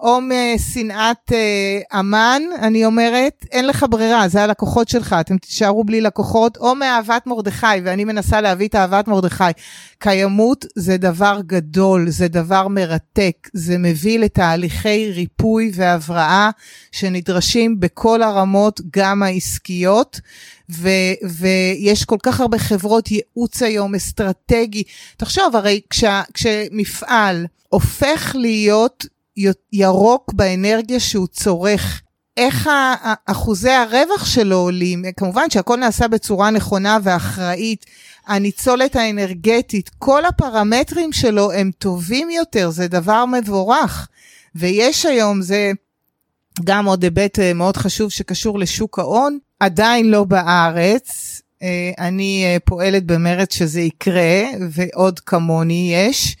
או 0.00 0.18
משנאת 0.22 1.32
אה, 1.32 2.00
אמן, 2.00 2.42
אני 2.62 2.84
אומרת, 2.84 3.44
אין 3.52 3.66
לך 3.66 3.86
ברירה, 3.90 4.28
זה 4.28 4.42
הלקוחות 4.42 4.88
שלך, 4.88 5.16
אתם 5.20 5.38
תישארו 5.38 5.84
בלי 5.84 6.00
לקוחות, 6.00 6.35
או 6.56 6.74
מאהבת 6.74 7.26
מרדכי, 7.26 7.66
ואני 7.84 8.04
מנסה 8.04 8.40
להביא 8.40 8.68
את 8.68 8.74
אהבת 8.74 9.08
מרדכי. 9.08 9.44
קיימות 9.98 10.64
זה 10.74 10.96
דבר 10.96 11.40
גדול, 11.46 12.10
זה 12.10 12.28
דבר 12.28 12.68
מרתק, 12.68 13.48
זה 13.52 13.78
מביא 13.78 14.18
לתהליכי 14.18 15.12
ריפוי 15.12 15.70
והבראה 15.74 16.50
שנדרשים 16.92 17.80
בכל 17.80 18.22
הרמות, 18.22 18.80
גם 18.96 19.22
העסקיות. 19.22 20.20
ו- 20.70 21.14
ויש 21.22 22.04
כל 22.04 22.16
כך 22.22 22.40
הרבה 22.40 22.58
חברות 22.58 23.10
ייעוץ 23.10 23.62
היום, 23.62 23.94
אסטרטגי. 23.94 24.82
תחשוב, 25.16 25.56
הרי 25.56 25.80
כשה, 25.90 26.22
כשמפעל 26.34 27.46
הופך 27.68 28.36
להיות 28.38 29.06
ירוק 29.72 30.32
באנרגיה 30.32 31.00
שהוא 31.00 31.26
צורך, 31.26 32.02
איך 32.36 32.70
אחוזי 33.26 33.70
הרווח 33.70 34.24
שלו 34.24 34.56
עולים, 34.56 35.04
כמובן 35.16 35.50
שהכל 35.50 35.76
נעשה 35.76 36.08
בצורה 36.08 36.50
נכונה 36.50 36.98
ואחראית, 37.02 37.86
הניצולת 38.26 38.96
האנרגטית, 38.96 39.90
כל 39.98 40.24
הפרמטרים 40.24 41.12
שלו 41.12 41.52
הם 41.52 41.70
טובים 41.78 42.30
יותר, 42.30 42.70
זה 42.70 42.88
דבר 42.88 43.24
מבורך. 43.26 44.08
ויש 44.54 45.06
היום, 45.06 45.42
זה 45.42 45.72
גם 46.64 46.86
עוד 46.86 47.02
היבט 47.02 47.38
אה, 47.38 47.52
מאוד 47.52 47.76
חשוב 47.76 48.10
שקשור 48.10 48.58
לשוק 48.58 48.98
ההון, 48.98 49.38
עדיין 49.60 50.10
לא 50.10 50.24
בארץ. 50.24 51.40
אה, 51.62 51.90
אני 51.98 52.44
אה, 52.44 52.56
פועלת 52.64 53.06
במרץ 53.06 53.54
שזה 53.54 53.80
יקרה, 53.80 54.42
ועוד 54.70 55.20
כמוני 55.20 55.94
יש. 55.94 56.36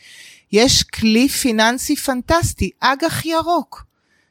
יש 0.52 0.82
כלי 0.82 1.28
פיננסי 1.28 1.96
פנטסטי, 1.96 2.70
אג"ח 2.80 3.26
ירוק. 3.26 3.84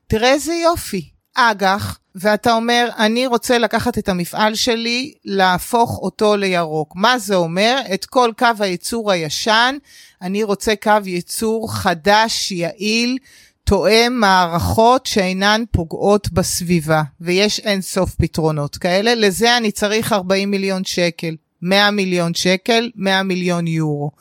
תראה 0.07 0.33
איזה 0.33 0.53
יופי, 0.53 1.09
אג"ח, 1.35 1.99
ואתה 2.15 2.53
אומר, 2.53 2.89
אני 2.97 3.27
רוצה 3.27 3.57
לקחת 3.57 3.97
את 3.97 4.09
המפעל 4.09 4.55
שלי, 4.55 5.13
להפוך 5.25 5.97
אותו 5.97 6.37
לירוק. 6.37 6.95
מה 6.95 7.19
זה 7.19 7.35
אומר? 7.35 7.79
את 7.93 8.05
כל 8.05 8.31
קו 8.37 8.47
הייצור 8.59 9.11
הישן, 9.11 9.77
אני 10.21 10.43
רוצה 10.43 10.73
קו 10.83 10.91
ייצור 11.05 11.73
חדש, 11.73 12.51
יעיל, 12.51 13.17
תואם 13.63 14.13
מערכות 14.19 15.05
שאינן 15.05 15.63
פוגעות 15.71 16.31
בסביבה, 16.31 17.03
ויש 17.21 17.59
אין 17.59 17.81
סוף 17.81 18.15
פתרונות 18.15 18.77
כאלה. 18.77 19.15
לזה 19.15 19.57
אני 19.57 19.71
צריך 19.71 20.13
40 20.13 20.51
מיליון 20.51 20.83
שקל, 20.83 21.35
100 21.61 21.91
מיליון 21.91 22.33
שקל, 22.33 22.91
100 22.95 23.23
מיליון 23.23 23.67
יורו. 23.67 24.11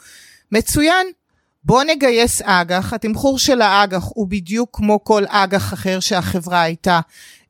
מצוין. 0.52 1.06
בוא 1.64 1.82
נגייס 1.84 2.42
אג"ח, 2.42 2.92
התמחור 2.92 3.38
של 3.38 3.60
האג"ח 3.60 4.04
הוא 4.14 4.26
בדיוק 4.28 4.70
כמו 4.72 5.04
כל 5.04 5.24
אג"ח 5.28 5.72
אחר 5.72 6.00
שהחברה 6.00 6.60
הייתה 6.62 7.00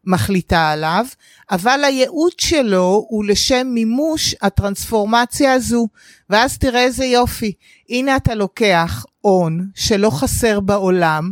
מחליטה 0.06 0.70
עליו, 0.70 1.06
אבל 1.50 1.84
הייעוד 1.84 2.32
שלו 2.38 3.06
הוא 3.08 3.24
לשם 3.24 3.66
מימוש 3.66 4.34
הטרנספורמציה 4.42 5.52
הזו. 5.52 5.88
ואז 6.30 6.58
תראה 6.58 6.80
איזה 6.80 7.04
יופי, 7.04 7.52
הנה 7.90 8.16
אתה 8.16 8.34
לוקח 8.34 9.04
הון 9.20 9.68
שלא 9.74 10.10
חסר 10.10 10.60
בעולם, 10.60 11.30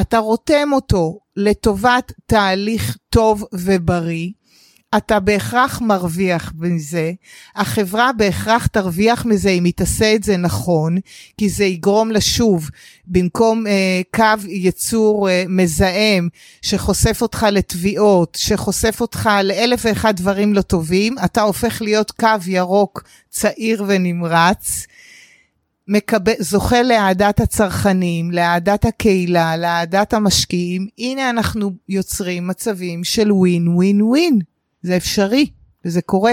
אתה 0.00 0.18
רותם 0.18 0.68
אותו 0.72 1.18
לטובת 1.36 2.12
תהליך 2.26 2.96
טוב 3.10 3.44
ובריא, 3.52 4.30
אתה 4.96 5.20
בהכרח 5.20 5.80
מרוויח 5.80 6.52
מזה, 6.58 7.12
החברה 7.56 8.10
בהכרח 8.12 8.66
תרוויח 8.66 9.26
מזה 9.26 9.50
אם 9.50 9.64
היא 9.64 9.72
תעשה 9.76 10.14
את 10.14 10.22
זה 10.22 10.36
נכון, 10.36 10.98
כי 11.38 11.48
זה 11.48 11.64
יגרום 11.64 12.10
לה 12.10 12.20
שוב, 12.20 12.70
במקום 13.06 13.66
אה, 13.66 14.00
קו 14.14 14.48
ייצור 14.48 15.28
אה, 15.28 15.44
מזהם 15.48 16.28
שחושף 16.62 17.22
אותך 17.22 17.46
לתביעות, 17.52 18.38
שחושף 18.40 19.00
אותך 19.00 19.28
לאלף 19.44 19.80
ואחד 19.84 20.16
דברים 20.16 20.54
לא 20.54 20.62
טובים, 20.62 21.14
אתה 21.24 21.42
הופך 21.42 21.82
להיות 21.82 22.10
קו 22.10 22.36
ירוק 22.46 23.02
צעיר 23.30 23.84
ונמרץ. 23.88 24.86
מקבל, 25.88 26.32
זוכה 26.38 26.82
לאהדת 26.82 27.40
הצרכנים, 27.40 28.30
לאהדת 28.30 28.84
הקהילה, 28.84 29.56
לאהדת 29.56 30.14
המשקיעים, 30.14 30.88
הנה 30.98 31.30
אנחנו 31.30 31.70
יוצרים 31.88 32.46
מצבים 32.46 33.04
של 33.04 33.32
ווין 33.32 33.68
ווין 33.68 34.02
ווין. 34.02 34.38
זה 34.88 34.96
אפשרי, 34.96 35.50
וזה 35.84 36.02
קורה. 36.02 36.32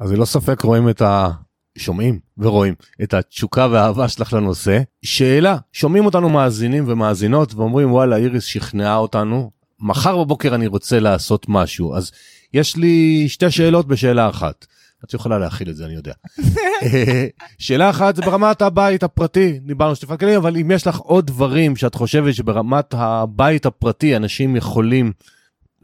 אז 0.00 0.12
ללא 0.12 0.24
ספק 0.24 0.60
רואים 0.60 0.88
את 0.88 1.02
ה... 1.02 1.30
שומעים 1.78 2.18
ורואים 2.38 2.74
את 3.02 3.14
התשוקה 3.14 3.66
והאהבה 3.70 4.08
שלך 4.08 4.32
לנושא. 4.32 4.80
שאלה, 5.04 5.56
שומעים 5.72 6.06
אותנו 6.06 6.28
מאזינים 6.28 6.84
ומאזינות 6.86 7.54
ואומרים 7.54 7.92
וואלה 7.92 8.16
איריס 8.16 8.44
שכנעה 8.44 8.96
אותנו, 8.96 9.50
מחר 9.80 10.24
בבוקר 10.24 10.54
אני 10.54 10.66
רוצה 10.66 11.00
לעשות 11.00 11.46
משהו. 11.48 11.94
אז 11.94 12.10
יש 12.52 12.76
לי 12.76 13.24
שתי 13.28 13.50
שאלות 13.50 13.88
בשאלה 13.88 14.28
אחת. 14.28 14.66
את 15.04 15.14
יכולה 15.14 15.38
להכיל 15.38 15.70
את 15.70 15.76
זה, 15.76 15.84
אני 15.84 15.94
יודע. 15.94 16.12
אה, 16.82 17.26
שאלה 17.58 17.90
אחת 17.90 18.16
זה 18.16 18.22
ברמת 18.22 18.62
הבית 18.62 19.02
הפרטי, 19.02 19.58
דיברנו 19.66 19.94
שטיפת 19.94 20.20
כלים, 20.20 20.36
אבל 20.36 20.56
אם 20.56 20.70
יש 20.70 20.86
לך 20.86 20.96
עוד 20.96 21.26
דברים 21.26 21.76
שאת 21.76 21.94
חושבת 21.94 22.34
שברמת 22.34 22.94
הבית 22.94 23.66
הפרטי 23.66 24.16
אנשים 24.16 24.56
יכולים 24.56 25.12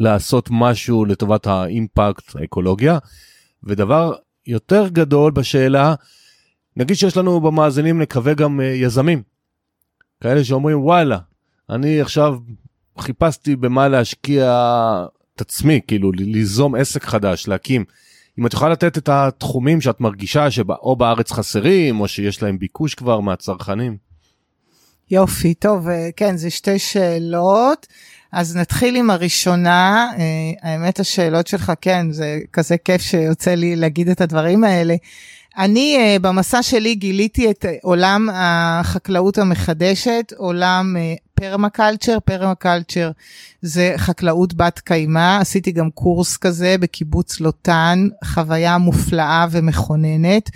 לעשות 0.01 0.49
משהו 0.53 1.05
לטובת 1.05 1.47
האימפקט, 1.47 2.37
האקולוגיה. 2.37 2.99
ודבר 3.65 4.13
יותר 4.47 4.89
גדול 4.89 5.33
בשאלה, 5.33 5.95
נגיד 6.77 6.97
שיש 6.97 7.17
לנו 7.17 7.41
במאזינים 7.41 8.03
נקווה 8.03 8.35
גם 8.35 8.61
אה, 8.61 8.67
יזמים, 8.67 9.23
כאלה 10.21 10.45
שאומרים 10.45 10.85
וואלה, 10.85 11.19
אני 11.71 12.01
עכשיו 12.01 12.39
חיפשתי 12.99 13.57
במה 13.57 13.89
להשקיע 13.89 14.45
את 15.37 15.41
עצמי, 15.41 15.81
כאילו 15.87 16.13
ליזום 16.13 16.75
עסק 16.75 17.05
חדש, 17.05 17.49
להקים. 17.49 17.85
אם 18.39 18.47
את 18.47 18.53
יכולה 18.53 18.73
לתת 18.73 18.99
את 18.99 19.09
התחומים 19.09 19.81
שאת 19.81 20.01
מרגישה 20.01 20.51
שאו 20.51 20.97
בארץ 20.97 21.33
חסרים 21.33 22.01
או 22.01 22.09
שיש 22.09 22.43
להם 22.43 22.59
ביקוש 22.59 22.95
כבר 22.95 23.21
מהצרכנים. 23.21 23.97
יופי, 25.11 25.55
טוב, 25.55 25.89
אה, 25.89 26.09
כן, 26.17 26.37
זה 26.37 26.51
שתי 26.51 26.79
שאלות. 26.79 27.87
אז 28.33 28.57
נתחיל 28.57 28.97
עם 28.97 29.11
הראשונה. 29.11 30.11
אה, 30.19 30.71
האמת, 30.71 31.01
השאלות 31.01 31.47
שלך, 31.47 31.73
כן, 31.81 32.07
זה 32.11 32.39
כזה 32.53 32.77
כיף 32.85 33.03
שיוצא 33.03 33.55
לי 33.55 33.77
להגיד 33.77 34.09
את 34.09 34.21
הדברים 34.21 34.65
האלה. 34.65 34.95
אני 35.59 36.17
uh, 36.17 36.23
במסע 36.23 36.63
שלי 36.63 36.95
גיליתי 36.95 37.51
את 37.51 37.65
עולם 37.83 38.29
החקלאות 38.33 39.39
המחדשת, 39.39 40.33
עולם 40.37 40.97
פרמקלצ'ר, 41.35 42.19
פרמקלצ'ר 42.25 43.11
זה 43.63 43.93
חקלאות 43.97 44.55
בת 44.55 44.79
קיימא, 44.79 45.39
עשיתי 45.41 45.73
גם 45.73 45.91
קורס 45.91 46.37
כזה 46.37 46.77
בקיבוץ 46.81 47.41
לוטן, 47.41 48.09
חוויה 48.25 48.79
מופלאה 48.79 49.47
ומכוננת. 49.51 50.51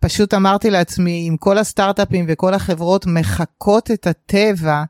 פשוט 0.00 0.34
אמרתי 0.34 0.70
לעצמי, 0.70 1.28
אם 1.28 1.36
כל 1.36 1.58
הסטארט-אפים 1.58 2.24
וכל 2.28 2.54
החברות 2.54 3.06
מחקות 3.06 3.90
את 3.90 4.06
הטבע 4.06 4.84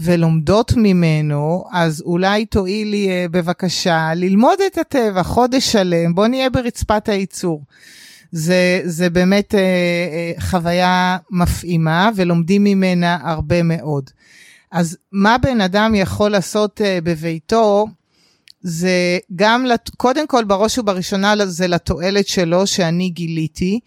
ולומדות 0.00 0.72
ממנו, 0.76 1.64
אז 1.72 2.02
אולי 2.06 2.46
תואילי 2.46 3.08
uh, 3.08 3.28
בבקשה 3.32 4.14
ללמוד 4.14 4.58
את 4.66 4.78
הטבע 4.78 5.22
חודש 5.22 5.72
שלם, 5.72 6.14
בוא 6.14 6.26
נהיה 6.26 6.50
ברצפת 6.50 7.08
הייצור. 7.08 7.64
זה, 8.32 8.80
זה 8.84 9.10
באמת 9.10 9.54
אה, 9.54 9.60
אה, 9.60 10.32
חוויה 10.40 11.16
מפעימה 11.30 12.10
ולומדים 12.16 12.64
ממנה 12.64 13.18
הרבה 13.22 13.62
מאוד. 13.62 14.10
אז 14.72 14.96
מה 15.12 15.36
בן 15.38 15.60
אדם 15.60 15.94
יכול 15.94 16.30
לעשות 16.30 16.80
אה, 16.80 16.98
בביתו, 17.02 17.86
זה 18.60 19.18
גם, 19.36 19.64
לת... 19.64 19.90
קודם 19.96 20.26
כל 20.26 20.44
בראש 20.44 20.78
ובראשונה 20.78 21.46
זה 21.46 21.66
לתועלת 21.66 22.28
שלו 22.28 22.66
שאני 22.66 23.08
גיליתי. 23.08 23.80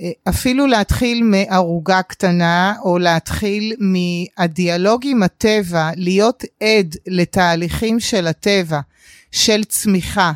אה, 0.00 0.10
אפילו 0.28 0.66
להתחיל 0.66 1.22
מערוגה 1.22 2.02
קטנה, 2.02 2.74
או 2.82 2.98
להתחיל 2.98 3.76
מהדיאלוג 3.78 5.02
עם 5.04 5.22
הטבע, 5.22 5.90
להיות 5.96 6.44
עד 6.60 6.96
לתהליכים 7.06 8.00
של 8.00 8.26
הטבע, 8.26 8.80
של 9.30 9.64
צמיחה, 9.64 10.32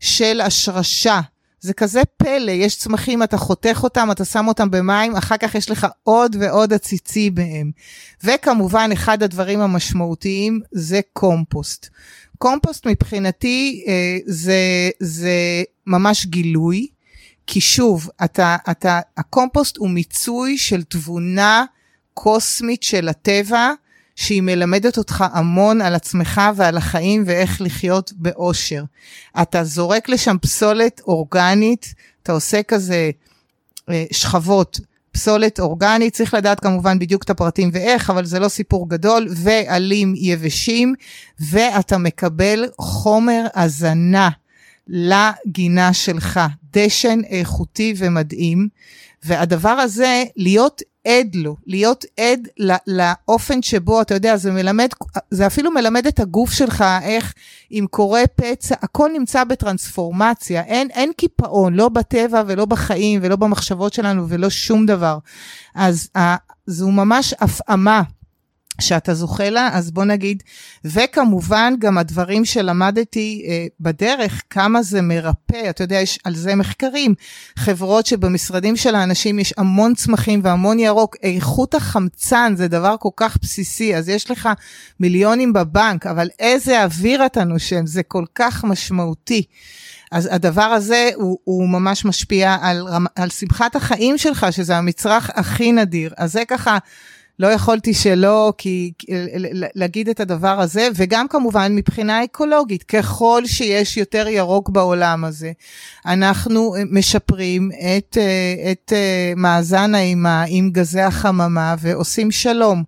של 0.00 0.40
השרשה, 0.40 1.20
זה 1.62 1.74
כזה 1.74 2.02
פלא, 2.16 2.50
יש 2.50 2.76
צמחים, 2.76 3.22
אתה 3.22 3.36
חותך 3.36 3.80
אותם, 3.82 4.08
אתה 4.10 4.24
שם 4.24 4.48
אותם 4.48 4.70
במים, 4.70 5.16
אחר 5.16 5.36
כך 5.36 5.54
יש 5.54 5.70
לך 5.70 5.86
עוד 6.02 6.36
ועוד 6.40 6.72
עציצי 6.72 7.30
בהם. 7.30 7.70
וכמובן, 8.24 8.90
אחד 8.92 9.22
הדברים 9.22 9.60
המשמעותיים 9.60 10.60
זה 10.72 11.00
קומפוסט. 11.12 11.88
קומפוסט 12.38 12.86
מבחינתי 12.86 13.84
אה, 13.88 14.18
זה, 14.26 14.90
זה 15.00 15.62
ממש 15.86 16.26
גילוי, 16.26 16.86
כי 17.46 17.60
שוב, 17.60 18.08
אתה, 18.24 18.56
אתה, 18.70 19.00
הקומפוסט 19.16 19.76
הוא 19.76 19.90
מיצוי 19.90 20.58
של 20.58 20.82
תבונה 20.82 21.64
קוסמית 22.14 22.82
של 22.82 23.08
הטבע, 23.08 23.72
שהיא 24.16 24.42
מלמדת 24.42 24.98
אותך 24.98 25.24
המון 25.32 25.80
על 25.80 25.94
עצמך 25.94 26.40
ועל 26.56 26.76
החיים 26.76 27.22
ואיך 27.26 27.60
לחיות 27.60 28.12
באושר. 28.16 28.84
אתה 29.42 29.64
זורק 29.64 30.08
לשם 30.08 30.36
פסולת 30.42 31.00
אורגנית, 31.06 31.94
אתה 32.22 32.32
עושה 32.32 32.62
כזה 32.62 33.10
אה, 33.90 34.04
שכבות. 34.12 34.80
פסולת 35.12 35.60
אורגנית, 35.60 36.14
צריך 36.14 36.34
לדעת 36.34 36.60
כמובן 36.60 36.98
בדיוק 36.98 37.22
את 37.22 37.30
הפרטים 37.30 37.70
ואיך, 37.72 38.10
אבל 38.10 38.24
זה 38.24 38.38
לא 38.38 38.48
סיפור 38.48 38.88
גדול, 38.88 39.28
ועלים 39.30 40.14
יבשים, 40.16 40.94
ואתה 41.40 41.98
מקבל 41.98 42.64
חומר 42.78 43.46
הזנה 43.54 44.30
לגינה 44.88 45.92
שלך, 45.92 46.40
דשן 46.72 47.20
איכותי 47.28 47.94
ומדהים, 47.96 48.68
והדבר 49.24 49.68
הזה, 49.68 50.24
להיות 50.36 50.82
עד 51.06 51.34
לו, 51.34 51.56
להיות 51.66 52.04
עד 52.20 52.48
לאופן 52.86 53.62
שבו, 53.62 54.02
אתה 54.02 54.14
יודע, 54.14 54.36
זה 54.36 54.52
מלמד, 54.52 54.88
זה 55.30 55.46
אפילו 55.46 55.70
מלמד 55.70 56.06
את 56.06 56.20
הגוף 56.20 56.52
שלך, 56.52 56.84
איך 57.02 57.34
אם 57.72 57.86
קורה 57.90 58.22
פצע, 58.36 58.74
הכל 58.82 59.10
נמצא 59.12 59.44
בטרנספורמציה, 59.44 60.62
אין, 60.62 60.90
אין 60.90 61.12
קיפאון, 61.16 61.74
לא 61.74 61.88
בטבע 61.88 62.42
ולא 62.46 62.64
בחיים 62.64 63.20
ולא 63.22 63.36
במחשבות 63.36 63.92
שלנו 63.92 64.28
ולא 64.28 64.50
שום 64.50 64.86
דבר. 64.86 65.18
אז 65.74 66.08
זו 66.66 66.90
ממש 66.90 67.34
הפעמה. 67.40 68.02
שאתה 68.82 69.14
זוכה 69.14 69.50
לה, 69.50 69.70
אז 69.72 69.90
בוא 69.90 70.04
נגיד, 70.04 70.42
וכמובן 70.84 71.74
גם 71.78 71.98
הדברים 71.98 72.44
שלמדתי 72.44 73.44
אה, 73.48 73.66
בדרך, 73.80 74.42
כמה 74.50 74.82
זה 74.82 75.02
מרפא, 75.02 75.70
אתה 75.70 75.84
יודע, 75.84 75.96
יש 75.96 76.18
על 76.24 76.34
זה 76.34 76.54
מחקרים, 76.54 77.14
חברות 77.56 78.06
שבמשרדים 78.06 78.76
של 78.76 78.94
האנשים 78.94 79.38
יש 79.38 79.54
המון 79.56 79.94
צמחים 79.94 80.40
והמון 80.44 80.78
ירוק, 80.78 81.16
איכות 81.22 81.74
החמצן 81.74 82.54
זה 82.56 82.68
דבר 82.68 82.96
כל 82.98 83.08
כך 83.16 83.36
בסיסי, 83.42 83.96
אז 83.96 84.08
יש 84.08 84.30
לך 84.30 84.48
מיליונים 85.00 85.52
בבנק, 85.52 86.06
אבל 86.06 86.28
איזה 86.38 86.84
אוויר 86.84 87.26
אתה 87.26 87.44
נושם, 87.44 87.86
זה 87.86 88.02
כל 88.02 88.24
כך 88.34 88.64
משמעותי. 88.64 89.42
אז 90.12 90.28
הדבר 90.32 90.62
הזה 90.62 91.10
הוא, 91.14 91.38
הוא 91.44 91.68
ממש 91.68 92.04
משפיע 92.04 92.56
על, 92.60 92.86
על 93.16 93.30
שמחת 93.30 93.76
החיים 93.76 94.18
שלך, 94.18 94.46
שזה 94.50 94.76
המצרך 94.76 95.30
הכי 95.34 95.72
נדיר. 95.72 96.12
אז 96.16 96.32
זה 96.32 96.44
ככה 96.48 96.78
לא 97.38 97.46
יכולתי 97.46 97.94
שלא 97.94 98.52
כי, 98.58 98.92
להגיד 99.74 100.08
את 100.08 100.20
הדבר 100.20 100.60
הזה, 100.60 100.88
וגם 100.94 101.28
כמובן 101.28 101.76
מבחינה 101.76 102.24
אקולוגית, 102.24 102.82
ככל 102.82 103.42
שיש 103.46 103.96
יותר 103.96 104.28
ירוק 104.28 104.68
בעולם 104.68 105.24
הזה, 105.24 105.52
אנחנו 106.06 106.74
משפרים 106.90 107.70
את, 107.96 108.18
את 108.72 108.92
מאזן 109.36 109.94
האימה 109.94 110.44
עם 110.48 110.70
גזי 110.70 111.00
החממה 111.00 111.74
ועושים 111.78 112.30
שלום. 112.30 112.82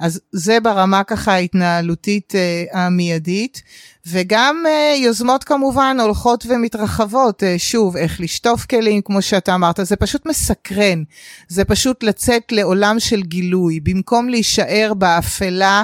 אז 0.00 0.20
זה 0.32 0.60
ברמה 0.60 1.04
ככה 1.04 1.32
ההתנהלותית 1.32 2.32
המיידית. 2.72 3.62
וגם 4.10 4.64
uh, 4.66 4.96
יוזמות 4.96 5.44
כמובן 5.44 5.96
הולכות 6.00 6.46
ומתרחבות, 6.48 7.42
uh, 7.42 7.46
שוב, 7.58 7.96
איך 7.96 8.20
לשטוף 8.20 8.66
כלים, 8.66 9.02
כמו 9.02 9.22
שאתה 9.22 9.54
אמרת, 9.54 9.80
זה 9.82 9.96
פשוט 9.96 10.26
מסקרן, 10.26 11.02
זה 11.48 11.64
פשוט 11.64 12.02
לצאת 12.02 12.52
לעולם 12.52 13.00
של 13.00 13.22
גילוי, 13.22 13.80
במקום 13.80 14.28
להישאר 14.28 14.92
באפלה, 14.98 15.82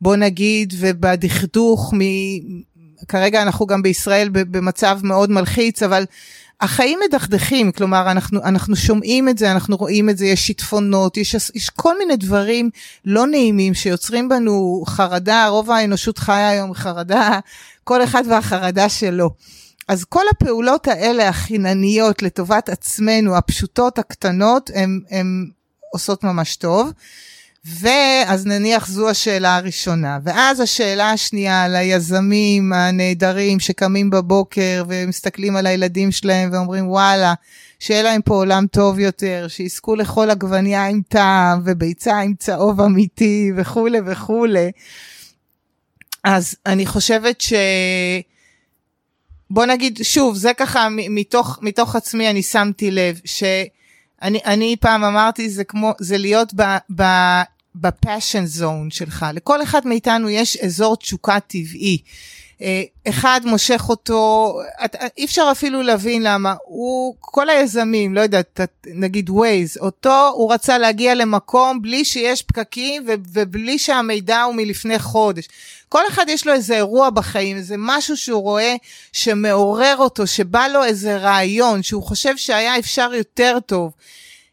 בוא 0.00 0.16
נגיד, 0.16 0.74
ובדכדוך, 0.78 1.94
מ... 1.94 2.00
כרגע 3.08 3.42
אנחנו 3.42 3.66
גם 3.66 3.82
בישראל 3.82 4.28
במצב 4.32 5.00
מאוד 5.02 5.30
מלחיץ, 5.30 5.82
אבל 5.82 6.04
החיים 6.60 6.98
מדכדכים, 7.08 7.72
כלומר, 7.72 8.10
אנחנו, 8.10 8.42
אנחנו 8.42 8.76
שומעים 8.76 9.28
את 9.28 9.38
זה, 9.38 9.52
אנחנו 9.52 9.76
רואים 9.76 10.10
את 10.10 10.18
זה, 10.18 10.26
יש 10.26 10.46
שיטפונות, 10.46 11.16
יש, 11.16 11.34
יש 11.54 11.70
כל 11.70 11.98
מיני 11.98 12.16
דברים 12.16 12.70
לא 13.04 13.26
נעימים 13.26 13.74
שיוצרים 13.74 14.28
בנו 14.28 14.84
חרדה, 14.86 15.46
רוב 15.48 15.70
האנושות 15.70 16.18
חיה 16.18 16.48
היום 16.48 16.74
חרדה, 16.74 17.38
כל 17.84 18.04
אחד 18.04 18.22
והחרדה 18.30 18.88
שלו. 18.88 19.30
אז 19.88 20.04
כל 20.04 20.22
הפעולות 20.30 20.88
האלה 20.88 21.28
החינניות 21.28 22.22
לטובת 22.22 22.68
עצמנו, 22.68 23.36
הפשוטות, 23.36 23.98
הקטנות, 23.98 24.70
הן 25.10 25.50
עושות 25.92 26.24
ממש 26.24 26.56
טוב. 26.56 26.90
ואז 27.64 28.46
נניח 28.46 28.88
זו 28.88 29.08
השאלה 29.08 29.56
הראשונה. 29.56 30.18
ואז 30.24 30.60
השאלה 30.60 31.10
השנייה 31.10 31.64
על 31.64 31.76
היזמים 31.76 32.72
הנהדרים 32.72 33.60
שקמים 33.60 34.10
בבוקר 34.10 34.84
ומסתכלים 34.88 35.56
על 35.56 35.66
הילדים 35.66 36.12
שלהם 36.12 36.50
ואומרים 36.52 36.88
וואלה, 36.88 37.34
שיהיה 37.78 38.02
להם 38.02 38.22
פה 38.22 38.34
עולם 38.34 38.66
טוב 38.66 38.98
יותר, 38.98 39.46
שיזכו 39.48 39.96
לכל 39.96 40.30
עגבנייה 40.30 40.86
עם 40.86 41.00
טעם 41.08 41.62
וביצה 41.64 42.20
עם 42.20 42.34
צהוב 42.38 42.80
אמיתי 42.80 43.52
וכולי 43.56 43.98
וכולי. 44.06 44.70
אז 46.24 46.56
אני 46.66 46.86
חושבת 46.86 47.40
ש... 47.40 47.52
בוא 49.50 49.66
נגיד, 49.66 49.98
שוב, 50.02 50.36
זה 50.36 50.54
ככה 50.54 50.88
מתוך, 50.90 51.58
מתוך 51.62 51.96
עצמי 51.96 52.30
אני 52.30 52.42
שמתי 52.42 52.90
לב, 52.90 53.20
שאני 53.24 54.40
אני 54.44 54.76
פעם 54.80 55.04
אמרתי, 55.04 55.50
זה 55.50 55.64
כמו, 55.64 55.92
זה 55.98 56.18
להיות 56.18 56.54
ב, 56.54 56.62
ב, 56.96 57.02
ב 57.74 57.83
passion 57.83 58.46
zone 58.46 58.90
שלך. 58.90 59.26
לכל 59.34 59.62
אחד 59.62 59.86
מאיתנו 59.86 60.30
יש 60.30 60.56
אזור 60.56 60.96
תשוקה 60.96 61.40
טבעי. 61.40 61.98
אה, 62.62 62.82
אחד 63.08 63.40
מושך 63.44 63.84
אותו, 63.88 64.52
אי 65.18 65.24
אפשר 65.24 65.48
אפילו 65.52 65.82
להבין 65.82 66.22
למה, 66.22 66.54
הוא, 66.64 67.14
כל 67.20 67.50
היזמים, 67.50 68.14
לא 68.14 68.20
יודעת, 68.20 68.60
נגיד 68.86 69.30
Waze, 69.30 69.78
אותו 69.80 70.30
הוא 70.34 70.52
רצה 70.52 70.78
להגיע 70.78 71.14
למקום 71.14 71.82
בלי 71.82 72.04
שיש 72.04 72.42
פקקים 72.42 73.02
ובלי 73.06 73.78
שהמידע 73.78 74.42
הוא 74.42 74.54
מלפני 74.54 74.98
חודש. 74.98 75.48
כל 75.88 76.02
אחד 76.08 76.24
יש 76.28 76.46
לו 76.46 76.52
איזה 76.52 76.76
אירוע 76.76 77.10
בחיים, 77.10 77.56
איזה 77.56 77.74
משהו 77.78 78.16
שהוא 78.16 78.42
רואה 78.42 78.74
שמעורר 79.12 79.96
אותו, 79.98 80.26
שבא 80.26 80.66
לו 80.66 80.84
איזה 80.84 81.16
רעיון, 81.16 81.82
שהוא 81.82 82.02
חושב 82.02 82.36
שהיה 82.36 82.78
אפשר 82.78 83.14
יותר 83.14 83.58
טוב. 83.66 83.92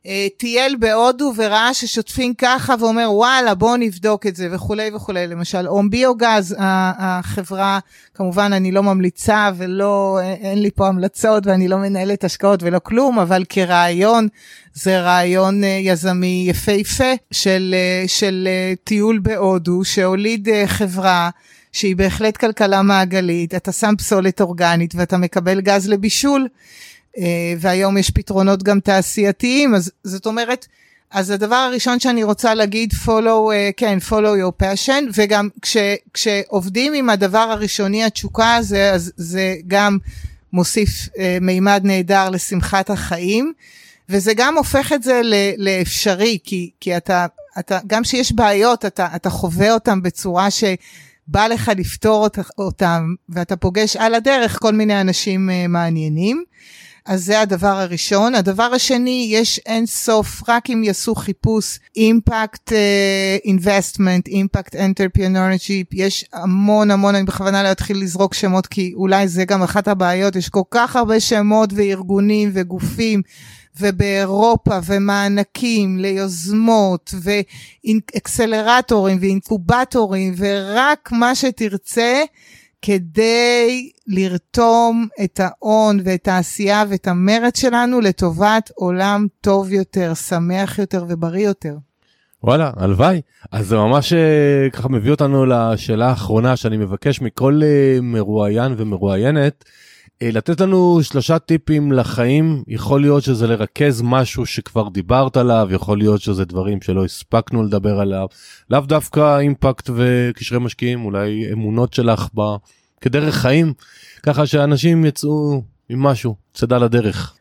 אה, 0.06 0.28
טייל 0.38 0.76
בהודו 0.80 1.34
וראה 1.36 1.74
ששוטפים 1.74 2.34
ככה 2.34 2.76
ואומר 2.80 3.08
וואלה 3.12 3.56
בואו 3.56 3.78
נבדוק 3.78 4.28
את 4.28 4.36
זה 4.36 4.48
וכולי 4.52 4.90
וכולי 4.96 5.28
למשל 5.28 5.68
אום 5.68 5.90
ביוגז 5.90 6.56
החברה 6.60 7.80
כמובן 8.14 8.54
אני 8.54 8.72
לא 8.72 8.84
ממליצה 8.84 9.50
ולא 9.58 10.20
אין 10.22 10.62
לי 10.62 10.72
פה 10.72 10.88
המלצות 10.88 11.48
ואני 11.48 11.68
לא 11.68 11.78
מנהלת 11.78 12.24
השקעות 12.24 12.64
ולא 12.64 12.80
כלום 12.84 13.20
אבל 13.20 13.44
כרעיון 13.50 14.28
זה 14.74 15.02
רעיון 15.02 15.64
אה, 15.64 15.80
יזמי 15.82 16.46
יפהפה 16.50 17.14
של, 17.32 17.76
אה, 17.78 18.08
של 18.08 18.48
טיול 18.84 19.20
בהודו 19.20 19.84
שהוליד 19.84 20.50
חברה 20.66 21.30
שהיא 21.72 21.96
בהחלט 21.96 22.38
כלכלה 22.38 22.82
מעגלית 22.82 23.56
אתה 23.56 23.72
שם 23.72 23.94
פסולת 23.98 24.42
אורגנית 24.42 24.96
ואתה 24.96 25.18
מקבל 25.18 25.62
גז 25.62 25.90
לבישול. 25.90 26.48
אה, 27.18 27.54
והיום 27.60 27.98
יש 27.98 28.12
פתרונות 28.12 28.64
גם 28.64 28.80
תעשייתיים, 28.80 29.76
אז 29.76 29.92
זאת 30.04 30.26
אומרת, 30.26 30.68
אז 31.12 31.30
הדבר 31.30 31.56
הראשון 31.56 32.00
שאני 32.00 32.24
רוצה 32.24 32.54
להגיד, 32.54 32.94
follow, 33.06 33.08
uh, 33.08 33.74
כן, 33.78 33.98
follow 34.10 34.12
your 34.12 34.64
passion, 34.64 35.04
וגם 35.16 35.50
כש, 35.62 35.78
כשעובדים 36.14 36.94
עם 36.94 37.10
הדבר 37.10 37.38
הראשוני, 37.38 38.04
התשוקה 38.04 38.56
הזה, 38.56 38.92
אז 38.92 39.12
זה 39.16 39.56
גם 39.68 39.98
מוסיף 40.54 40.90
uh, 41.08 41.18
מימד 41.42 41.82
נהדר 41.84 42.30
לשמחת 42.30 42.90
החיים, 42.90 43.54
וזה 44.10 44.34
גם 44.36 44.58
הופך 44.58 44.94
את 44.94 45.04
זה 45.04 45.22
לאפשרי, 45.58 46.38
כי, 46.44 46.72
כי 46.80 46.98
אתה, 46.98 47.26
אתה, 47.60 47.80
גם 47.88 48.04
כשיש 48.04 48.32
בעיות, 48.32 48.86
אתה, 48.86 49.08
אתה 49.16 49.30
חווה 49.30 49.74
אותם 49.74 50.02
בצורה 50.02 50.52
ש... 50.52 50.64
בא 51.28 51.48
לך 51.48 51.72
לפתור 51.78 52.28
אותם, 52.58 53.14
ואתה 53.30 53.56
פוגש 53.56 53.96
על 53.96 54.16
הדרך 54.16 54.58
כל 54.62 54.74
מיני 54.74 55.02
אנשים 55.02 55.50
מעניינים. 55.70 56.44
אז 57.06 57.26
זה 57.26 57.42
הדבר 57.42 57.68
הראשון. 57.68 58.36
הדבר 58.36 58.64
השני, 58.64 59.28
יש 59.32 59.60
אין 59.66 59.86
סוף, 59.86 60.50
רק 60.50 60.70
אם 60.70 60.84
יעשו 60.84 61.16
חיפוש 61.16 61.80
impact 61.96 62.72
investment, 63.46 64.28
impact 64.28 64.76
entrepreneurship, 64.76 65.88
יש 65.94 66.26
המון 66.34 66.92
המון, 66.92 67.16
אני 67.16 67.24
בכוונה 67.24 67.64
להתחיל 67.64 68.02
לזרוק 68.02 68.34
שמות, 68.34 68.68
כי 68.68 68.94
אולי 68.96 69.28
זה 69.28 69.46
גם 69.46 69.64
אחת 69.64 69.88
הבעיות, 69.88 70.36
יש 70.36 70.50
כל 70.50 70.64
כך 70.72 70.96
הרבה 70.96 71.20
שמות 71.20 71.70
וארגונים 71.76 72.50
וגופים. 72.54 73.22
ובאירופה 73.80 74.80
ומענקים 74.86 76.00
ליוזמות 76.00 77.14
ואקסלרטורים 77.84 79.18
ואינקובטורים 79.22 80.34
ורק 80.38 81.10
מה 81.12 81.36
שתרצה 81.36 82.24
כדי 82.82 83.90
לרתום 84.08 85.08
את 85.24 85.40
ההון 85.40 86.00
ואת 86.04 86.28
העשייה 86.28 86.84
ואת 86.90 87.08
המרץ 87.08 87.60
שלנו 87.60 88.02
לטובת 88.02 88.72
עולם 88.76 89.28
טוב 89.42 89.72
יותר, 89.72 90.14
שמח 90.14 90.80
יותר 90.80 91.06
ובריא 91.10 91.46
יותר. 91.48 91.76
וואלה, 92.44 92.72
הלוואי. 92.76 93.22
אז 93.52 93.68
זה 93.68 93.76
ממש 93.76 94.14
אה, 94.14 94.70
ככה 94.74 94.90
מביא 94.90 95.12
אותנו 95.12 95.46
לשאלה 95.46 96.10
האחרונה 96.10 96.56
שאני 96.56 96.78
מבקש 96.78 97.22
מכל 97.22 97.62
אה, 97.64 98.02
מרואיין 98.02 98.76
ומרואיינת. 98.78 99.66
אה, 100.22 100.32
לתת 100.32 100.62
לנו 100.62 101.00
שלושה 101.04 101.40
טיפים 101.40 101.92
לחיים, 101.92 102.64
יכול 102.68 103.02
להיות 103.02 103.24
שזה 103.24 103.48
לרכז 103.48 104.02
משהו 104.02 104.46
שכבר 104.46 104.90
דיברת 104.90 105.38
עליו, 105.38 105.68
יכול 105.72 105.98
להיות 105.98 106.22
שזה 106.22 106.46
דברים 106.46 106.82
שלא 106.82 107.06
הספקנו 107.06 107.64
לדבר 107.64 108.00
עליו, 108.00 108.28
לאו 108.70 108.80
דווקא 108.80 109.40
אימפקט 109.40 109.90
וקשרי 109.96 110.60
משקיעים, 110.60 111.06
אולי 111.06 111.52
אמונות 111.54 111.94
שלך 111.94 112.28
ב... 112.36 112.42
כדרך 113.02 113.36
חיים, 113.36 113.74
ככה 114.24 114.46
שאנשים 114.46 115.06
יצאו 115.06 115.64
עם 115.90 116.04
משהו, 116.04 116.36
צדה 116.54 116.78
לדרך. 116.78 117.34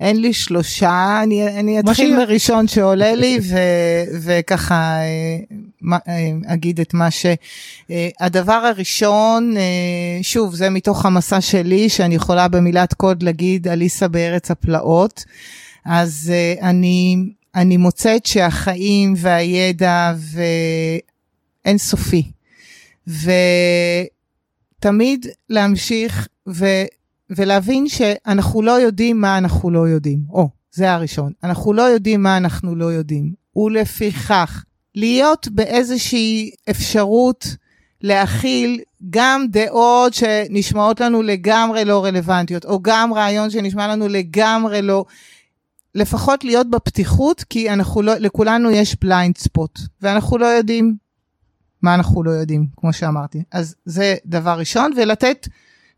אין 0.00 0.20
לי 0.20 0.32
שלושה, 0.32 1.20
אני, 1.22 1.58
אני 1.60 1.80
אתחיל 1.80 2.16
מראשון 2.16 2.68
שעולה 2.68 3.14
לי 3.14 3.38
ו, 3.42 3.56
וככה 4.22 4.74
אה, 4.74 5.38
אה, 6.08 6.30
אגיד 6.46 6.80
את 6.80 6.94
מה 6.94 7.10
ש... 7.10 7.26
אה, 7.90 8.08
הדבר 8.20 8.52
הראשון, 8.52 9.54
שוב, 10.22 10.54
זה 10.54 10.70
מתוך 10.70 11.06
המסע 11.06 11.40
שלי, 11.40 11.88
שאני 11.88 12.14
יכולה 12.14 12.48
במילת 12.48 12.94
קוד 12.94 13.22
להגיד 13.22 13.68
אליסה 13.68 14.08
בארץ 14.08 14.50
הפלאות. 14.50 15.24
אז 15.84 16.32
אני, 16.62 17.16
אני 17.54 17.76
מוצאת 17.76 18.26
שהחיים 18.26 19.14
והידע 19.16 20.14
ואין 21.64 21.78
סופי. 21.78 22.22
ותמיד 24.78 25.26
להמשיך 25.50 26.28
ו... 26.48 26.64
ולהבין 27.30 27.88
שאנחנו 27.88 28.62
לא 28.62 28.80
יודעים 28.80 29.20
מה 29.20 29.38
אנחנו 29.38 29.70
לא 29.70 29.88
יודעים. 29.88 30.22
או, 30.30 30.48
זה 30.72 30.92
הראשון. 30.92 31.32
אנחנו 31.44 31.72
לא 31.72 31.82
יודעים 31.82 32.22
מה 32.22 32.36
אנחנו 32.36 32.76
לא 32.76 32.84
יודעים. 32.84 33.32
ולפיכך, 33.56 34.64
להיות 34.94 35.48
באיזושהי 35.48 36.50
אפשרות 36.70 37.56
להכיל 38.00 38.80
גם 39.10 39.46
דעות 39.50 40.14
שנשמעות 40.14 41.00
לנו 41.00 41.22
לגמרי 41.22 41.84
לא 41.84 42.04
רלוונטיות, 42.04 42.64
או 42.64 42.82
גם 42.82 43.14
רעיון 43.14 43.50
שנשמע 43.50 43.88
לנו 43.88 44.08
לגמרי 44.08 44.82
לא... 44.82 45.04
לפחות 45.94 46.44
להיות 46.44 46.70
בפתיחות, 46.70 47.44
כי 47.44 47.70
אנחנו 47.70 48.02
לא, 48.02 48.14
לכולנו 48.14 48.70
יש 48.70 48.96
בליינד 49.00 49.38
ספוט, 49.38 49.78
ואנחנו 50.02 50.38
לא 50.38 50.46
יודעים 50.46 50.96
מה 51.82 51.94
אנחנו 51.94 52.22
לא 52.22 52.30
יודעים, 52.30 52.66
כמו 52.76 52.92
שאמרתי. 52.92 53.42
אז 53.52 53.74
זה 53.84 54.14
דבר 54.26 54.58
ראשון, 54.58 54.92
ולתת 54.96 55.48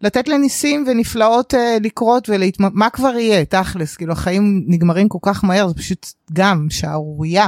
לתת 0.00 0.28
לניסים 0.28 0.84
ונפלאות 0.88 1.54
uh, 1.54 1.56
לקרות 1.80 2.28
ולהתמ... 2.28 2.64
מה 2.72 2.90
כבר 2.90 3.18
יהיה, 3.18 3.44
תכלס, 3.44 3.96
כאילו 3.96 4.12
החיים 4.12 4.64
נגמרים 4.66 5.08
כל 5.08 5.18
כך 5.22 5.44
מהר, 5.44 5.68
זה 5.68 5.74
פשוט 5.74 6.06
גם 6.32 6.66
שערורייה. 6.70 7.46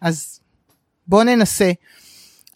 אז 0.00 0.40
בואו 1.06 1.24
ננסה. 1.24 1.72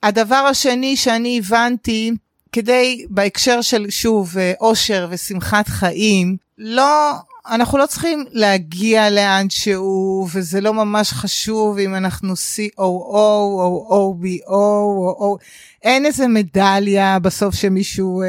הדבר 0.02 0.34
השני 0.50 0.96
שאני 0.96 1.38
הבנתי, 1.38 2.10
כדי 2.52 3.06
בהקשר 3.10 3.60
של 3.60 3.86
שוב 3.90 4.38
אה, 4.38 4.52
אושר 4.60 5.08
ושמחת 5.10 5.68
חיים, 5.68 6.36
לא 6.58 7.12
אנחנו 7.48 7.78
לא 7.78 7.86
צריכים 7.86 8.24
להגיע 8.30 9.10
לאן 9.10 9.50
שהוא, 9.50 10.28
וזה 10.34 10.60
לא 10.60 10.74
ממש 10.74 11.12
חשוב 11.12 11.78
אם 11.78 11.94
אנחנו 11.94 12.32
COO 12.32 12.78
או 12.78 14.14
OBO 14.20 14.48
או 14.48 15.36
O, 15.38 15.44
אין 15.82 16.06
איזה 16.06 16.28
מדליה 16.28 17.18
בסוף 17.18 17.54
שמישהו 17.54 18.22
אה, 18.22 18.26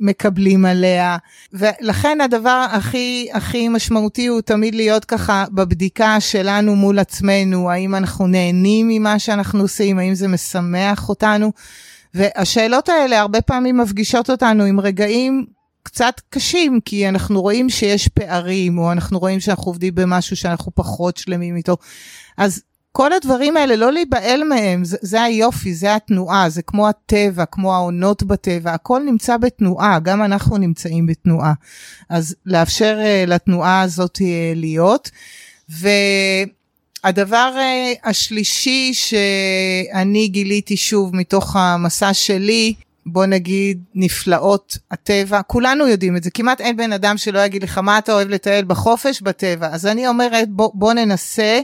מקבלים 0.00 0.64
עליה. 0.64 1.16
ולכן 1.52 2.20
הדבר 2.20 2.66
הכי 2.70 3.28
הכי 3.32 3.68
משמעותי 3.68 4.26
הוא 4.26 4.40
תמיד 4.40 4.74
להיות 4.74 5.04
ככה 5.04 5.44
בבדיקה 5.52 6.20
שלנו 6.20 6.76
מול 6.76 6.98
עצמנו, 6.98 7.70
האם 7.70 7.94
אנחנו 7.94 8.26
נהנים 8.26 8.88
ממה 8.88 9.18
שאנחנו 9.18 9.60
עושים, 9.60 9.98
האם 9.98 10.14
זה 10.14 10.28
משמח 10.28 11.08
אותנו. 11.08 11.52
והשאלות 12.14 12.88
האלה 12.88 13.20
הרבה 13.20 13.40
פעמים 13.40 13.76
מפגישות 13.76 14.30
אותנו 14.30 14.64
עם 14.64 14.80
רגעים 14.80 15.46
קצת 15.84 16.20
קשים, 16.30 16.80
כי 16.84 17.08
אנחנו 17.08 17.42
רואים 17.42 17.70
שיש 17.70 18.08
פערים, 18.08 18.78
או 18.78 18.92
אנחנו 18.92 19.18
רואים 19.18 19.40
שאנחנו 19.40 19.64
עובדים 19.64 19.94
במשהו 19.94 20.36
שאנחנו 20.36 20.72
פחות 20.74 21.16
שלמים 21.16 21.56
איתו. 21.56 21.76
אז 22.36 22.62
כל 22.92 23.12
הדברים 23.12 23.56
האלה, 23.56 23.76
לא 23.76 23.92
להיבהל 23.92 24.44
מהם, 24.44 24.84
זה, 24.84 24.96
זה 25.00 25.22
היופי, 25.22 25.74
זה 25.74 25.94
התנועה, 25.94 26.48
זה 26.48 26.62
כמו 26.62 26.88
הטבע, 26.88 27.44
כמו 27.44 27.74
העונות 27.74 28.22
בטבע, 28.22 28.72
הכל 28.72 29.02
נמצא 29.06 29.36
בתנועה, 29.36 29.98
גם 29.98 30.22
אנחנו 30.22 30.58
נמצאים 30.58 31.06
בתנועה. 31.06 31.52
אז 32.08 32.36
לאפשר 32.46 32.98
uh, 33.00 33.30
לתנועה 33.30 33.80
הזאת 33.80 34.16
uh, 34.16 34.20
להיות. 34.56 35.10
והדבר 35.68 37.54
uh, 37.56 38.08
השלישי 38.08 38.90
שאני 38.94 40.28
גיליתי 40.28 40.76
שוב 40.76 41.16
מתוך 41.16 41.56
המסע 41.56 42.14
שלי, 42.14 42.74
בוא 43.06 43.26
נגיד 43.26 43.84
נפלאות 43.94 44.78
הטבע, 44.90 45.42
כולנו 45.42 45.88
יודעים 45.88 46.16
את 46.16 46.24
זה, 46.24 46.30
כמעט 46.30 46.60
אין 46.60 46.76
בן 46.76 46.92
אדם 46.92 47.16
שלא 47.16 47.38
יגיד 47.38 47.62
לך 47.62 47.78
מה 47.78 47.98
אתה 47.98 48.12
אוהב 48.12 48.28
לטייל 48.28 48.64
בחופש 48.64 49.22
בטבע, 49.22 49.68
אז 49.72 49.86
אני 49.86 50.08
אומרת 50.08 50.48
בוא, 50.50 50.70
בוא 50.74 50.92
ננסה 50.92 51.60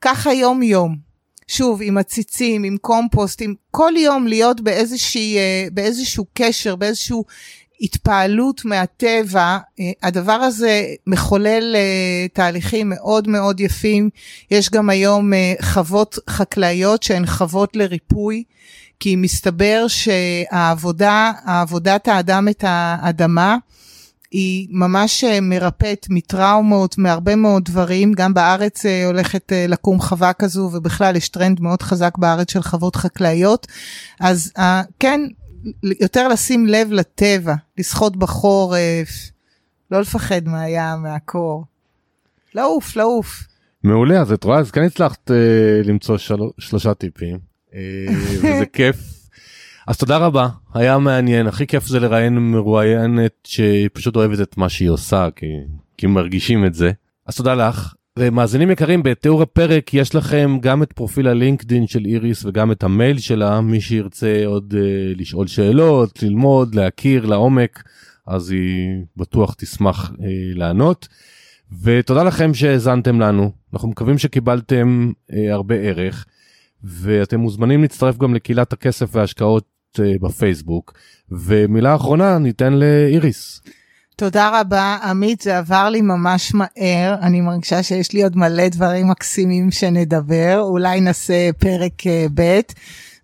ככה 0.00 0.32
יום 0.32 0.62
יום, 0.62 1.08
שוב 1.48 1.80
עם 1.82 1.98
עציצים, 1.98 2.64
עם 2.64 2.76
קומפוסט, 2.80 3.42
עם 3.42 3.54
כל 3.70 3.92
יום 3.96 4.26
להיות 4.26 4.60
באיזושהי, 4.60 5.36
אה, 5.38 5.66
באיזשהו 5.72 6.26
קשר, 6.34 6.76
באיזשהו 6.76 7.24
התפעלות 7.80 8.64
מהטבע, 8.64 9.58
אה, 9.80 9.90
הדבר 10.02 10.32
הזה 10.32 10.84
מחולל 11.06 11.76
אה, 11.76 12.26
תהליכים 12.32 12.88
מאוד 12.88 13.28
מאוד 13.28 13.60
יפים, 13.60 14.10
יש 14.50 14.70
גם 14.70 14.90
היום 14.90 15.32
חוות 15.62 16.18
חקלאיות 16.30 17.02
שהן 17.02 17.26
חוות 17.26 17.76
לריפוי. 17.76 18.44
כי 19.00 19.16
מסתבר 19.16 19.86
שהעבודה, 19.88 21.32
עבודת 21.44 22.08
האדם 22.08 22.48
את 22.48 22.64
האדמה, 22.66 23.56
היא 24.30 24.68
ממש 24.70 25.24
מרפאת 25.42 26.06
מטראומות, 26.10 26.98
מהרבה 26.98 27.36
מאוד 27.36 27.64
דברים. 27.64 28.12
גם 28.12 28.34
בארץ 28.34 28.86
אה, 28.86 29.06
הולכת 29.06 29.52
אה, 29.52 29.66
לקום 29.68 30.00
חווה 30.00 30.32
כזו, 30.32 30.70
ובכלל 30.72 31.16
יש 31.16 31.28
טרנד 31.28 31.60
מאוד 31.60 31.82
חזק 31.82 32.18
בארץ 32.18 32.52
של 32.52 32.62
חוות 32.62 32.96
חקלאיות. 32.96 33.66
אז 34.20 34.52
אה, 34.58 34.82
כן, 34.98 35.20
יותר 35.82 36.28
לשים 36.28 36.66
לב 36.66 36.92
לטבע, 36.92 37.54
לשחות 37.78 38.16
בחורף, 38.16 39.08
לא 39.90 40.00
לפחד 40.00 40.48
מהים, 40.48 41.02
מהקור. 41.02 41.64
לעוף, 42.54 42.96
לעוף. 42.96 43.42
מעולה, 43.84 44.20
אז 44.20 44.32
את 44.32 44.44
רואה, 44.44 44.58
אז 44.58 44.70
כן 44.70 44.82
הצלחת 44.82 45.30
אה, 45.30 45.36
למצוא 45.84 46.18
של... 46.18 46.36
שלושה 46.58 46.94
טיפים, 46.94 47.38
וזה 47.74 48.66
כיף. 48.72 48.96
אז 49.86 49.96
תודה 49.96 50.16
רבה, 50.16 50.48
היה 50.74 50.98
מעניין, 50.98 51.46
הכי 51.46 51.66
כיף 51.66 51.86
זה 51.86 52.00
לראיין 52.00 52.38
מרואיינת 52.38 53.32
שפשוט 53.44 54.16
אוהבת 54.16 54.40
את 54.40 54.56
מה 54.56 54.68
שהיא 54.68 54.88
עושה, 54.88 55.28
כי, 55.36 55.46
כי 55.96 56.06
מרגישים 56.06 56.64
את 56.64 56.74
זה. 56.74 56.92
אז 57.26 57.36
תודה 57.36 57.54
לך. 57.54 57.94
ומאזינים 58.18 58.70
יקרים, 58.70 59.02
בתיאור 59.02 59.42
הפרק 59.42 59.94
יש 59.94 60.14
לכם 60.14 60.58
גם 60.60 60.82
את 60.82 60.92
פרופיל 60.92 61.28
הלינקדין 61.28 61.86
של 61.86 62.04
איריס 62.04 62.44
וגם 62.44 62.72
את 62.72 62.82
המייל 62.82 63.18
שלה, 63.18 63.60
מי 63.60 63.80
שירצה 63.80 64.42
עוד 64.46 64.74
אה, 64.76 65.12
לשאול 65.16 65.46
שאלות, 65.46 66.22
ללמוד, 66.22 66.74
להכיר 66.74 67.26
לעומק, 67.26 67.82
אז 68.26 68.50
היא 68.50 69.02
בטוח 69.16 69.54
תשמח 69.58 70.12
אה, 70.22 70.26
לענות. 70.54 71.08
ותודה 71.82 72.22
לכם 72.22 72.54
שהאזנתם 72.54 73.20
לנו, 73.20 73.50
אנחנו 73.72 73.88
מקווים 73.88 74.18
שקיבלתם 74.18 75.10
אה, 75.32 75.52
הרבה 75.52 75.74
ערך, 75.74 76.26
ואתם 76.84 77.40
מוזמנים 77.40 77.82
להצטרף 77.82 78.18
גם 78.18 78.34
לקהילת 78.34 78.72
הכסף 78.72 79.16
וההשקעות 79.16 79.64
אה, 80.00 80.12
בפייסבוק. 80.22 80.92
ומילה 81.30 81.94
אחרונה 81.94 82.38
ניתן 82.38 82.72
לאיריס. 82.72 83.60
תודה 84.16 84.60
רבה, 84.60 84.98
עמית, 85.02 85.40
זה 85.40 85.58
עבר 85.58 85.88
לי 85.88 86.00
ממש 86.00 86.54
מהר, 86.54 87.14
אני 87.22 87.40
מרגישה 87.40 87.82
שיש 87.82 88.12
לי 88.12 88.22
עוד 88.22 88.36
מלא 88.36 88.68
דברים 88.68 89.08
מקסימים 89.08 89.70
שנדבר, 89.70 90.60
אולי 90.60 91.00
נעשה 91.00 91.50
פרק 91.58 92.06
אה, 92.06 92.26
ב', 92.34 92.60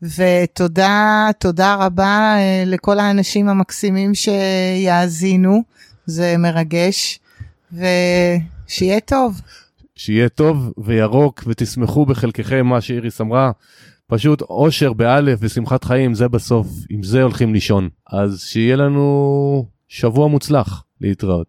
ותודה, 0.03 1.29
תודה 1.39 1.75
רבה 1.75 2.35
אה, 2.37 2.63
לכל 2.67 2.99
האנשים 2.99 3.49
המקסימים 3.49 4.13
שיאזינו, 4.15 5.63
זה 6.07 6.35
מרגש, 6.39 7.21
ושיהיה 7.73 9.01
טוב. 9.01 9.41
שיהיה 9.97 10.29
טוב 10.29 10.73
וירוק 10.85 11.45
ותשמחו 11.47 12.07
בחלקכם 12.07 12.67
מה 12.67 12.81
שאיריס 12.81 13.21
אמרה. 13.21 13.51
פשוט 14.07 14.43
אושר 14.43 14.93
באלף 14.93 15.39
ושמחת 15.43 15.85
חיים 15.85 16.15
זה 16.15 16.29
בסוף 16.29 16.69
עם 16.91 17.03
זה 17.03 17.23
הולכים 17.23 17.55
לישון 17.55 17.89
אז 18.11 18.41
שיהיה 18.41 18.77
לנו 18.77 19.67
שבוע 19.89 20.29
מוצלח 20.29 20.85
להתראות. 21.01 21.43